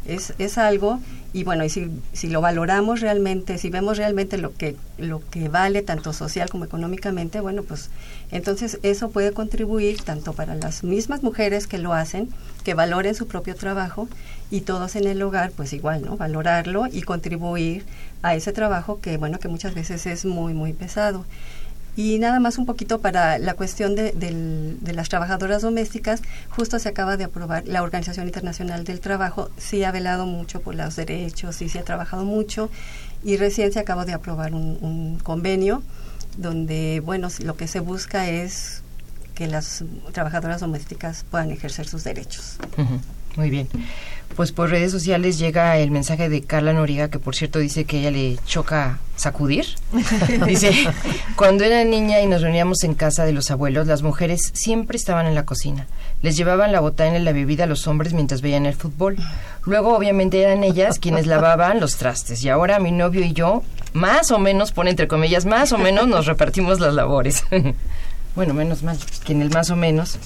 Es, 0.06 0.34
es 0.38 0.58
algo, 0.58 1.00
y 1.32 1.44
bueno, 1.44 1.64
y 1.64 1.68
si, 1.68 1.90
si 2.12 2.28
lo 2.28 2.40
valoramos 2.40 3.00
realmente, 3.00 3.58
si 3.58 3.70
vemos 3.70 3.96
realmente 3.96 4.38
lo 4.38 4.54
que, 4.54 4.76
lo 4.98 5.20
que 5.30 5.48
vale 5.48 5.82
tanto 5.82 6.12
social 6.12 6.48
como 6.50 6.64
económicamente, 6.64 7.40
bueno, 7.40 7.62
pues 7.62 7.90
entonces 8.30 8.78
eso 8.82 9.10
puede 9.10 9.32
contribuir 9.32 10.02
tanto 10.02 10.32
para 10.32 10.54
las 10.54 10.84
mismas 10.84 11.22
mujeres 11.22 11.66
que 11.66 11.78
lo 11.78 11.92
hacen, 11.92 12.28
que 12.64 12.74
valoren 12.74 13.14
su 13.14 13.26
propio 13.26 13.54
trabajo, 13.54 14.08
y 14.50 14.60
todos 14.60 14.94
en 14.94 15.06
el 15.06 15.22
hogar, 15.22 15.50
pues 15.50 15.72
igual, 15.72 16.02
¿no? 16.02 16.16
Valorarlo 16.16 16.86
y 16.86 17.02
contribuir 17.02 17.84
a 18.22 18.34
ese 18.34 18.52
trabajo 18.52 19.00
que, 19.00 19.16
bueno, 19.16 19.38
que 19.38 19.48
muchas 19.48 19.74
veces 19.74 20.06
es 20.06 20.24
muy, 20.24 20.54
muy 20.54 20.72
pesado. 20.72 21.24
Y 21.96 22.18
nada 22.18 22.40
más 22.40 22.58
un 22.58 22.66
poquito 22.66 23.00
para 23.00 23.38
la 23.38 23.54
cuestión 23.54 23.94
de, 23.94 24.12
del- 24.12 24.78
de 24.80 24.92
las 24.94 25.08
trabajadoras 25.08 25.62
domésticas, 25.62 26.22
justo 26.50 26.78
se 26.78 26.88
acaba 26.88 27.16
de 27.16 27.24
aprobar, 27.24 27.64
la 27.66 27.82
Organización 27.82 28.26
Internacional 28.26 28.84
del 28.84 29.00
Trabajo 29.00 29.50
sí 29.58 29.84
ha 29.84 29.92
velado 29.92 30.26
mucho 30.26 30.60
por 30.60 30.74
los 30.74 30.96
derechos, 30.96 31.56
sí 31.56 31.68
se 31.68 31.78
ha 31.78 31.84
trabajado 31.84 32.24
mucho 32.24 32.68
y 33.22 33.36
recién 33.36 33.72
se 33.72 33.78
acaba 33.78 34.04
de 34.04 34.12
aprobar 34.12 34.54
un, 34.54 35.18
convenio 35.22 35.82
donde, 36.36 37.00
bueno, 37.04 37.28
lo 37.44 37.56
que 37.56 37.68
se 37.68 37.78
busca 37.80 38.28
es 38.28 38.82
que 39.36 39.46
las 39.46 39.84
trabajadoras 40.12 40.60
domésticas 40.60 41.24
puedan 41.30 41.50
ejercer 41.52 41.86
sus 41.86 42.02
derechos. 42.04 42.56
Muy 43.36 43.50
bien. 43.50 43.68
Pues 44.36 44.50
por 44.50 44.70
redes 44.70 44.90
sociales 44.90 45.38
llega 45.38 45.78
el 45.78 45.92
mensaje 45.92 46.28
de 46.28 46.42
Carla 46.42 46.72
Noriega, 46.72 47.08
que 47.08 47.20
por 47.20 47.36
cierto 47.36 47.60
dice 47.60 47.84
que 47.84 48.00
ella 48.00 48.10
le 48.10 48.36
choca 48.44 48.98
sacudir. 49.14 49.64
dice, 50.46 50.72
cuando 51.36 51.62
era 51.62 51.84
niña 51.84 52.20
y 52.20 52.26
nos 52.26 52.42
reuníamos 52.42 52.82
en 52.82 52.94
casa 52.94 53.24
de 53.24 53.32
los 53.32 53.52
abuelos, 53.52 53.86
las 53.86 54.02
mujeres 54.02 54.50
siempre 54.52 54.96
estaban 54.96 55.26
en 55.26 55.36
la 55.36 55.44
cocina. 55.44 55.86
Les 56.20 56.36
llevaban 56.36 56.72
la 56.72 56.80
botana 56.80 57.18
y 57.18 57.22
la 57.22 57.32
bebida 57.32 57.64
a 57.64 57.68
los 57.68 57.86
hombres 57.86 58.12
mientras 58.12 58.40
veían 58.40 58.66
el 58.66 58.74
fútbol. 58.74 59.16
Luego, 59.64 59.96
obviamente, 59.96 60.42
eran 60.42 60.64
ellas 60.64 60.98
quienes 60.98 61.26
lavaban 61.26 61.80
los 61.80 61.96
trastes. 61.96 62.42
Y 62.42 62.48
ahora 62.48 62.80
mi 62.80 62.90
novio 62.90 63.24
y 63.24 63.34
yo, 63.34 63.62
más 63.92 64.32
o 64.32 64.38
menos, 64.38 64.72
pone 64.72 64.90
entre 64.90 65.06
comillas, 65.06 65.46
más 65.46 65.72
o 65.72 65.78
menos 65.78 66.08
nos 66.08 66.26
repartimos 66.26 66.80
las 66.80 66.94
labores. 66.94 67.44
bueno, 68.34 68.52
menos 68.52 68.82
mal, 68.82 68.98
que 69.24 69.32
en 69.32 69.42
el 69.42 69.50
más 69.50 69.70
o 69.70 69.76
menos. 69.76 70.18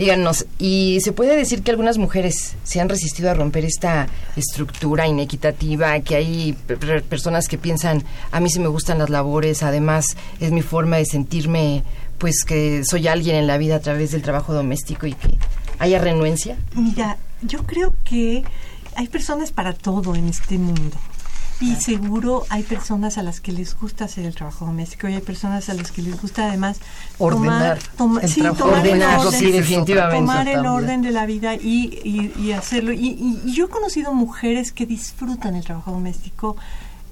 Díganos, 0.00 0.46
¿y 0.58 0.98
se 1.02 1.12
puede 1.12 1.36
decir 1.36 1.62
que 1.62 1.70
algunas 1.70 1.98
mujeres 1.98 2.56
se 2.64 2.80
han 2.80 2.88
resistido 2.88 3.30
a 3.30 3.34
romper 3.34 3.66
esta 3.66 4.06
estructura 4.34 5.06
inequitativa, 5.06 6.00
que 6.00 6.16
hay 6.16 6.54
pe- 6.66 6.78
pe- 6.78 7.02
personas 7.02 7.48
que 7.48 7.58
piensan, 7.58 8.02
a 8.32 8.40
mí 8.40 8.48
sí 8.48 8.60
me 8.60 8.68
gustan 8.68 8.98
las 8.98 9.10
labores, 9.10 9.62
además 9.62 10.16
es 10.40 10.52
mi 10.52 10.62
forma 10.62 10.96
de 10.96 11.04
sentirme, 11.04 11.84
pues 12.16 12.44
que 12.46 12.82
soy 12.84 13.08
alguien 13.08 13.36
en 13.36 13.46
la 13.46 13.58
vida 13.58 13.76
a 13.76 13.80
través 13.80 14.12
del 14.12 14.22
trabajo 14.22 14.54
doméstico 14.54 15.06
y 15.06 15.12
que 15.12 15.34
haya 15.78 15.98
renuencia? 15.98 16.56
Mira, 16.74 17.18
yo 17.42 17.64
creo 17.66 17.92
que 18.02 18.42
hay 18.96 19.06
personas 19.08 19.52
para 19.52 19.74
todo 19.74 20.14
en 20.14 20.28
este 20.28 20.56
mundo. 20.56 20.96
Y 21.60 21.76
seguro 21.76 22.44
hay 22.48 22.62
personas 22.62 23.18
a 23.18 23.22
las 23.22 23.40
que 23.40 23.52
les 23.52 23.78
gusta 23.78 24.06
hacer 24.06 24.24
el 24.24 24.34
trabajo 24.34 24.64
doméstico 24.64 25.08
y 25.08 25.14
hay 25.14 25.20
personas 25.20 25.68
a 25.68 25.74
las 25.74 25.92
que 25.92 26.00
les 26.02 26.20
gusta 26.20 26.46
además 26.48 26.78
Ordenar 27.18 27.78
tomar, 27.78 27.96
toma- 27.96 28.20
el 28.22 28.28
sí, 28.30 28.40
tomar 28.56 28.86
el 28.86 29.02
orden, 29.02 29.38
sí, 29.38 29.50
definitivamente. 29.52 30.20
tomar 30.20 30.48
el 30.48 30.54
También. 30.54 30.72
orden 30.74 31.02
de 31.02 31.10
la 31.10 31.26
vida 31.26 31.54
y, 31.56 32.00
y- 32.02 32.32
y 32.42 32.52
hacerlo. 32.52 32.92
Y- 32.92 33.40
y 33.44 33.52
yo 33.52 33.66
he 33.66 33.68
conocido 33.68 34.14
mujeres 34.14 34.72
que 34.72 34.86
disfrutan 34.86 35.54
el 35.54 35.64
trabajo 35.64 35.90
doméstico. 35.92 36.56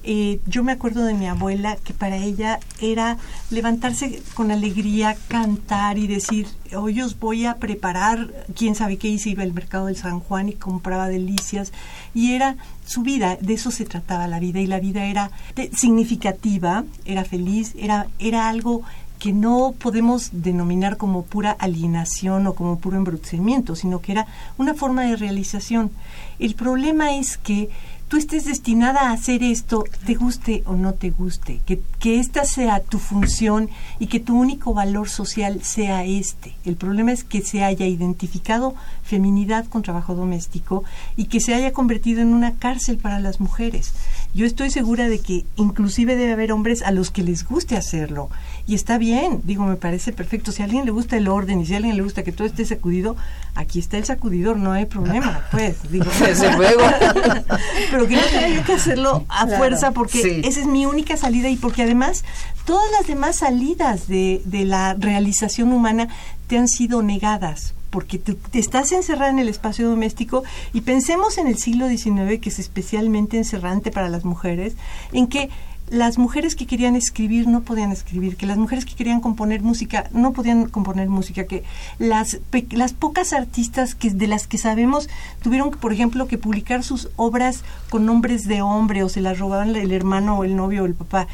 Yo 0.03 0.63
me 0.63 0.71
acuerdo 0.71 1.03
de 1.03 1.13
mi 1.13 1.27
abuela 1.27 1.75
que 1.83 1.93
para 1.93 2.17
ella 2.17 2.59
era 2.81 3.17
levantarse 3.49 4.21
con 4.33 4.49
alegría, 4.49 5.17
cantar 5.27 5.97
y 5.97 6.07
decir, 6.07 6.47
hoy 6.75 7.01
os 7.01 7.19
voy 7.19 7.45
a 7.45 7.55
preparar, 7.57 8.33
quién 8.55 8.75
sabe 8.75 8.97
qué, 8.97 9.17
se 9.19 9.31
iba 9.31 9.43
al 9.43 9.53
mercado 9.53 9.87
del 9.87 9.97
San 9.97 10.19
Juan 10.19 10.49
y 10.49 10.53
compraba 10.53 11.09
delicias. 11.09 11.73
Y 12.13 12.33
era 12.33 12.55
su 12.85 13.01
vida, 13.03 13.37
de 13.39 13.53
eso 13.53 13.71
se 13.71 13.85
trataba 13.85 14.27
la 14.27 14.39
vida, 14.39 14.59
y 14.59 14.67
la 14.67 14.79
vida 14.79 15.05
era 15.05 15.31
significativa, 15.73 16.85
era 17.05 17.23
feliz, 17.23 17.75
era, 17.77 18.07
era 18.19 18.49
algo 18.49 18.83
que 19.19 19.33
no 19.33 19.75
podemos 19.77 20.29
denominar 20.31 20.95
como 20.95 21.23
pura 21.23 21.51
alienación 21.51 22.47
o 22.47 22.55
como 22.55 22.79
puro 22.79 22.97
embrutecimiento, 22.97 23.75
sino 23.75 23.99
que 23.99 24.13
era 24.13 24.27
una 24.57 24.73
forma 24.73 25.03
de 25.03 25.17
realización. 25.17 25.91
El 26.39 26.55
problema 26.55 27.15
es 27.17 27.37
que 27.37 27.69
tú 28.09 28.17
estés 28.17 28.45
destinada 28.45 29.01
a 29.01 29.11
hacer 29.13 29.43
esto, 29.43 29.83
te 30.05 30.15
guste 30.15 30.63
o 30.65 30.75
no 30.75 30.93
te 30.95 31.11
guste, 31.11 31.61
que, 31.65 31.79
que 31.99 32.19
esta 32.19 32.43
sea 32.43 32.81
tu 32.81 32.97
función 32.97 33.69
y 33.99 34.07
que 34.07 34.19
tu 34.19 34.37
único 34.37 34.73
valor 34.73 35.07
social 35.09 35.63
sea 35.63 36.03
este. 36.03 36.55
El 36.65 36.75
problema 36.75 37.11
es 37.11 37.23
que 37.23 37.41
se 37.41 37.63
haya 37.63 37.85
identificado 37.85 38.73
feminidad 39.03 39.67
con 39.67 39.83
trabajo 39.83 40.15
doméstico 40.15 40.83
y 41.17 41.25
que 41.25 41.39
se 41.39 41.53
haya 41.53 41.71
convertido 41.71 42.21
en 42.21 42.29
una 42.29 42.55
cárcel 42.55 42.97
para 42.97 43.19
las 43.19 43.39
mujeres. 43.39 43.93
Yo 44.35 44.45
estoy 44.45 44.69
segura 44.69 45.09
de 45.09 45.19
que 45.19 45.43
inclusive 45.55 46.15
debe 46.15 46.33
haber 46.33 46.51
hombres 46.51 46.83
a 46.83 46.91
los 46.91 47.09
que 47.09 47.23
les 47.23 47.43
guste 47.47 47.75
hacerlo. 47.75 48.29
Y 48.67 48.75
está 48.75 48.99
bien, 48.99 49.41
digo, 49.43 49.65
me 49.65 49.75
parece 49.75 50.13
perfecto. 50.13 50.51
Si 50.51 50.61
a 50.61 50.65
alguien 50.65 50.85
le 50.85 50.91
gusta 50.91 51.17
el 51.17 51.27
orden 51.27 51.59
y 51.61 51.65
si 51.65 51.73
a 51.73 51.77
alguien 51.77 51.97
le 51.97 52.03
gusta 52.03 52.23
que 52.23 52.31
todo 52.31 52.45
esté 52.45 52.63
sacudido, 52.63 53.17
aquí 53.55 53.79
está 53.79 53.97
el 53.97 54.05
sacudidor, 54.05 54.57
no 54.57 54.71
hay 54.71 54.85
problema, 54.85 55.45
pues. 55.51 55.77
Digo, 55.91 56.05
Desde 56.19 56.55
luego. 56.55 56.81
Pero 57.91 58.07
que 58.07 58.15
no 58.15 58.21
tenga 58.21 58.49
yo 58.49 58.63
que 58.63 58.73
hacerlo 58.73 59.25
a 59.29 59.45
Claro. 59.45 59.57
fuerza 59.57 59.91
porque 59.91 60.21
Sí. 60.21 60.41
esa 60.43 60.59
es 60.59 60.67
mi 60.67 60.85
única 60.85 61.17
salida 61.17 61.49
y 61.49 61.55
porque 61.55 61.81
además 61.83 62.23
todas 62.65 62.85
las 62.91 63.07
demás 63.07 63.37
salidas 63.37 64.07
de, 64.07 64.41
de 64.45 64.63
la 64.65 64.93
realización 64.93 65.73
humana 65.73 66.07
te 66.47 66.57
han 66.57 66.67
sido 66.67 67.01
negadas 67.01 67.73
porque 67.89 68.19
tú 68.19 68.35
te 68.35 68.59
estás 68.59 68.91
encerrada 68.91 69.31
en 69.31 69.39
el 69.39 69.49
espacio 69.49 69.89
doméstico 69.89 70.43
y 70.73 70.81
pensemos 70.81 71.37
en 71.37 71.47
el 71.47 71.57
siglo 71.57 71.87
XIX 71.87 72.39
que 72.39 72.49
es 72.49 72.59
especialmente 72.59 73.37
encerrante 73.37 73.91
para 73.91 74.09
las 74.09 74.25
mujeres 74.25 74.75
en 75.11 75.27
que 75.27 75.49
las 75.91 76.17
mujeres 76.17 76.55
que 76.55 76.65
querían 76.67 76.95
escribir 76.95 77.47
no 77.47 77.61
podían 77.61 77.91
escribir, 77.91 78.35
que 78.37 78.45
las 78.45 78.57
mujeres 78.57 78.85
que 78.85 78.93
querían 78.95 79.21
componer 79.21 79.61
música 79.61 80.09
no 80.13 80.33
podían 80.33 80.67
componer 80.69 81.09
música, 81.09 81.45
que 81.45 81.63
las, 81.97 82.37
pe- 82.49 82.67
las 82.71 82.93
pocas 82.93 83.33
artistas 83.33 83.95
que 83.95 84.09
de 84.11 84.27
las 84.27 84.47
que 84.47 84.57
sabemos 84.57 85.09
tuvieron, 85.41 85.71
por 85.71 85.91
ejemplo, 85.93 86.27
que 86.27 86.37
publicar 86.37 86.83
sus 86.83 87.09
obras 87.15 87.63
con 87.89 88.05
nombres 88.05 88.43
de 88.43 88.61
hombre 88.61 89.03
o 89.03 89.09
se 89.09 89.21
las 89.21 89.39
robaban 89.39 89.75
el 89.75 89.91
hermano 89.91 90.37
o 90.37 90.43
el 90.43 90.55
novio 90.55 90.83
o 90.83 90.85
el 90.85 90.93
papá. 90.93 91.27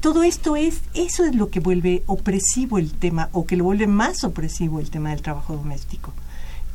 Todo 0.00 0.22
esto 0.22 0.56
es, 0.56 0.82
eso 0.94 1.24
es 1.24 1.34
lo 1.34 1.48
que 1.50 1.60
vuelve 1.60 2.02
opresivo 2.06 2.78
el 2.78 2.92
tema 2.92 3.28
o 3.32 3.46
que 3.46 3.56
lo 3.56 3.64
vuelve 3.64 3.86
más 3.86 4.24
opresivo 4.24 4.80
el 4.80 4.90
tema 4.90 5.10
del 5.10 5.22
trabajo 5.22 5.56
doméstico, 5.56 6.12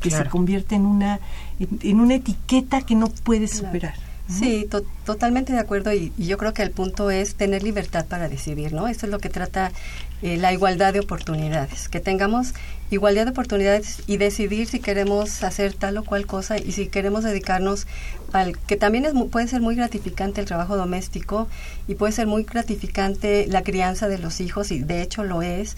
que 0.00 0.08
Claro. 0.08 0.24
se 0.24 0.30
convierte 0.30 0.74
en 0.74 0.86
una, 0.86 1.20
en, 1.60 1.68
en 1.82 2.00
una 2.00 2.14
etiqueta 2.14 2.82
que 2.82 2.94
no 2.94 3.08
puedes 3.08 3.52
superar. 3.52 3.94
Sí, 4.28 4.66
to- 4.70 4.84
totalmente 5.06 5.54
de 5.54 5.58
acuerdo 5.58 5.90
y, 5.94 6.12
y 6.18 6.26
yo 6.26 6.36
creo 6.36 6.52
que 6.52 6.62
el 6.62 6.70
punto 6.70 7.10
es 7.10 7.34
tener 7.34 7.62
libertad 7.62 8.04
para 8.06 8.28
decidir, 8.28 8.74
¿no? 8.74 8.86
Esto 8.86 9.06
es 9.06 9.10
lo 9.12 9.20
que 9.20 9.30
trata 9.30 9.72
eh, 10.20 10.36
la 10.36 10.52
igualdad 10.52 10.92
de 10.92 11.00
oportunidades, 11.00 11.88
que 11.88 11.98
tengamos 12.00 12.52
igualdad 12.90 13.24
de 13.24 13.30
oportunidades 13.30 14.02
y 14.06 14.18
decidir 14.18 14.66
si 14.68 14.80
queremos 14.80 15.42
hacer 15.42 15.72
tal 15.72 15.96
o 15.96 16.04
cual 16.04 16.26
cosa 16.26 16.58
y 16.58 16.72
si 16.72 16.88
queremos 16.88 17.24
dedicarnos 17.24 17.86
al 18.34 18.58
que 18.58 18.76
también 18.76 19.06
es 19.06 19.14
puede 19.30 19.48
ser 19.48 19.62
muy 19.62 19.76
gratificante 19.76 20.42
el 20.42 20.46
trabajo 20.46 20.76
doméstico 20.76 21.48
y 21.86 21.94
puede 21.94 22.12
ser 22.12 22.26
muy 22.26 22.42
gratificante 22.44 23.46
la 23.48 23.62
crianza 23.62 24.08
de 24.08 24.18
los 24.18 24.40
hijos 24.42 24.70
y 24.72 24.80
de 24.80 25.00
hecho 25.00 25.24
lo 25.24 25.40
es 25.40 25.76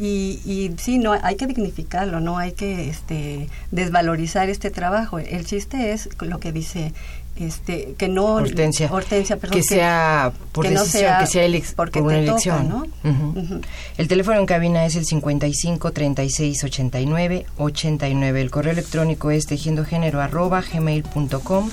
Y, 0.00 0.38
y 0.44 0.70
sí, 0.78 0.98
no 0.98 1.12
hay 1.12 1.34
que 1.34 1.48
dignificarlo, 1.48 2.20
no 2.20 2.38
hay 2.38 2.52
que 2.52 2.88
este, 2.88 3.48
desvalorizar 3.72 4.48
este 4.48 4.70
trabajo. 4.70 5.18
El 5.18 5.44
chiste 5.44 5.90
es 5.90 6.08
lo 6.20 6.38
que 6.38 6.52
dice 6.52 6.92
este 7.40 7.94
que 7.96 8.08
no 8.08 8.34
Hortensia. 8.34 8.90
Hortensia, 8.92 9.36
perdón, 9.36 9.56
que 9.58 9.62
sea 9.62 10.32
por 10.52 10.64
que 10.64 10.70
no 10.72 10.80
decisión, 10.80 11.02
sea 11.02 11.18
que 11.20 11.26
sea 11.26 11.46
elec- 11.46 11.74
porque 11.74 12.00
por 12.00 12.08
una 12.12 12.20
te 12.20 12.26
toca, 12.26 12.32
elección. 12.32 12.68
¿no? 12.68 12.76
Ujú. 13.04 13.38
Ujú. 13.40 13.60
El 13.96 14.08
teléfono 14.08 14.38
en 14.38 14.46
cabina 14.46 14.84
es 14.86 14.96
el 14.96 15.04
55 15.04 15.92
36 15.92 16.64
89 16.64 17.46
89. 17.58 18.40
El 18.40 18.50
correo 18.50 18.72
electrónico 18.72 19.30
es 19.30 19.46
tejiendogénero 19.46 20.20
arroba 20.20 20.62
gmail.com. 20.62 21.70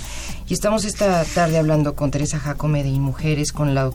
Y 0.48 0.54
estamos 0.54 0.86
esta 0.86 1.24
tarde 1.26 1.58
hablando 1.58 1.96
con 1.96 2.12
Teresa 2.12 2.38
Jacome 2.40 2.84
de 2.84 2.90
Inmujeres, 2.90 3.52
con 3.52 3.74
la 3.74 3.90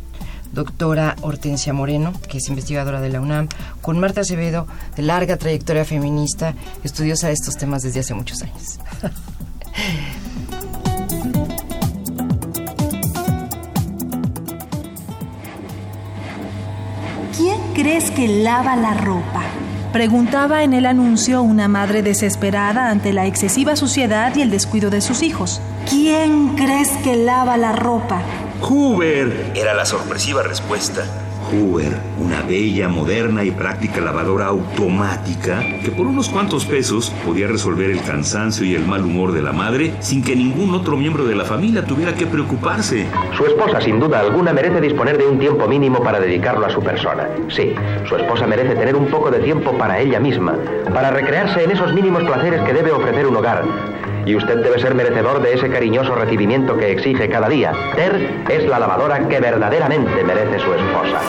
doctora 0.52 1.14
Hortensia 1.20 1.72
Moreno, 1.72 2.12
que 2.28 2.38
es 2.38 2.48
investigadora 2.48 3.00
de 3.00 3.08
la 3.08 3.20
UNAM, 3.20 3.46
con 3.80 4.00
Marta 4.00 4.22
Acevedo, 4.22 4.66
de 4.96 5.02
larga 5.02 5.36
trayectoria 5.36 5.84
feminista, 5.84 6.54
estudiosa 6.82 7.28
de 7.28 7.34
estos 7.34 7.56
temas 7.56 7.82
desde 7.84 8.00
hace 8.00 8.14
muchos 8.14 8.42
años. 8.42 8.80
crees 17.74 18.10
que 18.10 18.28
lava 18.28 18.76
la 18.76 18.94
ropa? 18.94 19.42
Preguntaba 19.92 20.62
en 20.62 20.72
el 20.72 20.86
anuncio 20.86 21.42
una 21.42 21.66
madre 21.68 22.02
desesperada 22.02 22.90
ante 22.90 23.12
la 23.12 23.26
excesiva 23.26 23.74
suciedad 23.76 24.34
y 24.36 24.42
el 24.42 24.50
descuido 24.50 24.90
de 24.90 25.00
sus 25.00 25.22
hijos. 25.22 25.60
¿Quién 25.88 26.54
crees 26.56 26.90
que 27.02 27.16
lava 27.16 27.56
la 27.56 27.72
ropa? 27.72 28.22
Hoover 28.60 29.52
era 29.54 29.74
la 29.74 29.84
sorpresiva 29.84 30.42
respuesta. 30.42 31.04
Una 31.52 32.42
bella, 32.42 32.88
moderna 32.88 33.42
y 33.42 33.50
práctica 33.50 34.00
lavadora 34.00 34.46
automática 34.46 35.60
que 35.82 35.90
por 35.90 36.06
unos 36.06 36.28
cuantos 36.28 36.64
pesos 36.64 37.10
podía 37.26 37.48
resolver 37.48 37.90
el 37.90 38.00
cansancio 38.02 38.64
y 38.64 38.76
el 38.76 38.86
mal 38.86 39.04
humor 39.04 39.32
de 39.32 39.42
la 39.42 39.50
madre 39.50 39.92
sin 39.98 40.22
que 40.22 40.36
ningún 40.36 40.72
otro 40.76 40.96
miembro 40.96 41.24
de 41.24 41.34
la 41.34 41.44
familia 41.44 41.84
tuviera 41.84 42.14
que 42.14 42.24
preocuparse. 42.24 43.06
Su 43.36 43.46
esposa, 43.46 43.80
sin 43.80 43.98
duda 43.98 44.20
alguna, 44.20 44.52
merece 44.52 44.80
disponer 44.80 45.18
de 45.18 45.26
un 45.26 45.40
tiempo 45.40 45.66
mínimo 45.66 46.00
para 46.04 46.20
dedicarlo 46.20 46.66
a 46.66 46.70
su 46.70 46.80
persona. 46.82 47.28
Sí, 47.48 47.74
su 48.08 48.14
esposa 48.14 48.46
merece 48.46 48.76
tener 48.76 48.94
un 48.94 49.06
poco 49.06 49.32
de 49.32 49.40
tiempo 49.40 49.76
para 49.76 49.98
ella 49.98 50.20
misma, 50.20 50.54
para 50.94 51.10
recrearse 51.10 51.64
en 51.64 51.72
esos 51.72 51.92
mínimos 51.92 52.22
placeres 52.22 52.62
que 52.62 52.72
debe 52.72 52.92
ofrecer 52.92 53.26
un 53.26 53.34
hogar. 53.34 53.64
Y 54.26 54.34
usted 54.34 54.62
debe 54.62 54.78
ser 54.80 54.94
merecedor 54.94 55.42
de 55.42 55.54
ese 55.54 55.68
cariñoso 55.68 56.14
recibimiento 56.14 56.76
que 56.76 56.92
exige 56.92 57.28
cada 57.28 57.48
día. 57.48 57.72
Ter 57.94 58.44
es 58.48 58.68
la 58.68 58.78
lavadora 58.78 59.28
que 59.28 59.40
verdaderamente 59.40 60.24
merece 60.24 60.58
su 60.58 60.72
esposa. 60.72 61.20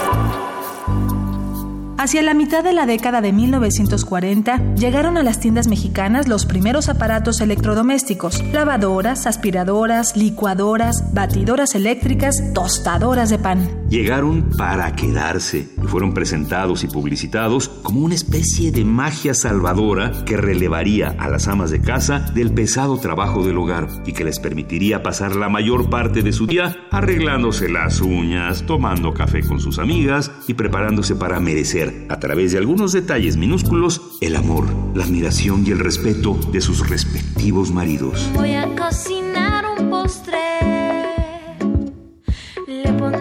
Hacia 2.01 2.23
la 2.23 2.33
mitad 2.33 2.63
de 2.63 2.73
la 2.73 2.87
década 2.87 3.21
de 3.21 3.31
1940 3.31 4.73
llegaron 4.73 5.17
a 5.17 5.23
las 5.23 5.39
tiendas 5.39 5.67
mexicanas 5.67 6.27
los 6.27 6.47
primeros 6.47 6.89
aparatos 6.89 7.41
electrodomésticos, 7.41 8.43
lavadoras, 8.51 9.27
aspiradoras, 9.27 10.17
licuadoras, 10.17 11.13
batidoras 11.13 11.75
eléctricas, 11.75 12.53
tostadoras 12.55 13.29
de 13.29 13.37
pan. 13.37 13.80
Llegaron 13.91 14.51
para 14.57 14.95
quedarse 14.95 15.67
y 15.83 15.85
fueron 15.85 16.13
presentados 16.13 16.85
y 16.85 16.87
publicitados 16.87 17.67
como 17.67 17.99
una 17.99 18.15
especie 18.15 18.71
de 18.71 18.85
magia 18.85 19.33
salvadora 19.33 20.23
que 20.25 20.37
relevaría 20.37 21.09
a 21.19 21.27
las 21.27 21.49
amas 21.49 21.71
de 21.71 21.81
casa 21.81 22.19
del 22.33 22.53
pesado 22.53 22.97
trabajo 22.99 23.45
del 23.45 23.57
hogar 23.57 23.89
y 24.05 24.13
que 24.13 24.23
les 24.23 24.39
permitiría 24.39 25.03
pasar 25.03 25.35
la 25.35 25.49
mayor 25.49 25.89
parte 25.89 26.21
de 26.21 26.31
su 26.31 26.47
día 26.47 26.87
arreglándose 26.89 27.67
las 27.67 27.99
uñas, 27.99 28.63
tomando 28.65 29.13
café 29.13 29.45
con 29.45 29.59
sus 29.59 29.77
amigas 29.77 30.31
y 30.47 30.53
preparándose 30.53 31.17
para 31.17 31.41
merecer, 31.41 32.05
a 32.07 32.17
través 32.17 32.53
de 32.53 32.59
algunos 32.59 32.93
detalles 32.93 33.35
minúsculos, 33.35 34.17
el 34.21 34.37
amor, 34.37 34.67
la 34.95 35.03
admiración 35.03 35.67
y 35.67 35.71
el 35.71 35.79
respeto 35.79 36.39
de 36.53 36.61
sus 36.61 36.87
respectivos 36.87 37.71
maridos. 37.71 38.29
Voy 38.35 38.53
a 38.53 38.73
cocinar 38.73 39.65
un 39.77 39.89
postre. 39.89 40.80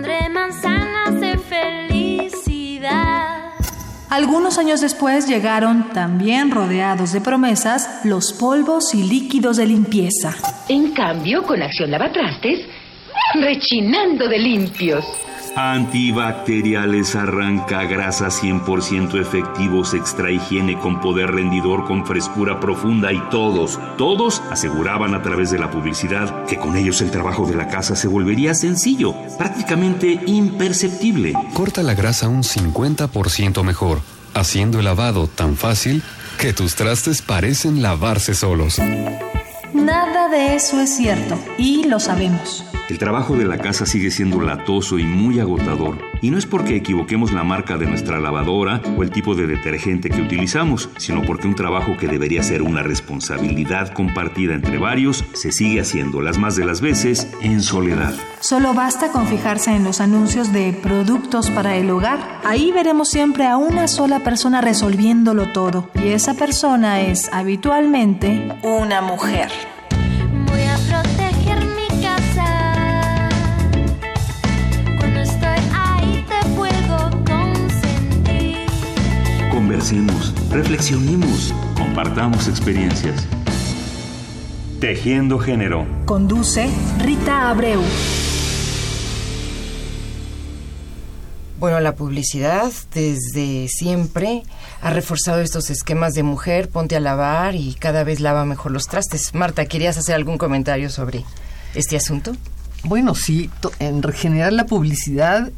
Pondré 0.00 0.30
manzanas 0.30 1.20
de 1.20 1.36
felicidad. 1.36 2.90
Algunos 4.08 4.56
años 4.56 4.80
después 4.80 5.28
llegaron, 5.28 5.90
también 5.90 6.50
rodeados 6.50 7.12
de 7.12 7.20
promesas, 7.20 8.00
los 8.04 8.32
polvos 8.32 8.94
y 8.94 9.02
líquidos 9.02 9.58
de 9.58 9.66
limpieza. 9.66 10.34
En 10.70 10.92
cambio, 10.92 11.42
con 11.42 11.60
Acción 11.60 11.90
Lavatrastes, 11.90 12.66
rechinando 13.34 14.26
de 14.26 14.38
limpios. 14.38 15.04
Antibacteriales, 15.56 17.16
arranca 17.16 17.82
grasas 17.84 18.42
100% 18.42 19.20
efectivos, 19.20 19.94
extra 19.94 20.30
higiene 20.30 20.78
con 20.78 21.00
poder 21.00 21.32
rendidor, 21.32 21.86
con 21.86 22.06
frescura 22.06 22.60
profunda 22.60 23.12
y 23.12 23.18
todos, 23.30 23.78
todos 23.98 24.42
aseguraban 24.50 25.14
a 25.14 25.22
través 25.22 25.50
de 25.50 25.58
la 25.58 25.70
publicidad 25.70 26.44
que 26.46 26.56
con 26.56 26.76
ellos 26.76 27.00
el 27.02 27.10
trabajo 27.10 27.46
de 27.46 27.56
la 27.56 27.68
casa 27.68 27.96
se 27.96 28.08
volvería 28.08 28.54
sencillo, 28.54 29.14
prácticamente 29.38 30.20
imperceptible. 30.26 31.34
Corta 31.52 31.82
la 31.82 31.94
grasa 31.94 32.28
un 32.28 32.42
50% 32.42 33.64
mejor, 33.64 34.00
haciendo 34.34 34.78
el 34.78 34.84
lavado 34.84 35.26
tan 35.26 35.56
fácil 35.56 36.02
que 36.38 36.52
tus 36.52 36.74
trastes 36.76 37.22
parecen 37.22 37.82
lavarse 37.82 38.34
solos. 38.34 38.80
Nada 39.74 40.28
de 40.28 40.54
eso 40.54 40.80
es 40.80 40.96
cierto, 40.96 41.38
y 41.58 41.84
lo 41.84 42.00
sabemos. 42.00 42.69
El 42.90 42.98
trabajo 42.98 43.36
de 43.36 43.44
la 43.44 43.58
casa 43.58 43.86
sigue 43.86 44.10
siendo 44.10 44.40
latoso 44.40 44.98
y 44.98 45.04
muy 45.04 45.38
agotador. 45.38 45.98
Y 46.22 46.32
no 46.32 46.38
es 46.38 46.44
porque 46.44 46.74
equivoquemos 46.74 47.30
la 47.30 47.44
marca 47.44 47.78
de 47.78 47.86
nuestra 47.86 48.18
lavadora 48.18 48.82
o 48.96 49.04
el 49.04 49.12
tipo 49.12 49.36
de 49.36 49.46
detergente 49.46 50.10
que 50.10 50.20
utilizamos, 50.20 50.90
sino 50.96 51.22
porque 51.22 51.46
un 51.46 51.54
trabajo 51.54 51.96
que 51.96 52.08
debería 52.08 52.42
ser 52.42 52.62
una 52.62 52.82
responsabilidad 52.82 53.92
compartida 53.92 54.54
entre 54.54 54.78
varios 54.78 55.24
se 55.34 55.52
sigue 55.52 55.80
haciendo 55.80 56.20
las 56.20 56.36
más 56.38 56.56
de 56.56 56.64
las 56.64 56.80
veces 56.80 57.28
en 57.42 57.62
soledad. 57.62 58.12
Solo 58.40 58.74
basta 58.74 59.12
con 59.12 59.28
fijarse 59.28 59.70
en 59.70 59.84
los 59.84 60.00
anuncios 60.00 60.52
de 60.52 60.72
productos 60.72 61.48
para 61.50 61.76
el 61.76 61.90
hogar. 61.90 62.40
Ahí 62.42 62.72
veremos 62.72 63.08
siempre 63.08 63.46
a 63.46 63.56
una 63.56 63.86
sola 63.86 64.18
persona 64.24 64.60
resolviéndolo 64.60 65.52
todo. 65.52 65.90
Y 65.94 66.08
esa 66.08 66.34
persona 66.34 67.02
es 67.02 67.32
habitualmente 67.32 68.48
una 68.64 69.00
mujer. 69.00 69.48
Conversemos, 79.90 80.50
reflexionemos, 80.50 81.54
compartamos 81.76 82.46
experiencias. 82.46 83.26
Tejiendo 84.78 85.40
género. 85.40 85.84
Conduce 86.06 86.70
Rita 87.00 87.50
Abreu. 87.50 87.82
Bueno, 91.58 91.80
la 91.80 91.96
publicidad 91.96 92.70
desde 92.94 93.66
siempre 93.66 94.44
ha 94.80 94.90
reforzado 94.90 95.40
estos 95.40 95.70
esquemas 95.70 96.12
de 96.12 96.22
mujer, 96.22 96.68
ponte 96.68 96.94
a 96.94 97.00
lavar 97.00 97.56
y 97.56 97.74
cada 97.74 98.04
vez 98.04 98.20
lava 98.20 98.44
mejor 98.44 98.70
los 98.70 98.86
trastes. 98.86 99.34
Marta, 99.34 99.66
¿querías 99.66 99.98
hacer 99.98 100.14
algún 100.14 100.38
comentario 100.38 100.88
sobre 100.88 101.24
este 101.74 101.96
asunto? 101.96 102.36
Bueno, 102.82 103.14
sí, 103.14 103.50
en 103.78 104.02
general 104.02 104.56
la 104.56 104.64
publicidad 104.64 105.50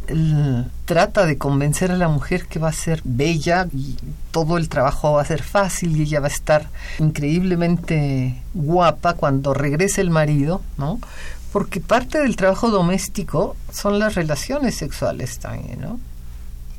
trata 0.87 1.25
de 1.25 1.39
convencer 1.39 1.93
a 1.93 1.97
la 1.97 2.09
mujer 2.09 2.47
que 2.47 2.59
va 2.59 2.69
a 2.69 2.73
ser 2.73 3.01
bella 3.05 3.69
y 3.73 3.97
todo 4.33 4.59
el 4.59 4.69
trabajo 4.69 5.13
va 5.13 5.23
a 5.23 5.27
ser 5.27 5.43
fácil 5.43 5.97
y 5.97 6.03
ella 6.03 6.19
va 6.19 6.27
a 6.27 6.31
estar 6.31 6.69
increíblemente 6.99 8.43
guapa 8.55 9.15
cuando 9.15 9.55
regrese 9.55 10.01
el 10.01 10.11
marido, 10.11 10.63
¿no? 10.79 10.99
Porque 11.53 11.81
parte 11.81 12.19
del 12.19 12.35
trabajo 12.35 12.71
doméstico 12.71 13.55
son 13.73 14.01
las 14.01 14.17
relaciones 14.17 14.75
sexuales 14.75 15.39
también, 15.39 15.81
¿no? 15.81 16.01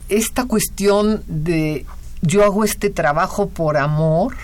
Esta 0.09 0.43
cuestión 0.43 1.23
de 1.27 1.85
yo 2.21 2.43
hago 2.43 2.65
este 2.65 2.89
trabajo 2.89 3.47
por 3.47 3.77
amor, 3.77 4.35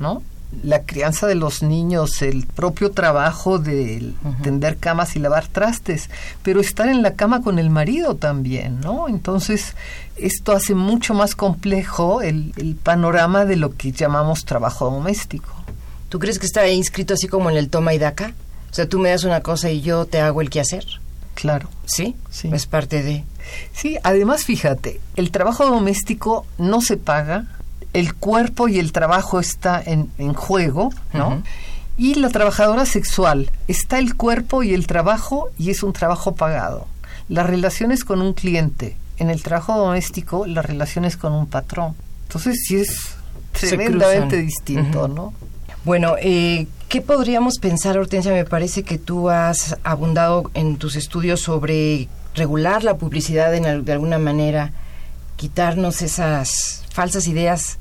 ¿no? 0.00 0.22
La 0.62 0.82
crianza 0.82 1.26
de 1.26 1.34
los 1.34 1.62
niños, 1.62 2.22
el 2.22 2.46
propio 2.46 2.90
trabajo 2.92 3.58
de 3.58 4.12
tender 4.42 4.78
camas 4.78 5.16
y 5.16 5.18
lavar 5.18 5.48
trastes, 5.48 6.08
pero 6.42 6.60
estar 6.60 6.88
en 6.88 7.02
la 7.02 7.14
cama 7.14 7.42
con 7.42 7.58
el 7.58 7.68
marido 7.68 8.14
también, 8.14 8.80
¿no? 8.80 9.08
Entonces, 9.08 9.74
esto 10.16 10.52
hace 10.52 10.74
mucho 10.74 11.14
más 11.14 11.34
complejo 11.34 12.22
el, 12.22 12.52
el 12.56 12.76
panorama 12.76 13.44
de 13.44 13.56
lo 13.56 13.76
que 13.76 13.92
llamamos 13.92 14.44
trabajo 14.44 14.90
doméstico. 14.90 15.52
¿Tú 16.08 16.18
crees 16.18 16.38
que 16.38 16.46
está 16.46 16.68
inscrito 16.68 17.14
así 17.14 17.28
como 17.28 17.50
en 17.50 17.56
el 17.56 17.68
toma 17.68 17.92
y 17.92 17.98
daca? 17.98 18.32
O 18.70 18.74
sea, 18.74 18.88
tú 18.88 18.98
me 18.98 19.10
das 19.10 19.24
una 19.24 19.40
cosa 19.40 19.70
y 19.70 19.80
yo 19.80 20.06
te 20.06 20.20
hago 20.20 20.40
el 20.40 20.50
quehacer. 20.50 20.84
Claro. 21.34 21.68
¿Sí? 21.84 22.16
Sí. 22.30 22.48
Es 22.52 22.66
parte 22.66 23.02
de... 23.02 23.24
Sí, 23.72 23.98
además 24.02 24.44
fíjate, 24.44 25.00
el 25.16 25.30
trabajo 25.30 25.66
doméstico 25.66 26.46
no 26.58 26.80
se 26.80 26.96
paga, 26.96 27.46
el 27.96 28.14
cuerpo 28.14 28.68
y 28.68 28.78
el 28.78 28.92
trabajo 28.92 29.40
está 29.40 29.82
en, 29.84 30.10
en 30.18 30.34
juego, 30.34 30.92
¿no? 31.14 31.42
Y 31.96 32.16
la 32.16 32.28
trabajadora 32.28 32.84
sexual, 32.84 33.50
está 33.68 33.98
el 33.98 34.16
cuerpo 34.16 34.62
y 34.62 34.74
el 34.74 34.86
trabajo 34.86 35.48
y 35.58 35.70
es 35.70 35.82
un 35.82 35.94
trabajo 35.94 36.34
pagado. 36.34 36.86
Las 37.30 37.46
relaciones 37.46 38.04
con 38.04 38.20
un 38.20 38.34
cliente, 38.34 38.98
en 39.16 39.30
el 39.30 39.42
trabajo 39.42 39.78
doméstico 39.78 40.44
las 40.44 40.66
relaciones 40.66 41.16
con 41.16 41.32
un 41.32 41.46
patrón. 41.46 41.94
Entonces 42.24 42.64
sí 42.66 42.76
es 42.76 43.14
Se 43.54 43.68
tremendamente 43.68 44.36
cruzan. 44.36 44.46
distinto. 44.46 45.08
¿no? 45.08 45.32
Bueno, 45.86 46.16
eh, 46.20 46.66
¿qué 46.90 47.00
podríamos 47.00 47.58
pensar, 47.60 47.96
Hortensia? 47.96 48.32
Me 48.32 48.44
parece 48.44 48.82
que 48.82 48.98
tú 48.98 49.30
has 49.30 49.78
abundado 49.84 50.50
en 50.52 50.76
tus 50.76 50.96
estudios 50.96 51.40
sobre 51.40 52.08
regular 52.34 52.84
la 52.84 52.98
publicidad 52.98 53.54
en, 53.54 53.86
de 53.86 53.92
alguna 53.92 54.18
manera, 54.18 54.72
quitarnos 55.36 56.02
esas 56.02 56.84
falsas 56.92 57.26
ideas 57.26 57.78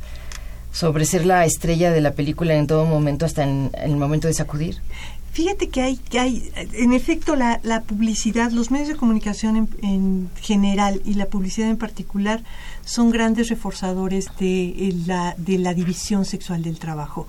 sobre 0.75 1.05
ser 1.05 1.25
la 1.25 1.45
estrella 1.45 1.89
de 1.91 2.01
la 2.01 2.11
película 2.11 2.53
en 2.53 2.67
todo 2.67 2.85
momento 2.85 3.25
hasta 3.25 3.43
en, 3.43 3.71
el 3.81 3.95
momento 3.95 4.27
de 4.27 4.33
sacudir. 4.33 4.81
Fíjate 5.31 5.69
que 5.69 5.81
hay, 5.81 5.95
que 5.95 6.19
hay 6.19 6.51
en 6.73 6.91
efecto, 6.91 7.37
la, 7.37 7.61
la 7.63 7.83
publicidad, 7.83 8.51
los 8.51 8.71
medios 8.71 8.89
de 8.89 8.95
comunicación 8.97 9.55
en, 9.55 9.69
en 9.81 10.29
general 10.41 11.01
y 11.05 11.13
la 11.13 11.27
publicidad 11.27 11.69
en 11.69 11.77
particular 11.77 12.43
son 12.83 13.09
grandes 13.09 13.47
reforzadores 13.47 14.27
de, 14.37 14.67
eh, 14.67 14.93
la, 15.05 15.33
de 15.37 15.57
la 15.59 15.73
división 15.73 16.25
sexual 16.25 16.61
del 16.61 16.77
trabajo. 16.77 17.25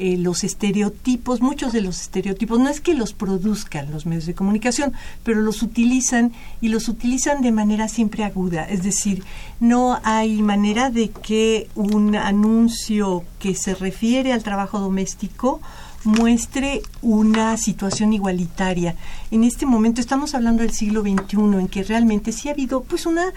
Eh, 0.00 0.16
los 0.16 0.44
estereotipos, 0.44 1.40
muchos 1.40 1.72
de 1.72 1.80
los 1.80 2.00
estereotipos, 2.00 2.60
no 2.60 2.68
es 2.68 2.80
que 2.80 2.94
los 2.94 3.12
produzcan 3.12 3.90
los 3.90 4.06
medios 4.06 4.26
de 4.26 4.34
comunicación, 4.34 4.92
pero 5.24 5.40
los 5.40 5.62
utilizan 5.62 6.32
y 6.60 6.68
los 6.68 6.88
utilizan 6.88 7.42
de 7.42 7.50
manera 7.50 7.88
siempre 7.88 8.22
aguda. 8.22 8.64
Es 8.64 8.84
decir, 8.84 9.24
no 9.58 9.98
hay 10.04 10.40
manera 10.40 10.90
de 10.90 11.10
que 11.10 11.68
un 11.74 12.14
anuncio 12.14 13.24
que 13.40 13.56
se 13.56 13.74
refiere 13.74 14.32
al 14.32 14.44
trabajo 14.44 14.78
doméstico 14.78 15.60
muestre 16.04 16.82
una 17.02 17.56
situación 17.56 18.12
igualitaria. 18.12 18.94
En 19.32 19.42
este 19.42 19.66
momento 19.66 20.00
estamos 20.00 20.34
hablando 20.34 20.62
del 20.62 20.72
siglo 20.72 21.02
XXI, 21.02 21.58
en 21.58 21.68
que 21.68 21.82
realmente 21.82 22.30
sí 22.30 22.48
ha 22.48 22.52
habido 22.52 22.82
pues 22.82 23.04
una, 23.04 23.32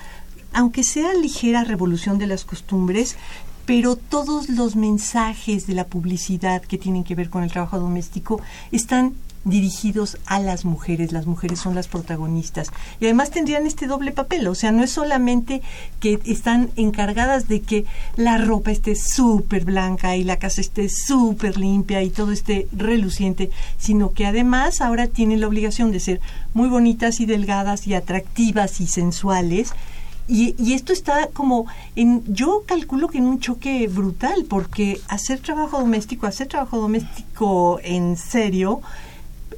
aunque 0.54 0.84
sea 0.84 1.14
ligera 1.14 1.64
revolución 1.64 2.20
de 2.20 2.28
las 2.28 2.46
costumbres, 2.46 3.18
pero 3.66 3.96
todos 3.96 4.50
los 4.50 4.76
mensajes 4.76 5.68
de 5.68 5.74
la 5.74 5.86
publicidad 5.86 6.62
que 6.62 6.78
tienen 6.78 7.04
que 7.04 7.16
ver 7.16 7.30
con 7.30 7.44
el 7.44 7.52
trabajo 7.52 7.80
doméstico 7.80 8.42
están 8.72 9.14
dirigidos 9.44 10.18
a 10.26 10.40
las 10.40 10.66
mujeres, 10.66 11.12
las 11.12 11.26
mujeres 11.26 11.60
son 11.60 11.74
las 11.74 11.88
protagonistas. 11.88 12.72
Y 13.00 13.06
además 13.06 13.32
tendrían 13.32 13.66
este 13.66 13.88
doble 13.88 14.12
papel, 14.12 14.48
o 14.48 14.56
sea, 14.56 14.72
no 14.72 14.84
es 14.84 14.92
solamente 14.92 15.62
que 16.00 16.20
están 16.26 16.70
encargadas 16.76 17.48
de 17.48 17.62
que 17.62 17.86
la 18.16 18.38
ropa 18.38 18.72
esté 18.72 18.96
súper 18.96 19.66
blanca 19.66 20.16
y 20.16 20.24
la 20.24 20.38
casa 20.38 20.62
esté 20.62 20.90
súper 20.90 21.58
limpia 21.58 22.04
y 22.04 22.10
todo 22.10 22.32
esté 22.32 22.68
reluciente, 22.72 23.50
sino 23.78 24.14
que 24.14 24.26
además 24.26 24.82
ahora 24.82 25.08
tienen 25.08 25.42
la 25.42 25.48
obligación 25.48 25.92
de 25.92 26.00
ser 26.00 26.22
muy 26.54 26.70
bonitas 26.70 27.20
y 27.20 27.26
delgadas 27.26 27.88
y 27.88 27.96
atractivas 27.96 28.80
y 28.80 28.88
sensuales 28.88 29.74
y, 30.32 30.56
y 30.58 30.74
esto 30.74 30.94
está 30.94 31.28
como 31.28 31.66
en, 31.98 32.24
yo 32.34 32.64
calculo 32.66 33.10
que 33.10 33.18
en 33.18 33.26
un 33.26 33.42
choque 33.42 33.88
brutal, 33.90 34.46
porque 34.48 35.02
hacer 35.10 35.40
trabajo 35.40 35.80
doméstico, 35.80 36.26
hacer 36.26 36.48
trabajo 36.48 36.80
doméstico 36.80 37.80
en 37.84 38.16
serio, 38.16 38.82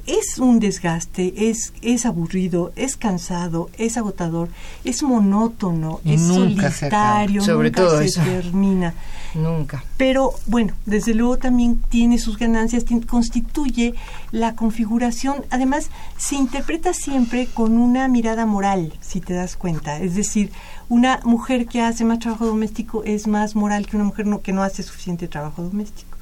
es 0.06 0.38
un 0.38 0.60
desgaste, 0.60 1.48
es, 1.50 1.72
es 1.82 2.06
aburrido, 2.06 2.72
es 2.76 2.96
cansado, 2.96 3.70
es 3.78 3.96
agotador, 3.96 4.48
es 4.84 5.02
monótono, 5.02 6.00
Y 6.04 6.14
es 6.14 6.20
nunca 6.22 6.70
se 6.70 6.86
acaba. 6.86 7.12
solitario, 7.14 7.42
Sobre 7.44 7.68
nunca 7.70 7.82
todo 7.82 7.98
se 7.98 8.04
eso. 8.06 8.22
termina. 8.22 8.94
Nunca. 9.34 9.82
Pero 9.96 10.30
bueno, 10.46 10.74
desde 10.86 11.12
luego 11.12 11.38
también 11.38 11.82
tiene 11.88 12.18
sus 12.18 12.38
ganancias, 12.38 12.84
constituye 13.08 13.94
la 14.30 14.54
configuración, 14.54 15.44
además 15.50 15.90
se 16.16 16.36
interpreta 16.36 16.94
siempre 16.94 17.46
con 17.46 17.76
una 17.78 18.06
mirada 18.06 18.46
moral, 18.46 18.92
si 19.00 19.20
te 19.20 19.34
das 19.34 19.56
cuenta. 19.56 19.98
Es 19.98 20.14
decir, 20.14 20.52
una 20.88 21.18
mujer 21.24 21.66
que 21.66 21.82
hace 21.82 22.04
más 22.04 22.20
trabajo 22.20 22.46
doméstico 22.46 23.02
es 23.02 23.26
más 23.26 23.56
moral 23.56 23.86
que 23.88 23.96
una 23.96 24.04
mujer 24.04 24.26
no- 24.28 24.40
que 24.40 24.52
no 24.52 24.62
hace 24.62 24.84
suficiente 24.84 25.26
trabajo 25.26 25.62
doméstico. 25.64 26.13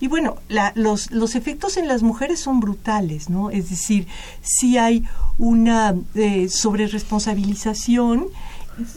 Y 0.00 0.08
bueno, 0.08 0.36
la- 0.48 0.72
los, 0.74 1.10
los 1.10 1.34
efectos 1.34 1.76
en 1.76 1.86
las 1.86 2.02
mujeres 2.02 2.40
son 2.40 2.58
brutales, 2.58 3.28
¿no? 3.28 3.50
Es 3.50 3.68
decir, 3.70 4.06
si 4.42 4.78
hay 4.78 5.04
una 5.38 5.94
eh, 6.14 6.48
sobreresponsabilización. 6.48 8.26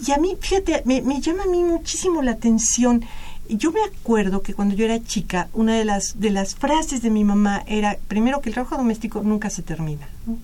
Y 0.08 0.12
a 0.12 0.18
mí, 0.18 0.38
fíjate, 0.40 0.82
me, 0.86 1.02
me 1.02 1.20
llama 1.20 1.44
a 1.44 1.48
mí 1.48 1.62
muchísimo 1.64 2.22
la 2.22 2.32
atención. 2.32 3.04
Yo 3.50 3.72
me 3.74 3.82
acuerdo 3.84 4.42
que 4.42 4.54
cuando 4.54 4.76
yo 4.76 4.86
era 4.86 5.04
chica, 5.04 5.50
una 5.54 5.76
de 5.76 5.84
las, 5.84 6.20
de 6.22 6.30
las 6.30 6.56
frases 6.56 7.02
de 7.02 7.10
mi 7.10 7.26
mamá 7.26 7.64
era, 7.68 7.98
primero, 8.08 8.40
que 8.40 8.50
el 8.50 8.54
trabajo 8.54 8.78
doméstico 8.78 9.22
nunca 9.24 9.50
se 9.50 9.62
termina. 9.62 10.08
¿no? 10.26 10.38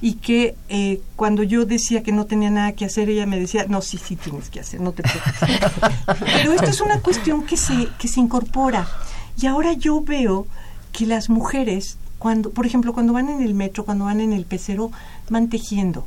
Y 0.00 0.14
que 0.14 0.56
eh, 0.68 1.00
cuando 1.14 1.44
yo 1.44 1.64
decía 1.66 2.02
que 2.02 2.10
no 2.10 2.26
tenía 2.26 2.50
nada 2.50 2.72
que 2.72 2.84
hacer, 2.84 3.08
ella 3.08 3.26
me 3.26 3.38
decía, 3.38 3.66
no, 3.68 3.80
sí, 3.80 3.96
sí 4.04 4.16
tienes 4.16 4.50
que 4.50 4.58
hacer, 4.60 4.80
no 4.80 4.90
te 4.90 5.04
preocupes. 5.04 6.18
Pero 6.34 6.52
esto 6.52 6.66
es 6.70 6.80
una 6.80 6.98
cuestión 7.00 7.44
que 7.44 7.56
se, 7.56 7.88
que 7.98 8.08
se 8.08 8.18
incorpora. 8.18 8.88
Y 9.40 9.46
ahora 9.46 9.72
yo 9.72 10.00
veo 10.00 10.46
que 10.92 11.06
las 11.06 11.28
mujeres, 11.28 11.98
cuando, 12.18 12.50
por 12.50 12.66
ejemplo, 12.66 12.92
cuando 12.92 13.12
van 13.12 13.28
en 13.28 13.42
el 13.42 13.54
metro, 13.54 13.84
cuando 13.84 14.04
van 14.04 14.20
en 14.20 14.32
el 14.32 14.44
pecero, 14.44 14.90
van 15.28 15.48
tejiendo. 15.48 16.06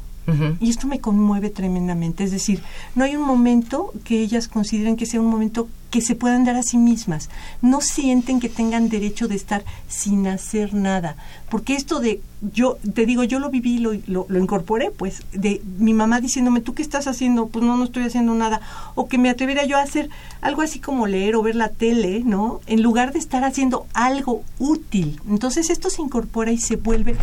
Y 0.60 0.70
esto 0.70 0.88
me 0.88 1.00
conmueve 1.00 1.50
tremendamente. 1.50 2.26
Es 2.26 2.32
decir, 2.32 2.62
no 2.96 3.06
hay 3.06 3.16
un 3.16 3.26
momento 3.26 3.94
que 4.04 4.20
ellas 4.20 4.50
consideren 4.50 4.98
que 4.98 5.06
sea 5.06 5.22
un 5.22 5.28
momento 5.28 5.70
que 5.90 6.02
se 6.02 6.16
puedan 6.16 6.46
dar 6.46 6.56
a 6.56 6.64
sí 6.64 6.78
mismas. 6.78 7.30
No 7.62 7.82
sienten 7.82 8.40
que 8.40 8.50
tengan 8.50 8.90
derecho 8.90 9.28
de 9.28 9.36
estar 9.36 9.64
sin 9.88 10.28
hacer 10.28 10.74
nada. 10.74 11.16
Porque 11.50 11.76
esto 11.76 12.00
de, 12.00 12.22
yo 12.54 12.78
te 12.94 13.06
digo, 13.06 13.24
yo 13.24 13.40
lo 13.40 13.50
viví, 13.50 13.80
lo, 13.80 13.94
lo, 14.08 14.26
lo 14.28 14.40
incorporé, 14.40 14.92
pues, 14.92 15.24
de 15.32 15.62
mi 15.78 15.94
mamá 15.94 16.20
diciéndome, 16.20 16.62
¿tú 16.62 16.74
qué 16.74 16.82
estás 16.82 17.08
haciendo? 17.08 17.48
Pues 17.48 17.64
no, 17.64 17.78
no 17.78 17.86
estoy 17.86 18.04
haciendo 18.04 18.34
nada. 18.34 18.62
O 18.96 19.08
que 19.08 19.18
me 19.18 19.30
atreviera 19.30 19.66
yo 19.66 19.78
a 19.78 19.82
hacer 19.82 20.10
algo 20.42 20.62
así 20.62 20.80
como 20.80 21.08
leer 21.08 21.36
o 21.36 21.42
ver 21.42 21.56
la 21.56 21.70
tele, 21.70 22.22
¿no? 22.26 22.62
En 22.68 22.82
lugar 22.82 23.14
de 23.14 23.20
estar 23.20 23.44
haciendo 23.44 23.88
algo 23.94 24.44
útil. 24.60 25.22
Entonces 25.30 25.70
esto 25.70 25.90
se 25.90 26.02
incorpora 26.02 26.52
y 26.52 26.58
se 26.58 26.76
vuelve 26.76 27.16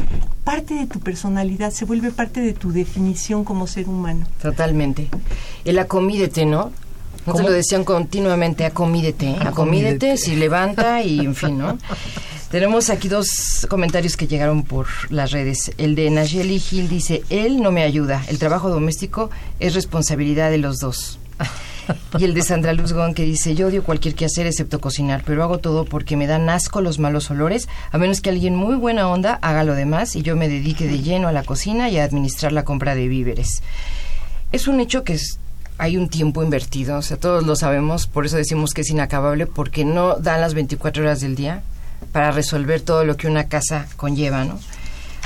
parte 0.42 0.74
de 0.74 0.86
tu 0.86 1.00
personalidad, 1.00 1.70
se 1.70 1.84
vuelve 1.84 2.10
parte 2.10 2.40
de 2.40 2.52
tu 2.52 2.72
definición 2.72 3.44
como 3.44 3.66
ser 3.66 3.88
humano. 3.88 4.26
Totalmente. 4.40 5.08
El 5.64 5.78
acomídete, 5.78 6.46
¿no? 6.46 6.72
No 7.26 7.32
lo 7.42 7.50
decían 7.50 7.84
continuamente, 7.84 8.64
acomídete, 8.64 9.30
¿eh? 9.30 9.36
acomídete, 9.40 9.48
Acomídete. 9.48 10.16
si 10.18 10.36
levanta 10.36 11.02
y 11.02 11.20
en 11.20 11.34
fin, 11.34 11.58
¿no? 11.58 11.78
Tenemos 12.50 12.88
aquí 12.90 13.08
dos 13.08 13.66
comentarios 13.68 14.16
que 14.16 14.26
llegaron 14.28 14.62
por 14.62 14.86
las 15.10 15.32
redes. 15.32 15.72
El 15.76 15.94
de 15.96 16.08
Nayeli 16.10 16.60
Gil 16.60 16.88
dice, 16.88 17.22
él 17.30 17.60
no 17.60 17.72
me 17.72 17.82
ayuda, 17.82 18.22
el 18.28 18.38
trabajo 18.38 18.68
doméstico 18.70 19.30
es 19.58 19.74
responsabilidad 19.74 20.50
de 20.50 20.58
los 20.58 20.78
dos. 20.78 21.18
Y 22.18 22.24
el 22.24 22.32
de 22.32 22.42
Sandra 22.42 22.72
Luz 22.72 22.92
Gon 22.92 23.12
que 23.12 23.24
dice, 23.24 23.54
yo 23.54 23.66
odio 23.66 23.82
cualquier 23.82 24.14
quehacer 24.14 24.46
excepto 24.46 24.80
cocinar, 24.80 25.22
pero 25.26 25.42
hago 25.42 25.58
todo 25.58 25.84
porque 25.84 26.16
me 26.16 26.26
dan 26.26 26.48
asco 26.48 26.80
los 26.80 26.98
malos 26.98 27.30
olores, 27.30 27.68
a 27.90 27.98
menos 27.98 28.20
que 28.20 28.30
alguien 28.30 28.54
muy 28.56 28.76
buena 28.76 29.08
onda 29.08 29.38
haga 29.42 29.64
lo 29.64 29.74
demás 29.74 30.14
y 30.16 30.22
yo 30.22 30.36
me 30.36 30.48
dedique 30.48 30.86
de 30.86 31.00
lleno 31.00 31.28
a 31.28 31.32
la 31.32 31.42
cocina 31.42 31.90
y 31.90 31.98
a 31.98 32.04
administrar 32.04 32.52
la 32.52 32.64
compra 32.64 32.94
de 32.94 33.08
víveres. 33.08 33.62
Es 34.52 34.68
un 34.68 34.78
hecho 34.80 35.02
que 35.04 35.14
es- 35.14 35.38
hay 35.78 35.96
un 35.96 36.08
tiempo 36.08 36.42
invertido, 36.42 36.98
o 36.98 37.02
sea, 37.02 37.16
todos 37.16 37.44
lo 37.44 37.56
sabemos, 37.56 38.06
por 38.06 38.26
eso 38.26 38.36
decimos 38.36 38.72
que 38.72 38.82
es 38.82 38.90
inacabable, 38.90 39.46
porque 39.46 39.84
no 39.84 40.16
dan 40.16 40.40
las 40.40 40.54
24 40.54 41.02
horas 41.02 41.20
del 41.20 41.34
día 41.34 41.62
para 42.12 42.30
resolver 42.30 42.80
todo 42.80 43.04
lo 43.04 43.16
que 43.16 43.26
una 43.26 43.48
casa 43.48 43.86
conlleva, 43.96 44.44
¿no? 44.44 44.58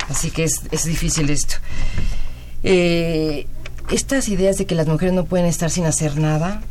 Así 0.09 0.31
que 0.31 0.43
es, 0.43 0.61
es 0.71 0.85
difícil 0.85 1.29
esto. 1.29 1.55
Eh, 2.63 3.47
estas 3.91 4.27
ideas 4.29 4.57
de 4.57 4.65
que 4.65 4.75
las 4.75 4.87
mujeres 4.87 5.13
no 5.13 5.25
pueden 5.25 5.45
estar 5.45 5.69
sin 5.69 5.85
hacer 5.85 6.17
nada, 6.17 6.61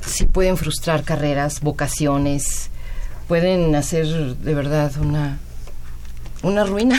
sí 0.00 0.26
pueden 0.26 0.56
frustrar 0.56 1.04
carreras, 1.04 1.60
vocaciones, 1.60 2.70
pueden 3.28 3.74
hacer 3.74 4.36
de 4.36 4.54
verdad 4.54 4.92
una, 5.00 5.38
una 6.42 6.64
ruina. 6.64 6.98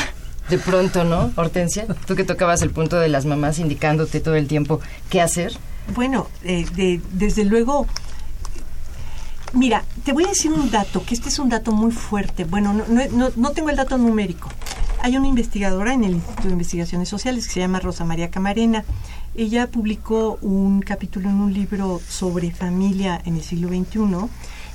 De 0.49 0.57
pronto, 0.57 1.03
¿no, 1.03 1.31
Hortensia? 1.35 1.85
Tú 2.05 2.15
que 2.15 2.23
tocabas 2.23 2.61
el 2.61 2.71
punto 2.71 2.99
de 2.99 3.07
las 3.07 3.25
mamás 3.25 3.59
indicándote 3.59 4.19
todo 4.19 4.35
el 4.35 4.47
tiempo 4.47 4.81
qué 5.09 5.21
hacer. 5.21 5.53
Bueno, 5.95 6.27
eh, 6.43 6.65
de- 6.75 7.01
desde 7.11 7.43
luego, 7.45 7.85
mira, 9.53 9.83
te 10.05 10.13
voy 10.13 10.23
a 10.25 10.27
decir 10.29 10.51
un 10.51 10.71
dato, 10.71 11.03
que 11.05 11.13
este 11.13 11.29
es 11.29 11.39
un 11.39 11.49
dato 11.49 11.71
muy 11.71 11.91
fuerte. 11.91 12.45
Bueno, 12.45 12.73
no, 12.73 12.85
no, 12.87 13.01
no- 13.11 13.31
no 13.35 13.51
tengo 13.51 13.69
el 13.69 13.75
dato 13.75 13.97
numérico. 13.97 14.49
Hay 15.03 15.17
una 15.17 15.27
investigadora 15.27 15.93
en 15.93 16.03
el 16.03 16.11
Instituto 16.13 16.43
de 16.47 16.53
Investigaciones 16.53 17.09
Sociales 17.09 17.47
que 17.47 17.53
se 17.53 17.59
llama 17.59 17.79
Rosa 17.79 18.05
María 18.05 18.29
Camarena. 18.29 18.85
Ella 19.35 19.67
publicó 19.67 20.37
un 20.41 20.81
capítulo 20.81 21.29
en 21.29 21.35
un 21.41 21.53
libro 21.53 21.99
sobre 22.07 22.51
familia 22.51 23.19
en 23.25 23.35
el 23.35 23.41
siglo 23.43 23.69
XXI. 23.69 24.27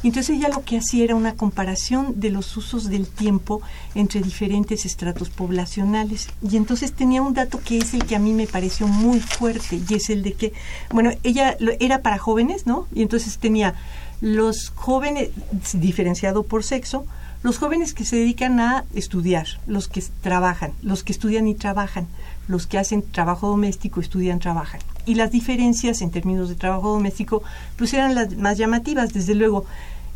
Entonces 0.02 0.36
ella 0.36 0.48
lo 0.48 0.62
que 0.62 0.78
hacía 0.78 1.04
era 1.04 1.14
una 1.14 1.34
comparación 1.34 2.20
de 2.20 2.30
los 2.30 2.56
usos 2.56 2.88
del 2.88 3.08
tiempo 3.08 3.60
entre 3.94 4.20
diferentes 4.20 4.86
estratos 4.86 5.30
poblacionales. 5.30 6.28
Y 6.48 6.56
entonces 6.56 6.92
tenía 6.92 7.22
un 7.22 7.34
dato 7.34 7.60
que 7.64 7.78
es 7.78 7.92
el 7.94 8.04
que 8.04 8.14
a 8.14 8.20
mí 8.20 8.32
me 8.32 8.46
pareció 8.46 8.86
muy 8.86 9.20
fuerte, 9.20 9.80
y 9.88 9.94
es 9.94 10.10
el 10.10 10.22
de 10.22 10.34
que, 10.34 10.52
bueno, 10.90 11.10
ella 11.22 11.56
era 11.80 12.02
para 12.02 12.18
jóvenes, 12.18 12.66
¿no? 12.66 12.86
Y 12.94 13.02
entonces 13.02 13.38
tenía 13.38 13.74
los 14.20 14.70
jóvenes 14.74 15.30
diferenciado 15.74 16.44
por 16.44 16.62
sexo, 16.62 17.04
los 17.42 17.58
jóvenes 17.58 17.92
que 17.92 18.04
se 18.04 18.16
dedican 18.16 18.60
a 18.60 18.84
estudiar, 18.94 19.46
los 19.66 19.88
que 19.88 20.02
trabajan, 20.22 20.72
los 20.82 21.04
que 21.04 21.12
estudian 21.12 21.46
y 21.48 21.54
trabajan, 21.54 22.06
los 22.48 22.66
que 22.66 22.78
hacen 22.78 23.02
trabajo 23.02 23.48
doméstico, 23.48 24.00
estudian, 24.00 24.38
trabajan. 24.38 24.80
Y 25.04 25.14
las 25.14 25.30
diferencias 25.30 26.02
en 26.02 26.10
términos 26.10 26.48
de 26.48 26.54
trabajo 26.54 26.90
doméstico, 26.90 27.42
pues 27.76 27.92
eran 27.94 28.14
las 28.14 28.36
más 28.36 28.58
llamativas, 28.58 29.12
desde 29.12 29.34
luego. 29.34 29.64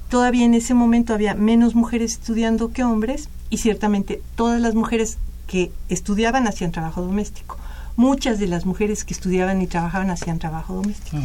Todavía 0.09 0.45
en 0.45 0.55
ese 0.55 0.75
momento 0.75 1.15
había 1.15 1.35
menos 1.35 1.75
mujeres 1.75 2.13
estudiando 2.13 2.73
que 2.73 2.83
hombres 2.83 3.29
y 3.49 3.59
ciertamente 3.59 4.23
todas 4.35 4.61
las 4.61 4.75
mujeres 4.75 5.19
que 5.47 5.73
estudiaban 5.89 6.47
hacían 6.47 6.73
trabajo 6.73 7.03
doméstico. 7.03 7.57
Muchas 7.97 8.39
de 8.39 8.47
las 8.47 8.67
mujeres 8.67 9.05
que 9.05 9.13
estudiaban 9.13 9.61
y 9.61 9.67
trabajaban 9.67 10.11
hacían 10.11 10.39
trabajo 10.39 10.75
doméstico. 10.75 11.19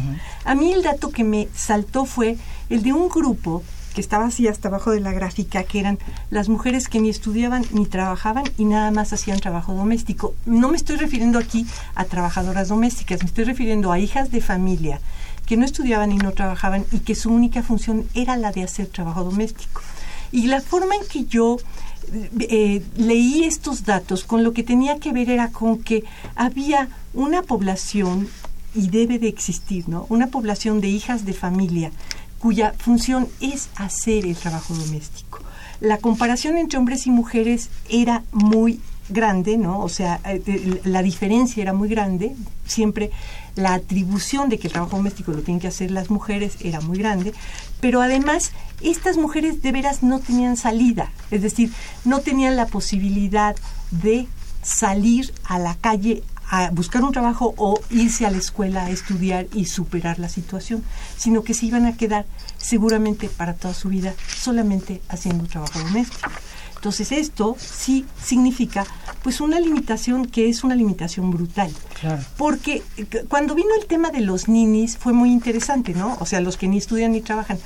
A 0.44 0.54
mí 0.54 0.72
el 0.72 0.82
dato 0.82 1.10
que 1.10 1.24
me 1.24 1.48
saltó 1.54 2.04
fue 2.04 2.36
el 2.68 2.82
de 2.82 2.92
un 2.92 3.08
grupo 3.08 3.62
que 3.96 4.02
estaba 4.02 4.26
así 4.26 4.46
hasta 4.46 4.68
abajo 4.68 4.90
de 4.90 5.00
la 5.00 5.12
gráfica, 5.12 5.62
que 5.62 5.80
eran 5.80 5.98
las 6.28 6.50
mujeres 6.50 6.86
que 6.86 7.00
ni 7.00 7.08
estudiaban 7.08 7.64
ni 7.72 7.86
trabajaban 7.86 8.44
y 8.58 8.66
nada 8.66 8.90
más 8.90 9.14
hacían 9.14 9.40
trabajo 9.40 9.72
doméstico. 9.72 10.34
No 10.44 10.68
me 10.68 10.76
estoy 10.76 10.96
refiriendo 10.96 11.38
aquí 11.38 11.66
a 11.94 12.04
trabajadoras 12.04 12.68
domésticas, 12.68 13.22
me 13.22 13.28
estoy 13.28 13.44
refiriendo 13.44 13.92
a 13.92 13.98
hijas 13.98 14.30
de 14.30 14.42
familia 14.42 15.00
que 15.46 15.56
no 15.56 15.64
estudiaban 15.64 16.12
y 16.12 16.18
no 16.18 16.32
trabajaban 16.32 16.84
y 16.92 16.98
que 16.98 17.14
su 17.14 17.32
única 17.32 17.62
función 17.62 18.04
era 18.12 18.36
la 18.36 18.52
de 18.52 18.64
hacer 18.64 18.88
trabajo 18.88 19.24
doméstico. 19.24 19.80
Y 20.30 20.48
la 20.48 20.60
forma 20.60 20.94
en 20.94 21.08
que 21.08 21.24
yo 21.24 21.56
eh, 22.38 22.82
leí 22.98 23.44
estos 23.44 23.86
datos 23.86 24.24
con 24.24 24.44
lo 24.44 24.52
que 24.52 24.62
tenía 24.62 24.98
que 24.98 25.12
ver 25.12 25.30
era 25.30 25.48
con 25.48 25.78
que 25.78 26.04
había 26.34 26.90
una 27.14 27.40
población 27.40 28.28
y 28.74 28.88
debe 28.88 29.18
de 29.18 29.28
existir, 29.28 29.88
¿no? 29.88 30.04
Una 30.10 30.26
población 30.26 30.82
de 30.82 30.88
hijas 30.88 31.24
de 31.24 31.32
familia 31.32 31.92
cuya 32.38 32.74
función 32.78 33.28
es 33.40 33.68
hacer 33.76 34.24
el 34.24 34.36
trabajo 34.36 34.74
doméstico. 34.74 35.40
La 35.80 35.98
comparación 35.98 36.56
entre 36.56 36.78
hombres 36.78 37.06
y 37.06 37.10
mujeres 37.10 37.68
era 37.88 38.22
muy 38.32 38.80
grande, 39.08 39.56
¿no? 39.56 39.80
O 39.80 39.88
sea, 39.88 40.20
eh, 40.24 40.42
eh, 40.46 40.80
la 40.84 41.02
diferencia 41.02 41.62
era 41.62 41.72
muy 41.72 41.88
grande. 41.88 42.34
Siempre 42.66 43.10
la 43.54 43.74
atribución 43.74 44.48
de 44.48 44.58
que 44.58 44.68
el 44.68 44.72
trabajo 44.72 44.96
doméstico 44.96 45.32
lo 45.32 45.42
tienen 45.42 45.60
que 45.60 45.68
hacer 45.68 45.90
las 45.90 46.10
mujeres 46.10 46.56
era 46.60 46.80
muy 46.80 46.98
grande, 46.98 47.32
pero 47.80 48.02
además 48.02 48.52
estas 48.82 49.16
mujeres 49.16 49.62
de 49.62 49.72
veras 49.72 50.02
no 50.02 50.18
tenían 50.18 50.56
salida, 50.56 51.10
es 51.30 51.42
decir, 51.42 51.72
no 52.04 52.20
tenían 52.20 52.56
la 52.56 52.66
posibilidad 52.66 53.56
de 53.90 54.26
salir 54.62 55.32
a 55.44 55.58
la 55.58 55.74
calle 55.74 56.22
a 56.48 56.70
buscar 56.70 57.02
un 57.02 57.12
trabajo 57.12 57.54
o 57.56 57.80
irse 57.90 58.26
a 58.26 58.30
la 58.30 58.38
escuela 58.38 58.84
a 58.84 58.90
estudiar 58.90 59.46
y 59.52 59.66
superar 59.66 60.18
la 60.18 60.28
situación, 60.28 60.82
sino 61.16 61.42
que 61.42 61.54
se 61.54 61.66
iban 61.66 61.86
a 61.86 61.96
quedar 61.96 62.26
seguramente 62.56 63.28
para 63.28 63.54
toda 63.54 63.74
su 63.74 63.88
vida 63.88 64.14
solamente 64.38 65.02
haciendo 65.08 65.46
trabajo 65.46 65.78
doméstico. 65.80 66.30
Entonces 66.76 67.10
esto 67.10 67.56
sí 67.58 68.04
significa 68.22 68.86
pues 69.22 69.40
una 69.40 69.58
limitación 69.58 70.26
que 70.26 70.48
es 70.48 70.62
una 70.62 70.76
limitación 70.76 71.30
brutal. 71.30 71.72
Porque 72.36 72.82
eh, 72.96 73.24
cuando 73.28 73.54
vino 73.54 73.70
el 73.80 73.86
tema 73.86 74.10
de 74.10 74.20
los 74.20 74.46
ninis 74.46 74.96
fue 74.96 75.12
muy 75.12 75.32
interesante, 75.32 75.94
¿no? 75.94 76.16
O 76.20 76.26
sea, 76.26 76.40
los 76.40 76.56
que 76.56 76.68
ni 76.68 76.78
estudian 76.78 77.12
ni 77.12 77.22
trabajan. 77.22 77.58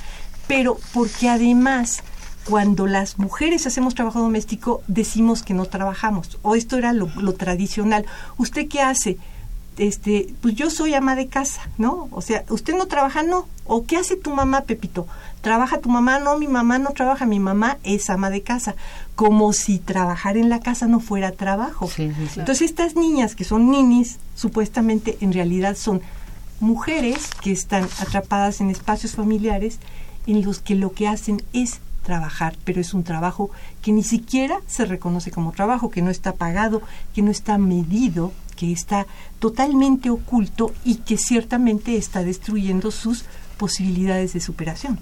Pero 0.47 0.79
porque 0.93 1.29
además 1.29 2.01
cuando 2.45 2.87
las 2.87 3.19
mujeres 3.19 3.67
hacemos 3.67 3.95
trabajo 3.95 4.19
doméstico 4.19 4.81
decimos 4.87 5.43
que 5.43 5.53
no 5.53 5.65
trabajamos 5.65 6.39
o 6.41 6.55
esto 6.55 6.77
era 6.77 6.93
lo, 6.93 7.09
lo 7.17 7.33
tradicional. 7.33 8.05
¿Usted 8.37 8.67
qué 8.67 8.81
hace? 8.81 9.17
Este, 9.77 10.33
pues 10.41 10.55
yo 10.55 10.69
soy 10.69 10.93
ama 10.93 11.15
de 11.15 11.27
casa, 11.27 11.61
¿no? 11.77 12.09
O 12.11 12.21
sea, 12.21 12.43
usted 12.49 12.75
no 12.75 12.87
trabaja, 12.87 13.23
no. 13.23 13.47
¿O 13.65 13.85
qué 13.85 13.97
hace 13.97 14.17
tu 14.17 14.31
mamá, 14.31 14.61
Pepito? 14.61 15.07
¿Trabaja 15.39 15.79
tu 15.79 15.89
mamá? 15.89 16.19
No, 16.19 16.37
mi 16.37 16.47
mamá 16.47 16.77
no 16.77 16.91
trabaja, 16.91 17.25
mi 17.25 17.39
mamá 17.39 17.77
es 17.83 18.09
ama 18.09 18.29
de 18.29 18.41
casa. 18.41 18.75
Como 19.15 19.53
si 19.53 19.79
trabajar 19.79 20.35
en 20.35 20.49
la 20.49 20.59
casa 20.59 20.87
no 20.87 20.99
fuera 20.99 21.31
trabajo. 21.31 21.89
Entonces 21.97 22.61
estas 22.61 22.95
niñas 22.95 23.33
que 23.33 23.45
son 23.45 23.71
ninis, 23.71 24.19
supuestamente 24.35 25.17
en 25.21 25.31
realidad 25.31 25.77
son 25.77 26.01
mujeres 26.59 27.29
que 27.41 27.51
están 27.51 27.87
atrapadas 27.99 28.61
en 28.61 28.69
espacios 28.69 29.15
familiares 29.15 29.79
en 30.27 30.43
los 30.43 30.59
que 30.59 30.75
lo 30.75 30.91
que 30.91 31.07
hacen 31.07 31.41
es 31.53 31.79
trabajar, 32.03 32.55
pero 32.63 32.81
es 32.81 32.93
un 32.93 33.03
trabajo 33.03 33.51
que 33.81 33.91
ni 33.91 34.03
siquiera 34.03 34.57
se 34.67 34.85
reconoce 34.85 35.31
como 35.31 35.51
trabajo, 35.51 35.89
que 35.89 36.01
no 36.01 36.09
está 36.09 36.33
pagado, 36.33 36.81
que 37.13 37.21
no 37.21 37.31
está 37.31 37.57
medido, 37.57 38.31
que 38.55 38.71
está 38.71 39.05
totalmente 39.39 40.09
oculto 40.09 40.73
y 40.83 40.95
que 40.95 41.17
ciertamente 41.17 41.97
está 41.97 42.23
destruyendo 42.23 42.91
sus 42.91 43.25
posibilidades 43.57 44.33
de 44.33 44.39
superación. 44.39 44.99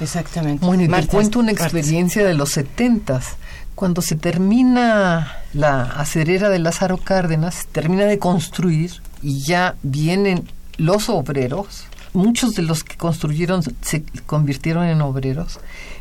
Exactamente. 0.00 0.64
Bueno, 0.64 0.84
y 0.84 0.88
te 0.88 1.06
cuento 1.06 1.38
una 1.38 1.52
Marta. 1.52 1.64
experiencia 1.64 2.24
de 2.24 2.34
los 2.34 2.50
setentas. 2.50 3.36
Cuando 3.74 4.02
se 4.02 4.16
termina 4.16 5.32
la 5.52 5.82
acerera 5.82 6.48
de 6.48 6.58
Lázaro 6.58 6.98
Cárdenas, 6.98 7.54
se 7.54 7.64
termina 7.68 8.04
de 8.04 8.18
construir 8.18 9.00
y 9.22 9.40
ya 9.40 9.76
vienen 9.82 10.48
los 10.76 11.08
obreros. 11.08 11.84
Muchos 12.12 12.54
de 12.54 12.62
los 12.62 12.82
que 12.82 12.96
construyeron 12.96 13.62
se 13.82 14.02
convirtieron 14.26 14.84
en 14.84 15.00
obreros. 15.00 15.60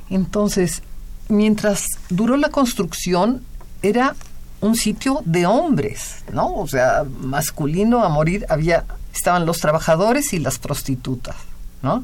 Entonces, 0.09 0.81
mientras 1.27 1.85
duró 2.09 2.35
la 2.37 2.49
construcción, 2.49 3.43
era 3.81 4.15
un 4.61 4.75
sitio 4.75 5.21
de 5.25 5.45
hombres, 5.45 6.23
¿no? 6.33 6.53
O 6.55 6.67
sea, 6.67 7.05
masculino 7.21 8.03
a 8.03 8.09
morir. 8.09 8.45
Había, 8.49 8.85
estaban 9.13 9.45
los 9.45 9.59
trabajadores 9.59 10.33
y 10.33 10.39
las 10.39 10.59
prostitutas, 10.59 11.35
¿no? 11.81 12.03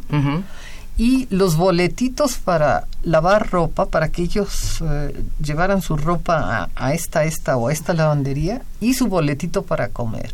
y 0.97 1.27
los 1.29 1.57
boletitos 1.57 2.35
para 2.37 2.87
lavar 3.03 3.49
ropa, 3.51 3.87
para 3.87 4.09
que 4.09 4.21
ellos 4.21 4.81
eh, 4.81 5.25
llevaran 5.43 5.81
su 5.81 5.97
ropa 5.97 6.37
a, 6.37 6.69
a 6.87 6.93
esta, 6.93 7.25
esta 7.25 7.57
o 7.57 7.67
a 7.67 7.73
esta 7.73 7.93
lavandería 7.93 8.61
y 8.79 8.93
su 8.93 9.07
boletito 9.07 9.63
para 9.63 9.89
comer. 9.89 10.33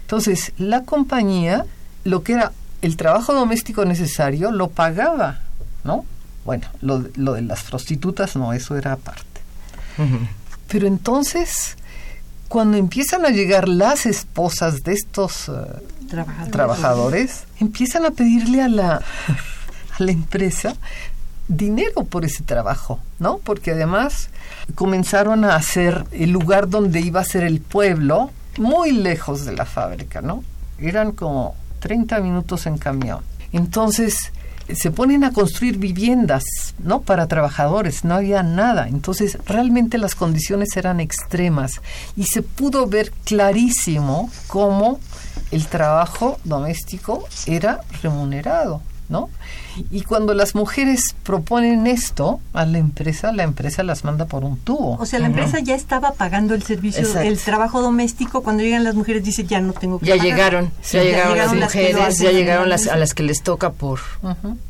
Entonces, 0.00 0.52
la 0.58 0.82
compañía, 0.82 1.66
lo 2.04 2.24
que 2.24 2.32
era 2.32 2.52
el 2.82 2.96
trabajo 2.96 3.32
doméstico 3.32 3.84
necesario, 3.84 4.50
lo 4.50 4.68
pagaba, 4.68 5.40
¿no? 5.84 6.04
Bueno, 6.44 6.66
lo, 6.80 7.04
lo 7.16 7.34
de 7.34 7.42
las 7.42 7.62
prostitutas 7.62 8.36
no, 8.36 8.52
eso 8.52 8.76
era 8.76 8.92
aparte. 8.92 9.40
Pero 10.68 10.86
entonces, 10.86 11.76
cuando 12.48 12.76
empiezan 12.76 13.24
a 13.24 13.30
llegar 13.30 13.68
las 13.68 14.06
esposas 14.06 14.82
de 14.82 14.92
estos 14.92 15.48
eh, 15.48 15.52
trabajadores, 16.50 17.44
empiezan 17.60 18.04
a 18.04 18.10
pedirle 18.10 18.62
a 18.62 18.68
la, 18.68 18.94
a 19.98 20.02
la 20.02 20.12
empresa 20.12 20.74
dinero 21.48 22.04
por 22.04 22.24
ese 22.24 22.42
trabajo, 22.42 23.00
¿no? 23.18 23.38
Porque 23.38 23.72
además 23.72 24.30
comenzaron 24.74 25.44
a 25.44 25.56
hacer 25.56 26.04
el 26.12 26.30
lugar 26.30 26.68
donde 26.68 27.00
iba 27.00 27.20
a 27.20 27.24
ser 27.24 27.44
el 27.44 27.60
pueblo 27.60 28.30
muy 28.58 28.92
lejos 28.92 29.44
de 29.44 29.52
la 29.52 29.66
fábrica, 29.66 30.22
¿no? 30.22 30.42
Eran 30.78 31.12
como 31.12 31.54
30 31.82 32.20
minutos 32.20 32.66
en 32.66 32.78
camión. 32.78 33.20
Entonces 33.52 34.32
se 34.72 34.90
ponen 34.90 35.24
a 35.24 35.32
construir 35.32 35.76
viviendas, 35.76 36.44
¿no? 36.78 37.02
Para 37.02 37.26
trabajadores, 37.26 38.04
no 38.04 38.14
había 38.14 38.42
nada. 38.42 38.88
Entonces 38.88 39.36
realmente 39.44 39.98
las 39.98 40.14
condiciones 40.14 40.76
eran 40.76 41.00
extremas 41.00 41.80
y 42.16 42.24
se 42.24 42.42
pudo 42.42 42.86
ver 42.86 43.12
clarísimo 43.24 44.30
cómo 44.46 45.00
el 45.50 45.66
trabajo 45.66 46.38
doméstico 46.44 47.24
era 47.46 47.80
remunerado, 48.02 48.80
¿no? 49.12 49.30
Y 49.90 50.02
cuando 50.02 50.34
las 50.34 50.54
mujeres 50.56 51.14
proponen 51.22 51.86
esto 51.86 52.40
a 52.52 52.66
la 52.66 52.78
empresa, 52.78 53.30
la 53.30 53.44
empresa 53.44 53.82
las 53.84 54.02
manda 54.04 54.24
por 54.26 54.42
un 54.44 54.58
tubo. 54.58 54.96
O 54.98 55.06
sea, 55.06 55.20
la 55.20 55.26
empresa 55.26 55.60
ya 55.60 55.74
estaba 55.76 56.12
pagando 56.14 56.54
el 56.54 56.62
servicio, 56.64 57.02
Exacto. 57.02 57.28
el 57.28 57.38
trabajo 57.38 57.80
doméstico. 57.80 58.42
Cuando 58.42 58.62
llegan 58.64 58.82
las 58.84 58.94
mujeres, 58.96 59.22
dice 59.22 59.44
ya 59.44 59.60
no 59.60 59.72
tengo 59.74 59.98
que 60.00 60.06
Ya 60.06 60.14
pagar. 60.16 60.26
llegaron, 60.26 60.70
Sí, 60.82 60.96
ya, 60.96 61.02
llegaron 61.04 61.36
las 61.38 61.54
mujeres, 61.54 62.18
ya 62.18 62.32
llegaron 62.32 62.68
las, 62.68 62.88
a 62.88 62.96
las 62.96 63.14
que 63.14 63.22
les 63.22 63.42
toca 63.42 63.70
por, 63.70 64.00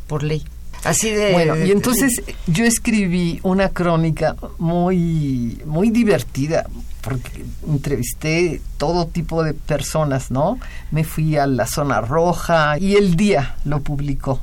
por 0.06 0.22
ley. 0.22 0.44
Así 0.84 1.10
de... 1.10 1.32
Bueno, 1.32 1.56
y 1.64 1.70
entonces 1.70 2.22
yo 2.48 2.64
escribí 2.64 3.38
una 3.44 3.68
crónica 3.68 4.34
muy, 4.58 5.62
muy 5.64 5.90
divertida, 5.90 6.66
porque 7.02 7.44
entrevisté 7.68 8.62
todo 8.78 9.06
tipo 9.06 9.42
de 9.42 9.52
personas, 9.52 10.30
¿no? 10.30 10.58
Me 10.90 11.04
fui 11.04 11.36
a 11.36 11.46
la 11.46 11.66
zona 11.66 12.00
roja 12.00 12.78
y 12.78 12.94
el 12.94 13.16
día 13.16 13.56
lo 13.64 13.80
publicó. 13.80 14.40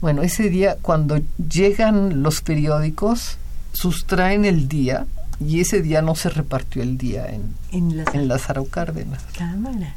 Bueno, 0.00 0.22
ese 0.22 0.50
día 0.50 0.76
cuando 0.82 1.20
llegan 1.48 2.22
los 2.22 2.40
periódicos, 2.42 3.38
sustraen 3.72 4.44
el 4.44 4.68
día 4.68 5.06
y 5.40 5.60
ese 5.60 5.80
día 5.80 6.02
no 6.02 6.14
se 6.14 6.28
repartió 6.28 6.82
el 6.82 6.98
día 6.98 7.26
en, 7.30 7.54
en, 7.70 7.96
las... 7.96 8.14
Lázaro 8.14 8.64
Cárdenas. 8.64 9.22
Cámara. 9.36 9.94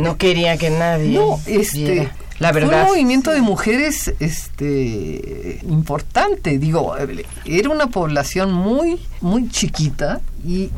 No 0.00 0.16
quería 0.16 0.56
que 0.56 0.70
nadie 0.70 1.18
No, 1.18 1.38
este, 1.46 1.78
viera. 1.78 2.16
La 2.38 2.52
fue 2.52 2.60
verdad. 2.60 2.82
un 2.82 2.88
movimiento 2.88 3.30
de 3.30 3.40
mujeres 3.40 4.12
este 4.20 5.60
importante, 5.62 6.58
digo, 6.58 6.94
era 7.44 7.70
una 7.70 7.88
población 7.88 8.52
muy 8.52 9.00
muy 9.20 9.48
chiquita 9.48 10.20
y 10.44 10.70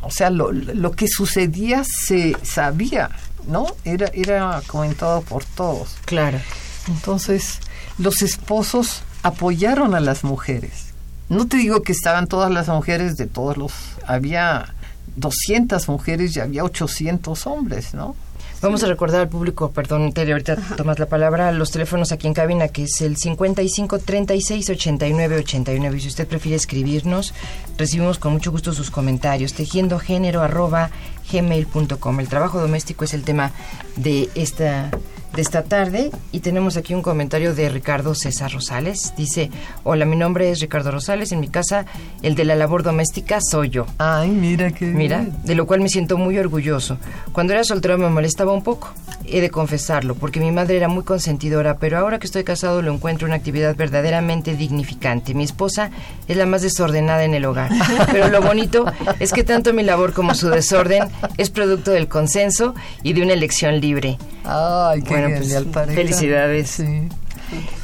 o 0.00 0.10
sea, 0.10 0.30
lo, 0.30 0.50
lo 0.52 0.92
que 0.92 1.06
sucedía 1.08 1.84
se 1.84 2.36
sabía, 2.42 3.10
¿no? 3.46 3.66
Era 3.84 4.10
era 4.14 4.62
comentado 4.66 5.22
por 5.22 5.44
todos. 5.44 5.96
Claro. 6.06 6.40
Entonces, 6.88 7.60
los 7.98 8.22
esposos 8.22 9.02
apoyaron 9.22 9.94
a 9.94 10.00
las 10.00 10.24
mujeres. 10.24 10.86
No 11.28 11.46
te 11.46 11.56
digo 11.56 11.82
que 11.82 11.92
estaban 11.92 12.26
todas 12.26 12.50
las 12.50 12.68
mujeres 12.68 13.16
de 13.16 13.26
todos 13.26 13.56
los... 13.56 13.72
Había 14.06 14.74
200 15.16 15.88
mujeres 15.88 16.36
y 16.36 16.40
había 16.40 16.64
800 16.64 17.46
hombres, 17.46 17.94
¿no? 17.94 18.16
Vamos 18.62 18.84
a 18.84 18.86
recordar 18.86 19.22
al 19.22 19.28
público, 19.28 19.72
perdón, 19.72 20.12
Tere, 20.12 20.30
ahorita 20.30 20.54
tomas 20.76 21.00
la 21.00 21.06
palabra, 21.06 21.50
los 21.50 21.72
teléfonos 21.72 22.12
aquí 22.12 22.28
en 22.28 22.32
cabina, 22.32 22.68
que 22.68 22.84
es 22.84 23.00
el 23.00 23.16
55 23.16 23.98
36 23.98 24.70
89 24.70 25.36
89. 25.38 25.96
Y 25.96 26.00
si 26.00 26.06
usted 26.06 26.28
prefiere 26.28 26.54
escribirnos, 26.54 27.34
recibimos 27.76 28.20
con 28.20 28.32
mucho 28.32 28.52
gusto 28.52 28.72
sus 28.72 28.92
comentarios. 28.92 29.54
Tejiendo 29.54 29.98
género 29.98 30.42
arroba 30.42 30.90
gmail.com. 31.32 32.20
El 32.20 32.28
trabajo 32.28 32.60
doméstico 32.60 33.04
es 33.04 33.14
el 33.14 33.24
tema 33.24 33.50
de 33.96 34.28
esta 34.36 34.92
de 35.34 35.42
esta 35.42 35.62
tarde 35.62 36.10
y 36.30 36.40
tenemos 36.40 36.76
aquí 36.76 36.94
un 36.94 37.02
comentario 37.02 37.54
de 37.54 37.68
Ricardo 37.68 38.14
César 38.14 38.52
Rosales. 38.52 39.14
Dice, 39.16 39.50
hola, 39.82 40.04
mi 40.04 40.16
nombre 40.16 40.50
es 40.50 40.60
Ricardo 40.60 40.90
Rosales, 40.90 41.32
en 41.32 41.40
mi 41.40 41.48
casa 41.48 41.86
el 42.22 42.34
de 42.34 42.44
la 42.44 42.54
labor 42.54 42.82
doméstica 42.82 43.38
soy 43.40 43.70
yo. 43.70 43.86
Ay, 43.98 44.30
mira 44.30 44.70
qué 44.70 44.86
Mira, 44.86 45.26
de 45.44 45.54
lo 45.54 45.66
cual 45.66 45.80
me 45.80 45.88
siento 45.88 46.18
muy 46.18 46.38
orgulloso. 46.38 46.98
Cuando 47.32 47.52
era 47.52 47.64
soltero 47.64 47.96
me 47.98 48.10
molestaba 48.10 48.52
un 48.52 48.62
poco, 48.62 48.92
he 49.26 49.40
de 49.40 49.50
confesarlo, 49.50 50.14
porque 50.14 50.40
mi 50.40 50.52
madre 50.52 50.76
era 50.76 50.88
muy 50.88 51.04
consentidora, 51.04 51.78
pero 51.78 51.98
ahora 51.98 52.18
que 52.18 52.26
estoy 52.26 52.44
casado 52.44 52.82
lo 52.82 52.92
encuentro 52.92 53.26
una 53.26 53.36
actividad 53.36 53.74
verdaderamente 53.76 54.54
dignificante. 54.54 55.34
Mi 55.34 55.44
esposa 55.44 55.90
es 56.28 56.36
la 56.36 56.46
más 56.46 56.62
desordenada 56.62 57.24
en 57.24 57.34
el 57.34 57.44
hogar, 57.44 57.70
pero 58.12 58.28
lo 58.28 58.42
bonito 58.42 58.84
es 59.18 59.32
que 59.32 59.44
tanto 59.44 59.72
mi 59.72 59.82
labor 59.82 60.12
como 60.12 60.34
su 60.34 60.50
desorden 60.50 61.04
es 61.38 61.50
producto 61.50 61.90
del 61.90 62.08
consenso 62.08 62.74
y 63.02 63.14
de 63.14 63.22
una 63.22 63.32
elección 63.32 63.80
libre. 63.80 64.18
Ay, 64.44 65.02
qué 65.02 65.10
Bueno, 65.10 65.21
pues, 65.28 65.94
felicidades. 65.94 66.70
Sí. 66.70 67.08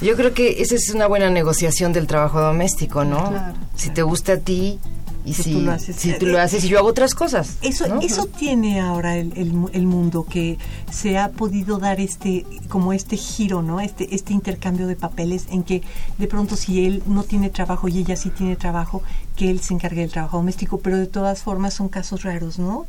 Yo 0.00 0.16
creo 0.16 0.32
que 0.32 0.62
esa 0.62 0.74
es 0.74 0.90
una 0.90 1.06
buena 1.06 1.30
negociación 1.30 1.92
del 1.92 2.06
trabajo 2.06 2.40
doméstico, 2.40 3.04
¿no? 3.04 3.30
Claro. 3.30 3.54
Si 3.74 3.90
te 3.90 4.02
gusta 4.02 4.34
a 4.34 4.36
ti 4.38 4.78
y 5.24 5.34
Si 5.34 5.42
si, 5.42 5.52
tú 5.52 5.60
lo 5.60 5.72
haces. 5.72 5.96
si 5.96 6.12
tú 6.14 6.26
lo 6.26 6.40
haces 6.40 6.64
y 6.64 6.68
yo 6.68 6.78
hago 6.78 6.88
otras 6.88 7.14
cosas. 7.14 7.58
Eso, 7.60 7.86
¿no? 7.86 8.00
eso 8.00 8.26
tiene 8.26 8.80
ahora 8.80 9.16
el, 9.16 9.32
el 9.36 9.52
el 9.72 9.86
mundo, 9.86 10.24
que 10.24 10.56
se 10.90 11.18
ha 11.18 11.30
podido 11.30 11.78
dar 11.78 12.00
este, 12.00 12.46
como 12.68 12.92
este 12.94 13.16
giro, 13.16 13.60
¿no? 13.60 13.80
Este, 13.80 14.14
este 14.14 14.32
intercambio 14.32 14.86
de 14.86 14.96
papeles 14.96 15.46
en 15.50 15.64
que 15.64 15.82
de 16.16 16.26
pronto 16.28 16.56
si 16.56 16.86
él 16.86 17.02
no 17.06 17.24
tiene 17.24 17.50
trabajo 17.50 17.88
y 17.88 17.98
ella 17.98 18.16
sí 18.16 18.30
tiene 18.30 18.56
trabajo, 18.56 19.02
que 19.36 19.50
él 19.50 19.60
se 19.60 19.74
encargue 19.74 20.00
del 20.00 20.10
trabajo 20.10 20.38
doméstico, 20.38 20.78
pero 20.78 20.96
de 20.96 21.06
todas 21.06 21.42
formas 21.42 21.74
son 21.74 21.88
casos 21.88 22.22
raros, 22.22 22.58
¿no? 22.58 22.86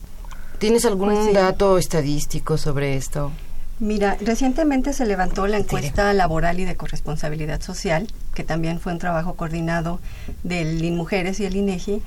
¿Tienes 0.59 0.85
algún 0.85 1.13
Pues 1.13 1.33
dato 1.33 1.77
estadístico 1.77 2.57
sobre 2.57 2.95
esto? 2.95 3.31
Mira, 3.79 4.17
recientemente 4.19 4.91
se 4.91 5.05
levantó 5.05 5.47
la 5.47 5.57
encuesta 5.57 6.11
laboral 6.13 6.59
y 6.59 6.65
de 6.65 6.75
corresponsabilidad 6.75 7.61
social, 7.61 8.07
que 8.35 8.43
también 8.43 8.79
fue 8.79 8.91
un 8.91 8.99
trabajo 8.99 9.35
coordinado 9.35 9.99
del 10.43 10.83
INMujeres 10.83 11.39
y 11.39 11.45
el 11.45 11.55
INEGI. 11.55 12.01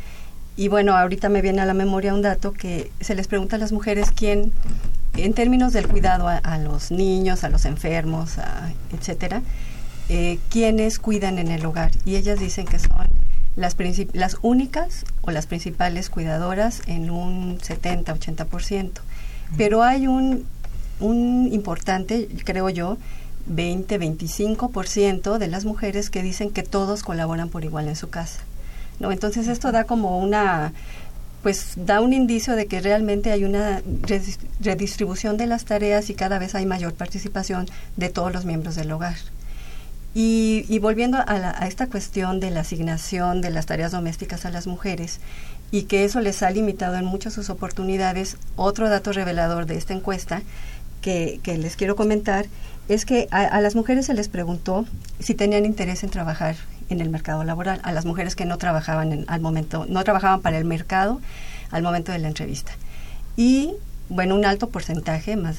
Y 0.56 0.68
bueno, 0.68 0.94
ahorita 0.96 1.30
me 1.30 1.40
viene 1.40 1.62
a 1.62 1.64
la 1.64 1.72
memoria 1.72 2.12
un 2.12 2.20
dato 2.20 2.52
que 2.52 2.90
se 3.00 3.14
les 3.14 3.26
pregunta 3.26 3.56
a 3.56 3.58
las 3.58 3.72
mujeres 3.72 4.10
quién, 4.14 4.52
en 5.16 5.32
términos 5.32 5.72
del 5.72 5.88
cuidado 5.88 6.28
a, 6.28 6.36
a 6.36 6.58
los 6.58 6.90
niños, 6.90 7.42
a 7.42 7.48
los 7.48 7.64
enfermos, 7.64 8.36
a- 8.36 8.70
etcétera, 8.92 9.40
eh, 10.10 10.38
quiénes 10.50 10.98
cuidan 10.98 11.38
en 11.38 11.48
el 11.48 11.64
hogar. 11.64 11.90
Y 12.04 12.16
ellas 12.16 12.38
dicen 12.38 12.66
que 12.66 12.78
son 12.78 13.06
las, 13.56 13.76
las 14.12 14.36
únicas 14.42 15.06
o 15.22 15.30
las 15.30 15.46
principales 15.46 16.10
cuidadoras 16.10 16.82
en 16.86 17.08
un 17.08 17.58
70-80%. 17.60 18.90
Pero 19.56 19.82
hay 19.82 20.06
un, 20.06 20.44
un 21.00 21.48
importante, 21.52 22.28
creo 22.44 22.68
yo, 22.70 22.96
20-25% 23.50 25.38
de 25.38 25.48
las 25.48 25.64
mujeres 25.64 26.10
que 26.10 26.22
dicen 26.22 26.50
que 26.50 26.62
todos 26.62 27.02
colaboran 27.02 27.48
por 27.48 27.64
igual 27.64 27.88
en 27.88 27.96
su 27.96 28.08
casa. 28.10 28.40
¿no? 29.00 29.10
Entonces 29.12 29.48
esto 29.48 29.72
da 29.72 29.84
como 29.84 30.18
una, 30.18 30.72
pues 31.42 31.72
da 31.76 32.00
un 32.00 32.12
indicio 32.12 32.54
de 32.56 32.66
que 32.66 32.80
realmente 32.80 33.32
hay 33.32 33.44
una 33.44 33.80
redis- 33.82 34.38
redistribución 34.60 35.36
de 35.36 35.46
las 35.46 35.64
tareas 35.64 36.10
y 36.10 36.14
cada 36.14 36.38
vez 36.38 36.54
hay 36.54 36.66
mayor 36.66 36.94
participación 36.94 37.68
de 37.96 38.08
todos 38.10 38.32
los 38.32 38.44
miembros 38.44 38.76
del 38.76 38.92
hogar. 38.92 39.16
Y, 40.14 40.66
y 40.68 40.78
volviendo 40.78 41.18
a, 41.18 41.38
la- 41.38 41.54
a 41.58 41.66
esta 41.66 41.86
cuestión 41.88 42.38
de 42.38 42.50
la 42.50 42.60
asignación 42.60 43.40
de 43.40 43.50
las 43.50 43.66
tareas 43.66 43.92
domésticas 43.92 44.44
a 44.44 44.50
las 44.50 44.66
mujeres 44.66 45.20
y 45.70 45.84
que 45.84 46.04
eso 46.04 46.20
les 46.20 46.42
ha 46.42 46.50
limitado 46.50 46.96
en 46.96 47.06
muchas 47.06 47.32
sus 47.32 47.48
oportunidades, 47.48 48.36
otro 48.56 48.90
dato 48.90 49.10
revelador 49.12 49.64
de 49.64 49.78
esta 49.78 49.94
encuesta 49.94 50.42
que, 51.02 51.40
les 51.58 51.76
quiero 51.76 51.96
comentar 51.96 52.46
es 52.88 53.04
que 53.04 53.28
a, 53.30 53.60
las 53.60 53.74
mujeres 53.74 54.06
se 54.06 54.14
les 54.14 54.28
preguntó 54.28 54.86
si 55.20 55.34
tenían 55.34 55.66
interés 55.66 56.02
en 56.02 56.10
trabajar 56.10 56.56
en 56.88 57.00
el 57.00 57.10
mercado 57.10 57.44
laboral, 57.44 57.80
a 57.84 57.92
las 57.92 58.04
mujeres 58.06 58.34
que 58.36 58.44
no 58.44 58.58
trabajaban 58.58 59.12
en- 59.12 59.24
al 59.28 59.40
momento, 59.40 59.86
no 59.88 60.02
trabajaban 60.04 60.40
para 60.40 60.58
el 60.58 60.64
mercado 60.64 61.20
al 61.70 61.82
momento 61.82 62.12
de 62.12 62.18
la 62.18 62.28
entrevista. 62.28 62.72
Y 63.36 63.72
bueno, 64.08 64.34
un 64.34 64.44
alto 64.44 64.68
porcentaje, 64.68 65.36
más 65.36 65.56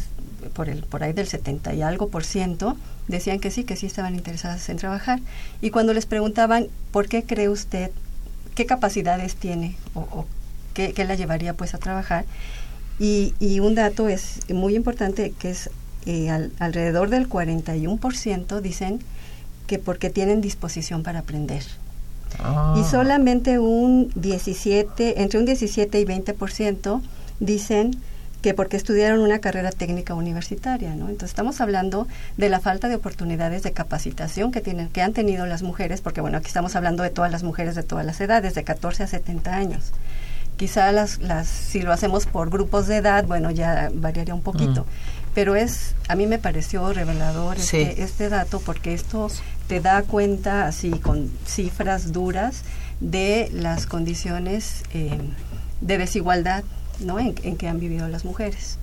por, 0.53 0.69
el, 0.69 0.83
por 0.83 1.03
ahí 1.03 1.13
del 1.13 1.27
70 1.27 1.73
y 1.73 1.81
algo 1.81 2.09
por 2.09 2.23
ciento, 2.23 2.77
decían 3.07 3.39
que 3.39 3.49
sí, 3.51 3.63
que 3.63 3.75
sí 3.75 3.85
estaban 3.87 4.15
interesadas 4.15 4.67
en 4.69 4.77
trabajar. 4.77 5.19
Y 5.61 5.69
cuando 5.71 5.93
les 5.93 6.05
preguntaban, 6.05 6.67
¿por 6.91 7.07
qué 7.07 7.23
cree 7.23 7.49
usted, 7.49 7.89
qué 8.55 8.65
capacidades 8.65 9.35
tiene 9.35 9.75
o, 9.95 10.01
o 10.01 10.25
qué, 10.73 10.93
qué 10.93 11.05
la 11.05 11.15
llevaría 11.15 11.53
pues 11.55 11.73
a 11.73 11.77
trabajar? 11.79 12.25
Y, 12.99 13.33
y 13.39 13.59
un 13.59 13.75
dato 13.75 14.07
es 14.09 14.39
muy 14.49 14.75
importante, 14.75 15.33
que 15.39 15.49
es 15.51 15.69
eh, 16.05 16.29
al- 16.29 16.51
alrededor 16.59 17.09
del 17.09 17.27
41% 17.29 18.61
dicen 18.61 18.99
que 19.67 19.79
porque 19.79 20.09
tienen 20.09 20.41
disposición 20.41 21.03
para 21.03 21.19
aprender. 21.19 21.63
Ah. 22.39 22.75
Y 22.79 22.83
solamente 22.83 23.59
un 23.59 24.11
17, 24.15 25.21
entre 25.21 25.39
un 25.39 25.45
17 25.45 25.99
y 25.99 26.05
20% 26.05 27.01
dicen 27.39 27.91
que 28.41 28.53
porque 28.53 28.75
estudiaron 28.75 29.21
una 29.21 29.39
carrera 29.39 29.71
técnica 29.71 30.13
universitaria, 30.15 30.95
¿no? 30.95 31.05
Entonces 31.07 31.29
estamos 31.29 31.61
hablando 31.61 32.07
de 32.35 32.49
la 32.49 32.59
falta 32.59 32.89
de 32.89 32.95
oportunidades 32.95 33.63
de 33.63 33.71
capacitación 33.71 34.51
que 34.51 34.59
tienen, 34.59 34.89
que 34.89 35.01
han 35.01 35.13
tenido 35.13 35.45
las 35.45 35.63
mujeres, 35.63 36.01
porque 36.01 36.19
bueno, 36.19 36.37
aquí 36.39 36.47
estamos 36.47 36.75
hablando 36.75 37.03
de 37.03 37.09
todas 37.09 37.31
las 37.31 37.43
mujeres 37.43 37.73
de 37.75 37.83
todas 37.83 38.05
las 38.05 38.19
edades, 38.19 38.53
de 38.53 38.63
14 38.65 39.03
a 39.03 39.07
70 39.07 39.55
años. 39.55 39.93
Quizá 40.57 40.91
las, 40.91 41.19
las, 41.19 41.47
si 41.47 41.81
lo 41.81 41.91
hacemos 41.91 42.25
por 42.25 42.49
grupos 42.49 42.87
de 42.87 42.97
edad, 42.97 43.25
bueno, 43.25 43.49
ya 43.51 43.89
variaría 43.93 44.33
un 44.35 44.41
poquito. 44.41 44.85
Pero 45.33 45.55
es, 45.55 45.95
a 46.07 46.15
mí 46.15 46.27
me 46.27 46.37
pareció 46.37 46.93
revelador 46.93 47.57
Sí. 47.59 47.77
este, 47.81 48.03
este 48.03 48.29
dato 48.29 48.59
porque 48.59 48.93
esto 48.93 49.29
te 49.67 49.79
da 49.81 50.03
cuenta 50.03 50.67
así 50.67 50.91
con 50.91 51.31
cifras 51.47 52.11
duras 52.11 52.61
de 52.99 53.49
las 53.51 53.87
condiciones 53.87 54.83
eh, 54.93 55.17
de 55.81 55.97
desigualdad 55.97 56.63
¿no? 56.99 57.19
en, 57.19 57.33
en 57.43 57.57
que 57.57 57.67
han 57.67 57.79
vivido 57.79 58.07
las 58.07 58.25
mujeres. 58.25 58.77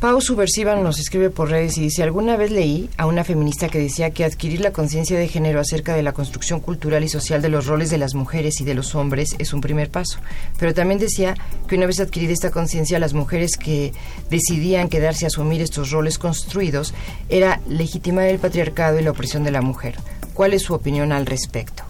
Pau 0.00 0.20
Subversiva 0.20 0.76
nos 0.76 0.98
escribe 0.98 1.30
por 1.30 1.48
redes 1.48 1.78
y 1.78 1.80
dice, 1.80 2.02
alguna 2.02 2.36
vez 2.36 2.50
leí 2.50 2.90
a 2.98 3.06
una 3.06 3.24
feminista 3.24 3.70
que 3.70 3.78
decía 3.78 4.10
que 4.10 4.26
adquirir 4.26 4.60
la 4.60 4.70
conciencia 4.70 5.18
de 5.18 5.26
género 5.26 5.58
acerca 5.58 5.94
de 5.94 6.02
la 6.02 6.12
construcción 6.12 6.60
cultural 6.60 7.02
y 7.02 7.08
social 7.08 7.40
de 7.40 7.48
los 7.48 7.64
roles 7.64 7.88
de 7.88 7.96
las 7.96 8.14
mujeres 8.14 8.60
y 8.60 8.64
de 8.64 8.74
los 8.74 8.94
hombres 8.94 9.34
es 9.38 9.54
un 9.54 9.62
primer 9.62 9.90
paso. 9.90 10.18
Pero 10.58 10.74
también 10.74 11.00
decía 11.00 11.34
que 11.66 11.76
una 11.76 11.86
vez 11.86 11.98
adquirida 11.98 12.34
esta 12.34 12.50
conciencia, 12.50 12.98
las 12.98 13.14
mujeres 13.14 13.56
que 13.56 13.94
decidían 14.28 14.90
quedarse 14.90 15.24
a 15.24 15.28
asumir 15.28 15.62
estos 15.62 15.90
roles 15.90 16.18
construidos 16.18 16.92
era 17.30 17.62
legitimar 17.66 18.26
el 18.26 18.38
patriarcado 18.38 19.00
y 19.00 19.02
la 19.02 19.12
opresión 19.12 19.44
de 19.44 19.50
la 19.50 19.62
mujer. 19.62 19.96
¿Cuál 20.34 20.52
es 20.52 20.62
su 20.62 20.74
opinión 20.74 21.10
al 21.10 21.24
respecto? 21.24 21.84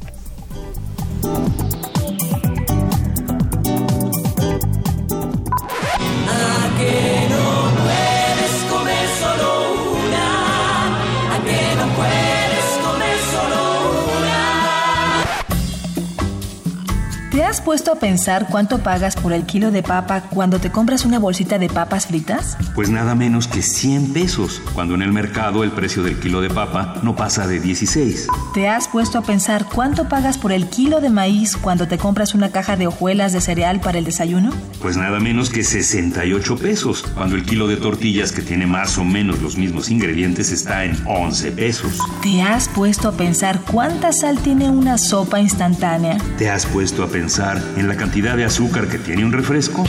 Puesto 17.67 17.91
a 17.91 17.97
pensar 17.97 18.47
cuánto 18.49 18.79
pagas 18.79 19.17
por 19.17 19.33
el 19.33 19.45
kilo 19.45 19.73
de 19.73 19.83
papa 19.83 20.21
cuando 20.31 20.61
te 20.61 20.71
compras 20.71 21.05
una 21.05 21.19
bolsita 21.19 21.59
de 21.59 21.69
papas 21.69 22.07
fritas? 22.07 22.57
Pues 22.77 22.91
nada 22.91 23.17
menos 23.17 23.49
que 23.49 23.61
100 23.61 24.13
pesos, 24.13 24.63
cuando 24.73 24.95
en 24.95 25.03
el 25.03 25.13
mercado 25.13 25.65
el 25.65 25.73
precio 25.73 26.05
del 26.05 26.21
kilo 26.21 26.41
de 26.41 26.49
papa 26.49 27.01
no 27.03 27.17
pasa 27.17 27.49
de 27.49 27.59
16. 27.59 28.29
¿Te 28.55 28.69
has 28.69 28.87
puesto 28.87 29.19
a 29.19 29.23
pensar 29.23 29.67
cuánto 29.67 30.09
pagas 30.09 30.39
por 30.39 30.53
el 30.53 30.69
kilo 30.69 31.01
de 31.01 31.11
maíz 31.11 31.57
cuando 31.57 31.89
te 31.89 31.99
compras 31.99 32.37
una 32.37 32.53
caja 32.53 32.77
de 32.77 32.87
hojuelas 32.87 33.33
de 33.33 33.41
cereal 33.41 33.81
para 33.81 33.99
el 33.99 34.05
desayuno? 34.05 34.53
Pues 34.81 34.97
nada 34.97 35.19
menos 35.19 35.51
que 35.51 35.65
68 35.65 36.59
pesos, 36.59 37.03
cuando 37.17 37.35
el 37.35 37.45
kilo 37.45 37.67
de 37.67 37.79
tortillas 37.79 38.31
que 38.31 38.43
tiene 38.43 38.69
más 38.69 38.97
o 38.97 39.03
menos 39.03 39.43
los 39.43 39.57
mismos 39.57 39.91
ingredientes 39.91 40.53
está 40.53 40.85
en 40.85 40.97
11 41.05 41.51
pesos. 41.51 41.99
¿Te 42.23 42.43
has 42.43 42.69
puesto 42.69 43.09
a 43.09 43.13
pensar 43.17 43.61
cuánta 43.73 44.13
sal 44.13 44.39
tiene 44.39 44.71
una 44.71 44.99
sopa 44.99 45.41
instantánea? 45.41 46.17
¿Te 46.39 46.49
has 46.49 46.65
puesto 46.65 47.03
a 47.03 47.09
pensar 47.09 47.56
en 47.77 47.89
la 47.89 47.97
cantidad 47.97 48.37
de 48.37 48.45
azúcar 48.45 48.89
que 48.89 48.99
tiene 48.99 49.25
un 49.25 49.33
refresco? 49.33 49.85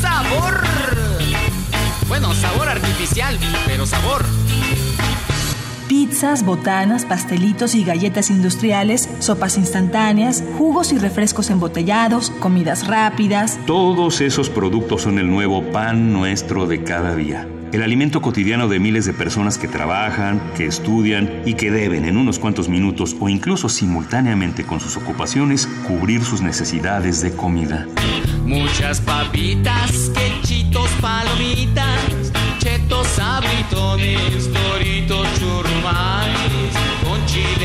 ¡Sabor! 0.00 0.62
Bueno, 2.08 2.34
sabor 2.34 2.68
artificial, 2.68 3.38
pero 3.66 3.86
sabor. 3.86 4.24
pizzas, 5.88 6.44
botanas, 6.44 7.04
pastelitos 7.04 7.74
y 7.74 7.84
galletas 7.84 8.30
industriales, 8.30 9.08
sopas 9.20 9.58
instantáneas, 9.58 10.42
jugos 10.58 10.92
y 10.92 10.98
refrescos 10.98 11.50
embotellados, 11.50 12.30
comidas 12.40 12.86
rápidas. 12.86 13.58
Todos 13.66 14.20
esos 14.20 14.50
productos 14.50 15.02
son 15.02 15.18
el 15.18 15.28
nuevo 15.30 15.62
pan 15.72 16.12
nuestro 16.12 16.66
de 16.66 16.82
cada 16.82 17.14
día. 17.14 17.48
El 17.74 17.82
alimento 17.82 18.22
cotidiano 18.22 18.68
de 18.68 18.78
miles 18.78 19.04
de 19.04 19.12
personas 19.12 19.58
que 19.58 19.66
trabajan, 19.66 20.40
que 20.56 20.64
estudian 20.64 21.42
y 21.44 21.54
que 21.54 21.72
deben 21.72 22.04
en 22.04 22.16
unos 22.16 22.38
cuantos 22.38 22.68
minutos 22.68 23.16
o 23.18 23.28
incluso 23.28 23.68
simultáneamente 23.68 24.64
con 24.64 24.78
sus 24.78 24.96
ocupaciones 24.96 25.66
cubrir 25.84 26.22
sus 26.22 26.40
necesidades 26.40 27.20
de 27.20 27.32
comida. 27.32 27.88
Muchas 28.46 29.00
papitas, 29.00 29.90
quechitos, 30.14 30.88
palomitas, 31.00 31.98
chetos, 32.60 33.08
sabritones, 33.08 34.52
doritos, 34.52 35.26
churrumais, 35.40 36.30
con 37.02 37.26
chile. 37.26 37.63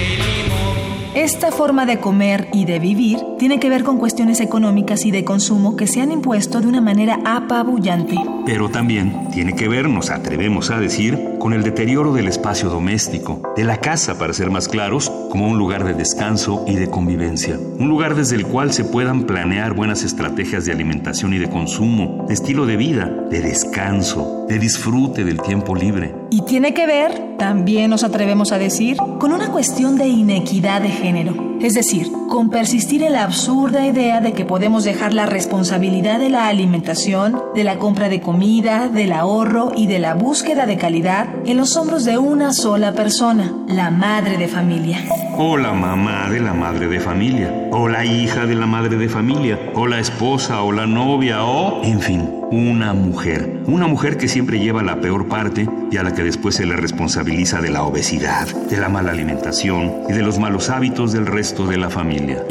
Esta 1.15 1.51
forma 1.51 1.87
de 1.87 1.99
comer 1.99 2.49
y 2.53 2.65
de 2.65 2.77
vivir 2.77 3.17
tiene 3.39 3.59
que 3.59 3.69
ver 3.69 3.83
con 3.83 3.97
cuestiones 3.97 4.39
económicas 4.41 5.05
y 5.05 5.11
de 5.11 5.23
consumo 5.23 5.75
que 5.75 5.87
se 5.87 6.01
han 6.01 6.11
impuesto 6.11 6.61
de 6.61 6.67
una 6.67 6.81
manera 6.81 7.19
apabullante. 7.25 8.15
Pero 8.45 8.69
también 8.69 9.27
tiene 9.31 9.55
que 9.55 9.67
ver, 9.67 9.89
nos 9.89 10.11
atrevemos 10.11 10.69
a 10.69 10.79
decir, 10.79 11.37
con 11.39 11.53
el 11.53 11.63
deterioro 11.63 12.13
del 12.13 12.27
espacio 12.27 12.69
doméstico, 12.69 13.41
de 13.55 13.63
la 13.63 13.77
casa, 13.77 14.19
para 14.19 14.33
ser 14.33 14.51
más 14.51 14.67
claros, 14.67 15.09
como 15.31 15.47
un 15.47 15.57
lugar 15.57 15.83
de 15.85 15.93
descanso 15.93 16.65
y 16.67 16.75
de 16.75 16.89
convivencia. 16.89 17.57
Un 17.57 17.87
lugar 17.87 18.15
desde 18.15 18.35
el 18.35 18.45
cual 18.45 18.73
se 18.73 18.83
puedan 18.83 19.23
planear 19.23 19.73
buenas 19.73 20.03
estrategias 20.03 20.65
de 20.65 20.73
alimentación 20.73 21.33
y 21.33 21.37
de 21.37 21.49
consumo, 21.49 22.25
de 22.27 22.33
estilo 22.33 22.65
de 22.65 22.77
vida, 22.77 23.05
de 23.05 23.41
descanso, 23.41 24.45
de 24.47 24.59
disfrute 24.59 25.23
del 25.23 25.41
tiempo 25.41 25.75
libre. 25.75 26.13
Y 26.29 26.43
tiene 26.43 26.73
que 26.73 26.85
ver, 26.85 27.37
también 27.37 27.89
nos 27.89 28.03
atrevemos 28.03 28.51
a 28.51 28.57
decir, 28.57 28.97
con 29.19 29.31
una 29.31 29.49
cuestión 29.49 29.97
de 29.97 30.07
inequidad 30.07 30.81
de 30.81 30.89
género. 30.89 31.48
Es 31.61 31.73
decir, 31.73 32.09
con 32.29 32.49
persistir 32.49 33.03
en 33.03 33.13
la 33.13 33.23
absurda 33.23 33.85
idea 33.85 34.21
de 34.21 34.31
que 34.31 34.45
podemos 34.45 34.85
dejar 34.85 35.13
la 35.13 35.25
responsabilidad 35.25 36.17
de 36.17 36.29
la 36.29 36.47
alimentación, 36.47 37.37
de 37.53 37.65
la 37.65 37.77
compra 37.77 38.07
de 38.07 38.21
comida, 38.21 38.87
del 38.87 39.11
ahorro 39.11 39.73
y 39.75 39.87
de 39.87 39.99
la 39.99 40.13
búsqueda 40.13 40.65
de 40.65 40.77
calidad 40.77 41.27
en 41.45 41.57
los 41.57 41.75
hombros 41.75 42.05
de 42.05 42.17
una 42.17 42.53
sola 42.53 42.93
persona, 42.93 43.51
la 43.67 43.91
madre 43.91 44.37
de 44.37 44.47
familia. 44.47 44.99
O 45.37 45.57
la 45.57 45.73
mamá 45.73 46.29
de 46.29 46.39
la 46.39 46.53
madre 46.53 46.87
de 46.87 47.01
familia, 47.01 47.53
o 47.71 47.89
la 47.89 48.05
hija 48.05 48.45
de 48.45 48.55
la 48.55 48.65
madre 48.65 48.95
de 48.95 49.09
familia, 49.09 49.59
o 49.75 49.85
la 49.85 49.99
esposa, 49.99 50.63
o 50.63 50.71
la 50.71 50.87
novia, 50.87 51.43
o, 51.43 51.83
en 51.83 51.99
fin, 51.99 52.38
una 52.51 52.93
mujer. 52.93 53.61
Una 53.67 53.87
mujer 53.87 54.17
que 54.17 54.27
siempre 54.27 54.59
lleva 54.59 54.81
la 54.83 54.99
peor 54.99 55.27
parte 55.27 55.67
y 55.91 55.97
a 55.97 56.03
la 56.03 56.13
que 56.13 56.23
después 56.23 56.55
se 56.55 56.65
le 56.65 56.75
responsabiliza 56.75 57.61
de 57.61 57.69
la 57.69 57.83
obesidad, 57.83 58.47
de 58.47 58.77
la 58.77 58.89
mala 58.89 59.11
alimentación 59.11 60.03
y 60.09 60.13
de 60.13 60.21
los 60.21 60.39
malos 60.39 60.69
hábitos 60.69 61.11
del 61.11 61.25
resto 61.25 61.67
de 61.67 61.77
la 61.77 61.89
familia. 61.89 62.43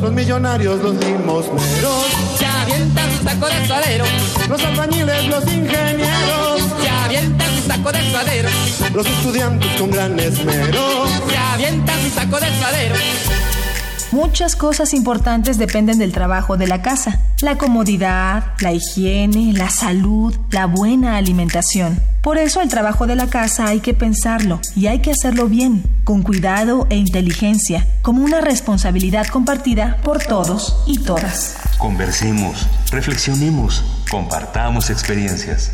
Los 0.00 0.12
millonarios, 0.12 0.82
los 0.82 0.94
limosneros, 1.04 2.06
Se 2.38 2.46
avientan 2.46 3.10
su 3.12 3.24
saco 3.24 3.46
de 3.46 3.66
suadero, 3.66 4.04
los 4.48 4.64
albañiles, 4.64 5.28
los 5.28 5.44
ingenieros, 5.44 6.62
se 6.80 6.88
avientan 6.88 7.48
su 7.56 7.68
saco 7.68 7.92
de 7.92 8.10
suadero, 8.10 8.48
los 8.94 9.06
estudiantes 9.06 9.70
con 9.80 9.90
gran 9.90 10.18
esmero. 10.18 11.06
se 11.28 11.36
avientan 11.36 12.00
su 12.02 12.10
saco 12.10 12.40
de 12.40 12.58
suadero. 12.58 12.94
Muchas 14.12 14.54
cosas 14.54 14.94
importantes 14.94 15.58
dependen 15.58 15.98
del 15.98 16.12
trabajo 16.12 16.56
de 16.56 16.68
la 16.68 16.80
casa. 16.80 17.20
La 17.40 17.58
comodidad, 17.58 18.52
la 18.60 18.72
higiene, 18.72 19.52
la 19.52 19.68
salud, 19.68 20.34
la 20.50 20.66
buena 20.66 21.16
alimentación. 21.16 22.00
Por 22.22 22.38
eso 22.38 22.60
el 22.60 22.68
trabajo 22.68 23.06
de 23.06 23.16
la 23.16 23.28
casa 23.28 23.66
hay 23.66 23.80
que 23.80 23.94
pensarlo 23.94 24.60
y 24.74 24.86
hay 24.86 25.00
que 25.00 25.10
hacerlo 25.10 25.48
bien, 25.48 25.84
con 26.04 26.22
cuidado 26.22 26.86
e 26.88 26.96
inteligencia, 26.96 27.86
como 28.02 28.24
una 28.24 28.40
responsabilidad 28.40 29.26
compartida 29.26 29.98
por 30.02 30.22
todos 30.22 30.82
y 30.86 30.98
todas. 30.98 31.56
Conversemos, 31.78 32.66
reflexionemos, 32.90 33.84
compartamos 34.10 34.90
experiencias. 34.90 35.72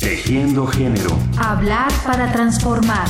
Tejiendo 0.00 0.66
género. 0.66 1.16
Hablar 1.38 1.92
para 2.04 2.30
transformar. 2.32 3.08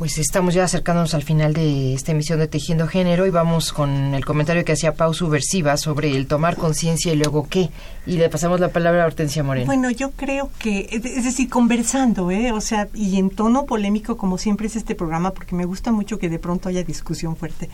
Pues 0.00 0.16
estamos 0.18 0.54
ya 0.54 0.62
acercándonos 0.62 1.12
al 1.14 1.24
final 1.24 1.54
de 1.54 1.92
esta 1.92 2.12
emisión 2.12 2.38
de 2.38 2.46
Tejiendo 2.46 2.86
Género 2.86 3.26
y 3.26 3.30
vamos 3.30 3.72
con 3.72 4.14
el 4.14 4.24
comentario 4.24 4.64
que 4.64 4.70
hacía 4.70 4.94
Pau 4.94 5.12
Subversiva 5.12 5.76
sobre 5.76 6.14
el 6.16 6.28
tomar 6.28 6.54
conciencia 6.56 7.12
y 7.12 7.16
luego 7.16 7.48
qué. 7.50 7.70
Y 8.06 8.12
le 8.16 8.28
pasamos 8.28 8.60
la 8.60 8.68
palabra 8.68 9.02
a 9.02 9.06
Hortensia 9.08 9.42
Moreno. 9.42 9.66
Bueno, 9.66 9.90
yo 9.90 10.12
creo 10.12 10.50
que, 10.60 10.88
es 10.92 11.24
decir, 11.24 11.48
conversando, 11.48 12.30
¿eh? 12.30 12.52
O 12.52 12.60
sea, 12.60 12.86
y 12.94 13.18
en 13.18 13.28
tono 13.30 13.64
polémico, 13.66 14.16
como 14.16 14.38
siempre 14.38 14.68
es 14.68 14.76
este 14.76 14.94
programa, 14.94 15.32
porque 15.32 15.56
me 15.56 15.64
gusta 15.64 15.90
mucho 15.90 16.16
que 16.20 16.28
de 16.28 16.38
pronto 16.38 16.68
haya 16.68 16.84
discusión 16.84 17.34
fuerte. 17.34 17.68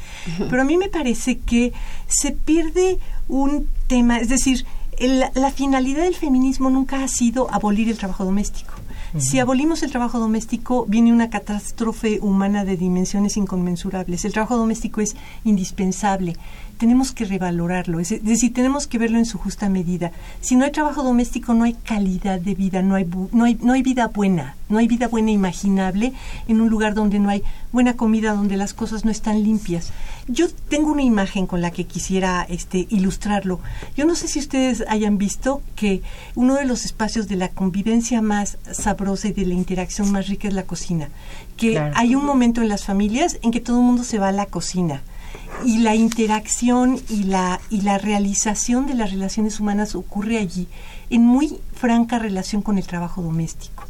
Pero 0.48 0.62
a 0.62 0.64
mí 0.64 0.78
me 0.78 0.88
parece 0.88 1.40
que 1.40 1.74
se 2.08 2.32
pierde 2.32 2.96
un 3.28 3.68
tema, 3.86 4.16
es 4.16 4.30
decir, 4.30 4.64
el- 4.96 5.24
la 5.34 5.50
finalidad 5.50 6.04
del 6.04 6.14
feminismo 6.14 6.70
nunca 6.70 7.04
ha 7.04 7.08
sido 7.08 7.52
abolir 7.52 7.90
el 7.90 7.98
trabajo 7.98 8.24
doméstico. 8.24 8.72
Si 9.18 9.38
abolimos 9.38 9.84
el 9.84 9.92
trabajo 9.92 10.18
doméstico, 10.18 10.86
viene 10.88 11.12
una 11.12 11.30
catástrofe 11.30 12.18
humana 12.20 12.64
de 12.64 12.76
dimensiones 12.76 13.36
inconmensurables. 13.36 14.24
El 14.24 14.32
trabajo 14.32 14.56
doméstico 14.56 15.00
es 15.00 15.14
indispensable. 15.44 16.36
Tenemos 16.78 17.12
que 17.12 17.24
revalorarlo, 17.24 18.00
es 18.00 18.22
decir, 18.24 18.52
tenemos 18.52 18.86
que 18.86 18.98
verlo 18.98 19.18
en 19.18 19.26
su 19.26 19.38
justa 19.38 19.68
medida. 19.68 20.12
Si 20.40 20.56
no 20.56 20.64
hay 20.64 20.72
trabajo 20.72 21.02
doméstico, 21.02 21.54
no 21.54 21.64
hay 21.64 21.74
calidad 21.74 22.40
de 22.40 22.54
vida, 22.54 22.82
no 22.82 22.94
hay, 22.94 23.08
no 23.32 23.44
hay, 23.44 23.58
no 23.60 23.72
hay 23.72 23.82
vida 23.82 24.08
buena, 24.08 24.56
no 24.68 24.78
hay 24.78 24.88
vida 24.88 25.08
buena 25.08 25.30
imaginable 25.30 26.12
en 26.48 26.60
un 26.60 26.68
lugar 26.68 26.94
donde 26.94 27.18
no 27.18 27.28
hay 27.28 27.42
buena 27.72 27.94
comida, 27.94 28.34
donde 28.34 28.56
las 28.56 28.74
cosas 28.74 29.04
no 29.04 29.10
están 29.10 29.42
limpias. 29.42 29.92
Yo 30.26 30.46
tengo 30.68 30.90
una 30.92 31.02
imagen 31.02 31.46
con 31.46 31.60
la 31.60 31.70
que 31.70 31.84
quisiera 31.84 32.46
este, 32.48 32.86
ilustrarlo. 32.90 33.60
Yo 33.96 34.04
no 34.04 34.14
sé 34.14 34.28
si 34.28 34.38
ustedes 34.38 34.84
hayan 34.88 35.18
visto 35.18 35.62
que 35.76 36.02
uno 36.34 36.54
de 36.54 36.64
los 36.64 36.84
espacios 36.84 37.28
de 37.28 37.36
la 37.36 37.48
convivencia 37.48 38.22
más 38.22 38.58
sabrosa 38.72 39.28
y 39.28 39.32
de 39.32 39.46
la 39.46 39.54
interacción 39.54 40.10
más 40.12 40.28
rica 40.28 40.48
es 40.48 40.54
la 40.54 40.64
cocina. 40.64 41.08
Que 41.56 41.72
Claro. 41.72 41.94
hay 41.96 42.14
un 42.14 42.24
momento 42.24 42.62
en 42.62 42.68
las 42.68 42.84
familias 42.84 43.38
en 43.42 43.50
que 43.50 43.60
todo 43.60 43.78
el 43.78 43.84
mundo 43.84 44.04
se 44.04 44.18
va 44.18 44.28
a 44.28 44.32
la 44.32 44.46
cocina 44.46 45.02
y 45.64 45.78
la 45.78 45.94
interacción 45.94 47.00
y 47.08 47.24
la 47.24 47.60
y 47.70 47.82
la 47.82 47.98
realización 47.98 48.86
de 48.86 48.94
las 48.94 49.10
relaciones 49.10 49.60
humanas 49.60 49.94
ocurre 49.94 50.38
allí 50.38 50.66
en 51.10 51.24
muy 51.24 51.58
franca 51.74 52.18
relación 52.18 52.62
con 52.62 52.78
el 52.78 52.86
trabajo 52.86 53.22
doméstico. 53.22 53.84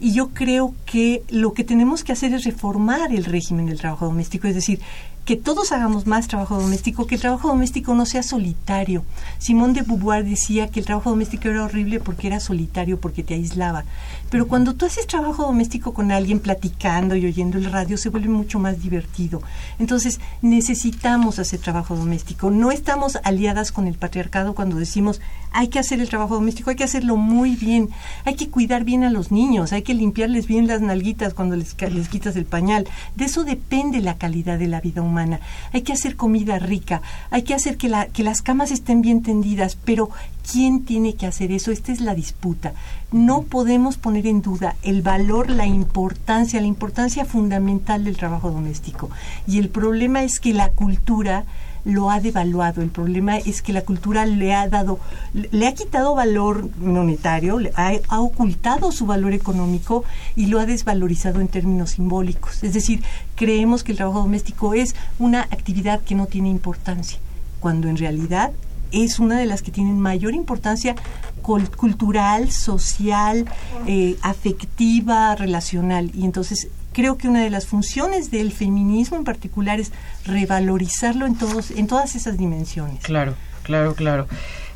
Y 0.00 0.12
yo 0.12 0.30
creo 0.30 0.74
que 0.84 1.22
lo 1.30 1.52
que 1.52 1.62
tenemos 1.62 2.02
que 2.02 2.12
hacer 2.12 2.34
es 2.34 2.44
reformar 2.44 3.12
el 3.12 3.24
régimen 3.24 3.66
del 3.66 3.78
trabajo 3.78 4.06
doméstico, 4.06 4.48
es 4.48 4.54
decir, 4.54 4.80
que 5.24 5.36
todos 5.36 5.70
hagamos 5.70 6.06
más 6.06 6.26
trabajo 6.26 6.60
doméstico, 6.60 7.06
que 7.06 7.14
el 7.14 7.20
trabajo 7.20 7.48
doméstico 7.48 7.94
no 7.94 8.06
sea 8.06 8.24
solitario. 8.24 9.04
Simón 9.38 9.72
de 9.72 9.82
Beauvoir 9.82 10.24
decía 10.24 10.68
que 10.68 10.80
el 10.80 10.86
trabajo 10.86 11.10
doméstico 11.10 11.48
era 11.48 11.64
horrible 11.64 12.00
porque 12.00 12.26
era 12.26 12.40
solitario, 12.40 13.00
porque 13.00 13.22
te 13.22 13.34
aislaba. 13.34 13.84
Pero 14.32 14.48
cuando 14.48 14.72
tú 14.74 14.86
haces 14.86 15.06
trabajo 15.06 15.42
doméstico 15.42 15.92
con 15.92 16.10
alguien 16.10 16.40
platicando 16.40 17.14
y 17.14 17.26
oyendo 17.26 17.58
el 17.58 17.70
radio, 17.70 17.98
se 17.98 18.08
vuelve 18.08 18.30
mucho 18.30 18.58
más 18.58 18.82
divertido. 18.82 19.42
Entonces, 19.78 20.20
necesitamos 20.40 21.38
hacer 21.38 21.60
trabajo 21.60 21.96
doméstico. 21.96 22.50
No 22.50 22.70
estamos 22.72 23.18
aliadas 23.24 23.72
con 23.72 23.86
el 23.86 23.98
patriarcado 23.98 24.54
cuando 24.54 24.76
decimos 24.76 25.20
hay 25.52 25.68
que 25.68 25.78
hacer 25.78 26.00
el 26.00 26.08
trabajo 26.08 26.34
doméstico, 26.34 26.70
hay 26.70 26.76
que 26.76 26.84
hacerlo 26.84 27.16
muy 27.16 27.56
bien, 27.56 27.90
hay 28.24 28.34
que 28.34 28.48
cuidar 28.48 28.84
bien 28.84 29.04
a 29.04 29.10
los 29.10 29.30
niños, 29.30 29.72
hay 29.72 29.82
que 29.82 29.94
limpiarles 29.94 30.46
bien 30.46 30.66
las 30.66 30.80
nalguitas 30.80 31.34
cuando 31.34 31.56
les, 31.56 31.76
les 31.80 32.08
quitas 32.08 32.36
el 32.36 32.46
pañal. 32.46 32.88
De 33.14 33.26
eso 33.26 33.44
depende 33.44 34.00
la 34.00 34.16
calidad 34.16 34.58
de 34.58 34.66
la 34.66 34.80
vida 34.80 35.02
humana. 35.02 35.40
Hay 35.72 35.82
que 35.82 35.92
hacer 35.92 36.16
comida 36.16 36.58
rica, 36.58 37.02
hay 37.30 37.42
que 37.42 37.54
hacer 37.54 37.76
que, 37.76 37.92
que 38.12 38.22
las 38.22 38.42
camas 38.42 38.70
estén 38.70 39.02
bien 39.02 39.22
tendidas, 39.22 39.76
pero 39.76 40.10
¿quién 40.50 40.84
tiene 40.84 41.14
que 41.14 41.26
hacer 41.26 41.52
eso? 41.52 41.70
Esta 41.70 41.92
es 41.92 42.00
la 42.00 42.14
disputa. 42.14 42.72
No 43.12 43.42
podemos 43.42 43.98
poner 43.98 44.21
en 44.26 44.42
duda 44.42 44.76
el 44.82 45.02
valor, 45.02 45.50
la 45.50 45.66
importancia, 45.66 46.60
la 46.60 46.66
importancia 46.66 47.24
fundamental 47.24 48.04
del 48.04 48.16
trabajo 48.16 48.50
doméstico. 48.50 49.10
Y 49.46 49.58
el 49.58 49.68
problema 49.68 50.22
es 50.22 50.40
que 50.40 50.52
la 50.52 50.70
cultura 50.70 51.44
lo 51.84 52.10
ha 52.10 52.20
devaluado. 52.20 52.82
El 52.82 52.90
problema 52.90 53.38
es 53.38 53.62
que 53.62 53.72
la 53.72 53.82
cultura 53.82 54.26
le 54.26 54.54
ha 54.54 54.68
dado, 54.68 55.00
le 55.32 55.66
ha 55.66 55.74
quitado 55.74 56.14
valor 56.14 56.68
monetario, 56.78 57.58
ha 57.74 58.20
ocultado 58.20 58.92
su 58.92 59.06
valor 59.06 59.32
económico 59.32 60.04
y 60.36 60.46
lo 60.46 60.60
ha 60.60 60.66
desvalorizado 60.66 61.40
en 61.40 61.48
términos 61.48 61.90
simbólicos. 61.92 62.62
Es 62.62 62.74
decir, 62.74 63.02
creemos 63.34 63.82
que 63.82 63.92
el 63.92 63.98
trabajo 63.98 64.20
doméstico 64.20 64.74
es 64.74 64.94
una 65.18 65.42
actividad 65.42 66.00
que 66.00 66.14
no 66.14 66.26
tiene 66.26 66.48
importancia, 66.50 67.18
cuando 67.60 67.88
en 67.88 67.96
realidad 67.96 68.52
es 68.92 69.18
una 69.18 69.38
de 69.38 69.46
las 69.46 69.62
que 69.62 69.70
tienen 69.72 69.98
mayor 69.98 70.34
importancia 70.34 70.94
cul- 71.42 71.68
cultural, 71.74 72.50
social, 72.52 73.46
eh, 73.86 74.16
afectiva, 74.22 75.34
relacional. 75.34 76.10
Y 76.14 76.24
entonces 76.24 76.68
creo 76.92 77.16
que 77.16 77.28
una 77.28 77.42
de 77.42 77.50
las 77.50 77.66
funciones 77.66 78.30
del 78.30 78.52
feminismo 78.52 79.16
en 79.16 79.24
particular 79.24 79.80
es 79.80 79.92
revalorizarlo 80.26 81.26
en 81.26 81.36
todos, 81.36 81.70
en 81.70 81.86
todas 81.86 82.14
esas 82.14 82.36
dimensiones. 82.36 83.02
Claro, 83.02 83.34
claro, 83.62 83.94
claro. 83.94 84.26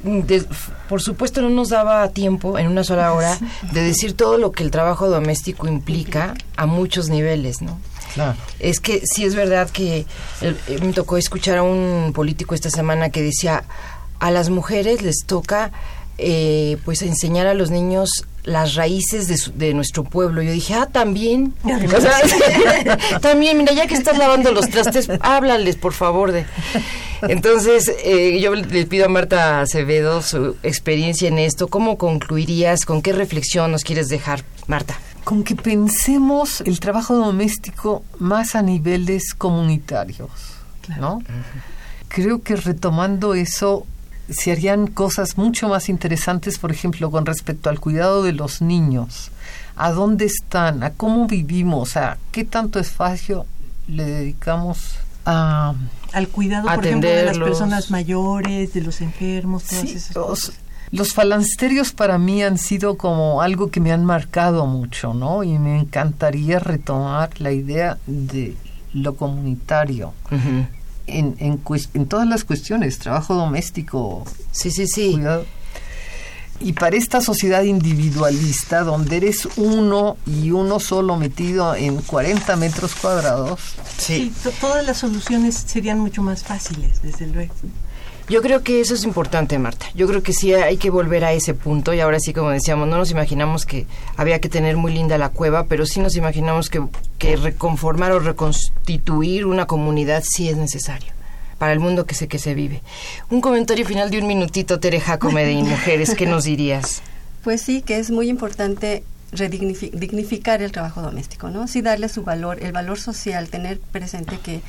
de- 0.02 0.44
por 0.88 1.02
supuesto 1.02 1.42
no 1.42 1.48
nos 1.50 1.70
daba 1.70 2.08
tiempo 2.10 2.58
en 2.58 2.68
una 2.68 2.84
sola 2.84 3.12
hora 3.12 3.36
de 3.72 3.82
decir 3.82 4.12
todo 4.14 4.38
lo 4.38 4.52
que 4.52 4.62
el 4.62 4.70
trabajo 4.70 5.08
doméstico 5.08 5.66
implica 5.66 6.34
a 6.56 6.66
muchos 6.66 7.08
niveles, 7.08 7.60
¿no? 7.62 7.78
Claro. 8.14 8.36
Es 8.60 8.78
que 8.80 9.02
sí 9.04 9.24
es 9.24 9.34
verdad 9.34 9.68
que 9.68 10.06
eh, 10.42 10.56
me 10.82 10.92
tocó 10.92 11.16
escuchar 11.16 11.58
a 11.58 11.62
un 11.62 12.12
político 12.14 12.54
esta 12.54 12.70
semana 12.70 13.10
que 13.10 13.20
decía 13.22 13.64
a 14.18 14.30
las 14.30 14.50
mujeres 14.50 15.02
les 15.02 15.24
toca 15.26 15.72
eh, 16.18 16.78
pues 16.84 17.02
enseñar 17.02 17.46
a 17.46 17.54
los 17.54 17.70
niños 17.70 18.08
las 18.44 18.74
raíces 18.74 19.26
de, 19.28 19.36
su- 19.36 19.52
de 19.52 19.74
nuestro 19.74 20.04
pueblo. 20.04 20.40
Yo 20.40 20.52
dije, 20.52 20.72
ah, 20.74 20.86
también. 20.86 21.52
O 21.64 22.00
sea, 22.00 23.18
también, 23.20 23.58
mira, 23.58 23.72
ya 23.74 23.86
que 23.86 23.94
estás 23.94 24.16
lavando 24.16 24.52
los 24.52 24.68
trastes, 24.70 25.08
háblales, 25.20 25.76
por 25.76 25.92
favor. 25.92 26.32
de 26.32 26.46
Entonces, 27.22 27.90
eh, 28.04 28.40
yo 28.40 28.54
le 28.54 28.86
pido 28.86 29.06
a 29.06 29.08
Marta 29.08 29.60
Acevedo 29.60 30.22
su 30.22 30.56
experiencia 30.62 31.28
en 31.28 31.38
esto. 31.38 31.68
¿Cómo 31.68 31.98
concluirías? 31.98 32.84
¿Con 32.84 33.02
qué 33.02 33.12
reflexión 33.12 33.72
nos 33.72 33.82
quieres 33.84 34.08
dejar, 34.08 34.44
Marta? 34.68 34.96
Con 35.24 35.42
que 35.42 35.56
pensemos 35.56 36.60
el 36.60 36.78
trabajo 36.78 37.16
doméstico 37.16 38.04
más 38.20 38.54
a 38.54 38.62
niveles 38.62 39.34
comunitarios, 39.36 40.30
¿no? 41.00 41.20
Creo 42.08 42.42
que 42.42 42.54
retomando 42.54 43.34
eso 43.34 43.86
se 44.28 44.52
harían 44.52 44.86
cosas 44.88 45.36
mucho 45.38 45.68
más 45.68 45.88
interesantes, 45.88 46.58
por 46.58 46.72
ejemplo, 46.72 47.10
con 47.10 47.26
respecto 47.26 47.70
al 47.70 47.80
cuidado 47.80 48.22
de 48.22 48.32
los 48.32 48.60
niños. 48.62 49.30
¿A 49.76 49.90
dónde 49.92 50.24
están? 50.24 50.82
¿A 50.82 50.90
cómo 50.90 51.26
vivimos? 51.26 51.96
¿A 51.96 52.18
qué 52.32 52.44
tanto 52.44 52.78
espacio 52.78 53.46
le 53.88 54.04
dedicamos 54.04 54.96
a 55.24 55.74
Al 56.12 56.28
cuidado, 56.28 56.66
por 56.74 56.84
ejemplo, 56.86 57.08
de 57.10 57.24
las 57.24 57.38
personas 57.38 57.90
mayores, 57.90 58.72
de 58.72 58.80
los 58.80 59.00
enfermos, 59.00 59.64
todas 59.64 59.84
Sí, 59.88 59.96
esas 59.96 60.16
los, 60.16 60.26
cosas. 60.26 60.54
los 60.90 61.12
falansterios 61.14 61.92
para 61.92 62.16
mí 62.18 62.42
han 62.42 62.58
sido 62.58 62.96
como 62.96 63.42
algo 63.42 63.70
que 63.70 63.80
me 63.80 63.92
han 63.92 64.04
marcado 64.04 64.66
mucho, 64.66 65.14
¿no? 65.14 65.42
Y 65.44 65.58
me 65.58 65.78
encantaría 65.78 66.58
retomar 66.58 67.30
la 67.40 67.52
idea 67.52 67.98
de 68.06 68.56
lo 68.94 69.14
comunitario. 69.14 70.14
En, 71.06 71.36
en, 71.38 72.06
todas 72.06 72.26
las 72.26 72.44
cuestiones, 72.44 72.98
trabajo 72.98 73.34
doméstico. 73.34 74.24
Sí, 74.52 74.70
sí, 74.70 74.86
sí. 74.86 75.18
Y 76.58 76.72
para 76.72 76.96
esta 76.96 77.20
sociedad 77.20 77.62
individualista, 77.64 78.82
donde 78.82 79.18
eres 79.18 79.46
uno 79.56 80.16
y 80.26 80.52
uno 80.52 80.80
solo 80.80 81.16
metido 81.16 81.74
en 81.74 82.00
40 82.00 82.56
metros 82.56 82.94
cuadrados, 82.94 83.60
Sí, 83.98 84.32
to- 84.42 84.50
todas 84.60 84.84
las 84.86 84.96
soluciones 84.98 85.54
serían 85.66 85.98
mucho 85.98 86.22
más 86.22 86.42
fáciles, 86.44 87.02
desde 87.02 87.26
luego. 87.26 87.52
Yo 88.28 88.42
creo 88.42 88.62
que 88.64 88.80
eso 88.80 88.94
es 88.94 89.04
importante, 89.04 89.56
Marta. 89.58 89.86
Yo 89.94 90.08
creo 90.08 90.22
que 90.22 90.32
sí 90.32 90.52
hay 90.52 90.78
que 90.78 90.90
volver 90.90 91.24
a 91.24 91.32
ese 91.32 91.54
punto 91.54 91.94
y 91.94 92.00
ahora 92.00 92.18
sí, 92.18 92.32
como 92.32 92.50
decíamos, 92.50 92.88
no 92.88 92.96
nos 92.98 93.10
imaginamos 93.12 93.64
que 93.66 93.86
había 94.16 94.40
que 94.40 94.48
tener 94.48 94.76
muy 94.76 94.92
linda 94.92 95.16
la 95.16 95.28
cueva, 95.28 95.66
pero 95.66 95.86
sí 95.86 96.00
nos 96.00 96.16
imaginamos 96.16 96.68
que, 96.68 96.82
que 97.18 97.36
reconformar 97.36 98.10
o 98.12 98.18
reconstituir 98.18 99.46
una 99.46 99.66
comunidad 99.66 100.24
sí 100.26 100.48
es 100.48 100.56
necesario 100.56 101.12
para 101.58 101.72
el 101.72 101.78
mundo 101.80 102.04
que 102.04 102.14
sé 102.14 102.28
que 102.28 102.38
se 102.38 102.54
vive. 102.54 102.82
Un 103.30 103.40
comentario 103.40 103.86
final 103.86 104.10
de 104.10 104.18
un 104.18 104.26
minutito, 104.26 104.78
Tere 104.80 105.00
Jacome 105.00 105.44
de 105.44 105.54
Mujeres, 105.62 106.14
¿qué 106.14 106.26
nos 106.26 106.44
dirías? 106.44 107.02
Pues 107.44 107.62
sí, 107.62 107.80
que 107.80 107.98
es 107.98 108.10
muy 108.10 108.28
importante 108.28 109.04
redignifi- 109.32 109.90
dignificar 109.92 110.60
el 110.62 110.72
trabajo 110.72 111.00
doméstico, 111.00 111.48
¿no? 111.48 111.66
Sí 111.68 111.80
darle 111.80 112.08
su 112.08 112.24
valor, 112.24 112.62
el 112.62 112.72
valor 112.72 112.98
social, 112.98 113.48
tener 113.48 113.78
presente 113.78 114.38
que, 114.42 114.60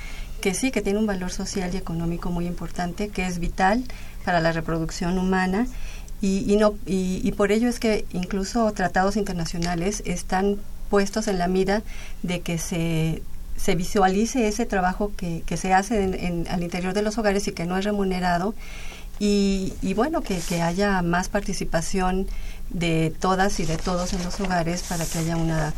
que 0.42 0.54
sí, 0.54 0.72
que 0.72 0.82
tiene 0.82 1.00
un 1.00 1.06
valor 1.08 1.32
social 1.32 1.74
y 1.74 1.78
económico 1.78 2.30
muy 2.30 2.46
importante, 2.48 3.10
que 3.10 3.26
es 3.26 3.40
vital 3.40 3.84
para 4.26 4.40
la 4.40 4.52
reproducción 4.52 5.18
humana. 5.18 5.68
Y, 6.22 6.56
no, 6.58 6.74
y, 6.88 7.22
y 7.24 7.32
por 7.34 7.52
ello 7.52 7.70
es 7.70 7.80
que 7.80 8.06
incluso 8.12 8.72
tratados 8.74 9.18
internacionales 9.18 10.02
están 10.06 10.58
puestos 10.90 11.28
en 11.28 11.38
la 11.38 11.48
mira 11.48 11.84
de 12.24 12.42
que 12.42 12.58
se 12.58 13.22
se 13.56 13.74
visualice 13.74 14.48
ese 14.48 14.68
trabajo 14.68 15.12
que, 15.18 15.42
que 15.48 15.58
se 15.58 15.74
hace 15.74 16.04
en- 16.04 16.14
en- 16.14 16.48
al 16.48 16.62
interior 16.62 16.94
de 16.94 17.02
los 17.02 17.18
hogares 17.18 17.48
y 17.48 17.54
que 17.54 17.66
no 17.66 17.76
es 17.76 17.86
remunerado. 17.86 18.54
Y, 19.20 19.74
y 19.82 19.96
bueno, 19.96 20.22
que, 20.22 20.38
que 20.48 20.62
haya 20.62 21.02
más 21.02 21.28
participación 21.28 22.28
de 22.70 23.12
todas 23.20 23.60
y 23.60 23.66
de 23.66 23.78
todos 23.78 24.14
en 24.14 24.24
los 24.24 24.40
hogares 24.40 24.84
para 24.84 25.06
que 25.06 25.18
haya 25.18 25.38
una, 25.38 25.74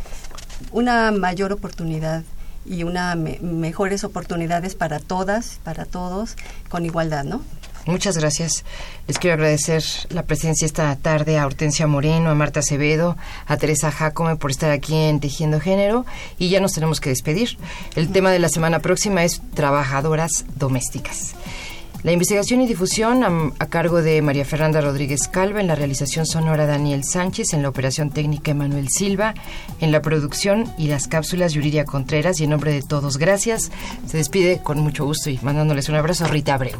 una 0.74 1.12
mayor 1.12 1.54
oportunidad 1.54 2.24
y 2.66 2.84
una 2.84 3.16
me- 3.16 3.40
mejores 3.42 4.04
oportunidades 4.04 4.76
para 4.76 5.00
todas, 5.00 5.60
para 5.64 5.86
todos, 5.86 6.36
con 6.70 6.86
igualdad, 6.86 7.24
¿no? 7.24 7.42
Muchas 7.86 8.18
gracias. 8.18 8.66
Les 9.08 9.18
quiero 9.18 9.36
agradecer 9.36 9.84
la 10.10 10.24
presencia 10.24 10.66
esta 10.66 10.96
tarde 10.98 11.40
a 11.40 11.46
Hortensia 11.46 11.88
Moreno, 11.88 12.30
a 12.30 12.36
Marta 12.36 12.60
Acevedo, 12.60 13.18
a 13.48 13.58
Teresa 13.58 13.90
Jacome 13.90 14.36
por 14.36 14.52
estar 14.52 14.70
aquí 14.70 14.94
en 14.96 15.20
Tejiendo 15.20 15.60
Género 15.60 16.06
y 16.38 16.50
ya 16.50 16.60
nos 16.60 16.74
tenemos 16.74 17.00
que 17.00 17.10
despedir. 17.10 17.58
El 17.96 18.12
tema 18.12 18.32
de 18.32 18.40
la 18.40 18.50
semana 18.50 18.80
próxima 18.80 19.24
es 19.24 19.42
trabajadoras 19.56 20.46
domésticas. 20.56 21.34
La 22.02 22.14
investigación 22.14 22.62
y 22.62 22.68
difusión 22.68 23.54
a, 23.60 23.66
cargo 23.66 24.02
de 24.02 24.22
María 24.22 24.46
Fernanda 24.46 24.80
Rodríguez 24.80 25.28
Calva, 25.28 25.60
en 25.60 25.68
la 25.68 25.76
realización 25.76 26.26
sonora 26.26 26.66
Daniel 26.66 27.04
Sánchez, 27.04 27.54
en 27.54 27.62
la 27.62 27.70
operación 27.70 28.10
técnica 28.10 28.52
Emanuel 28.52 28.88
Silva, 28.90 29.34
en 29.82 29.92
la 29.92 30.02
producción 30.02 30.72
y 30.78 30.88
las 30.88 31.08
cápsulas 31.08 31.54
Yuriria 31.54 31.84
Contreras 31.84 32.40
y 32.40 32.46
en 32.46 32.52
nombre 32.52 32.72
de 32.72 32.84
todos, 32.84 33.18
gracias. 33.18 33.70
Se 34.08 34.16
despide 34.16 34.62
con 34.64 34.80
mucho 34.80 35.04
gusto 35.04 35.30
y 35.30 35.40
mandándoles 35.42 35.90
un 35.90 35.96
abrazo 35.96 36.26
Rita 36.28 36.54
Abreu. 36.54 36.80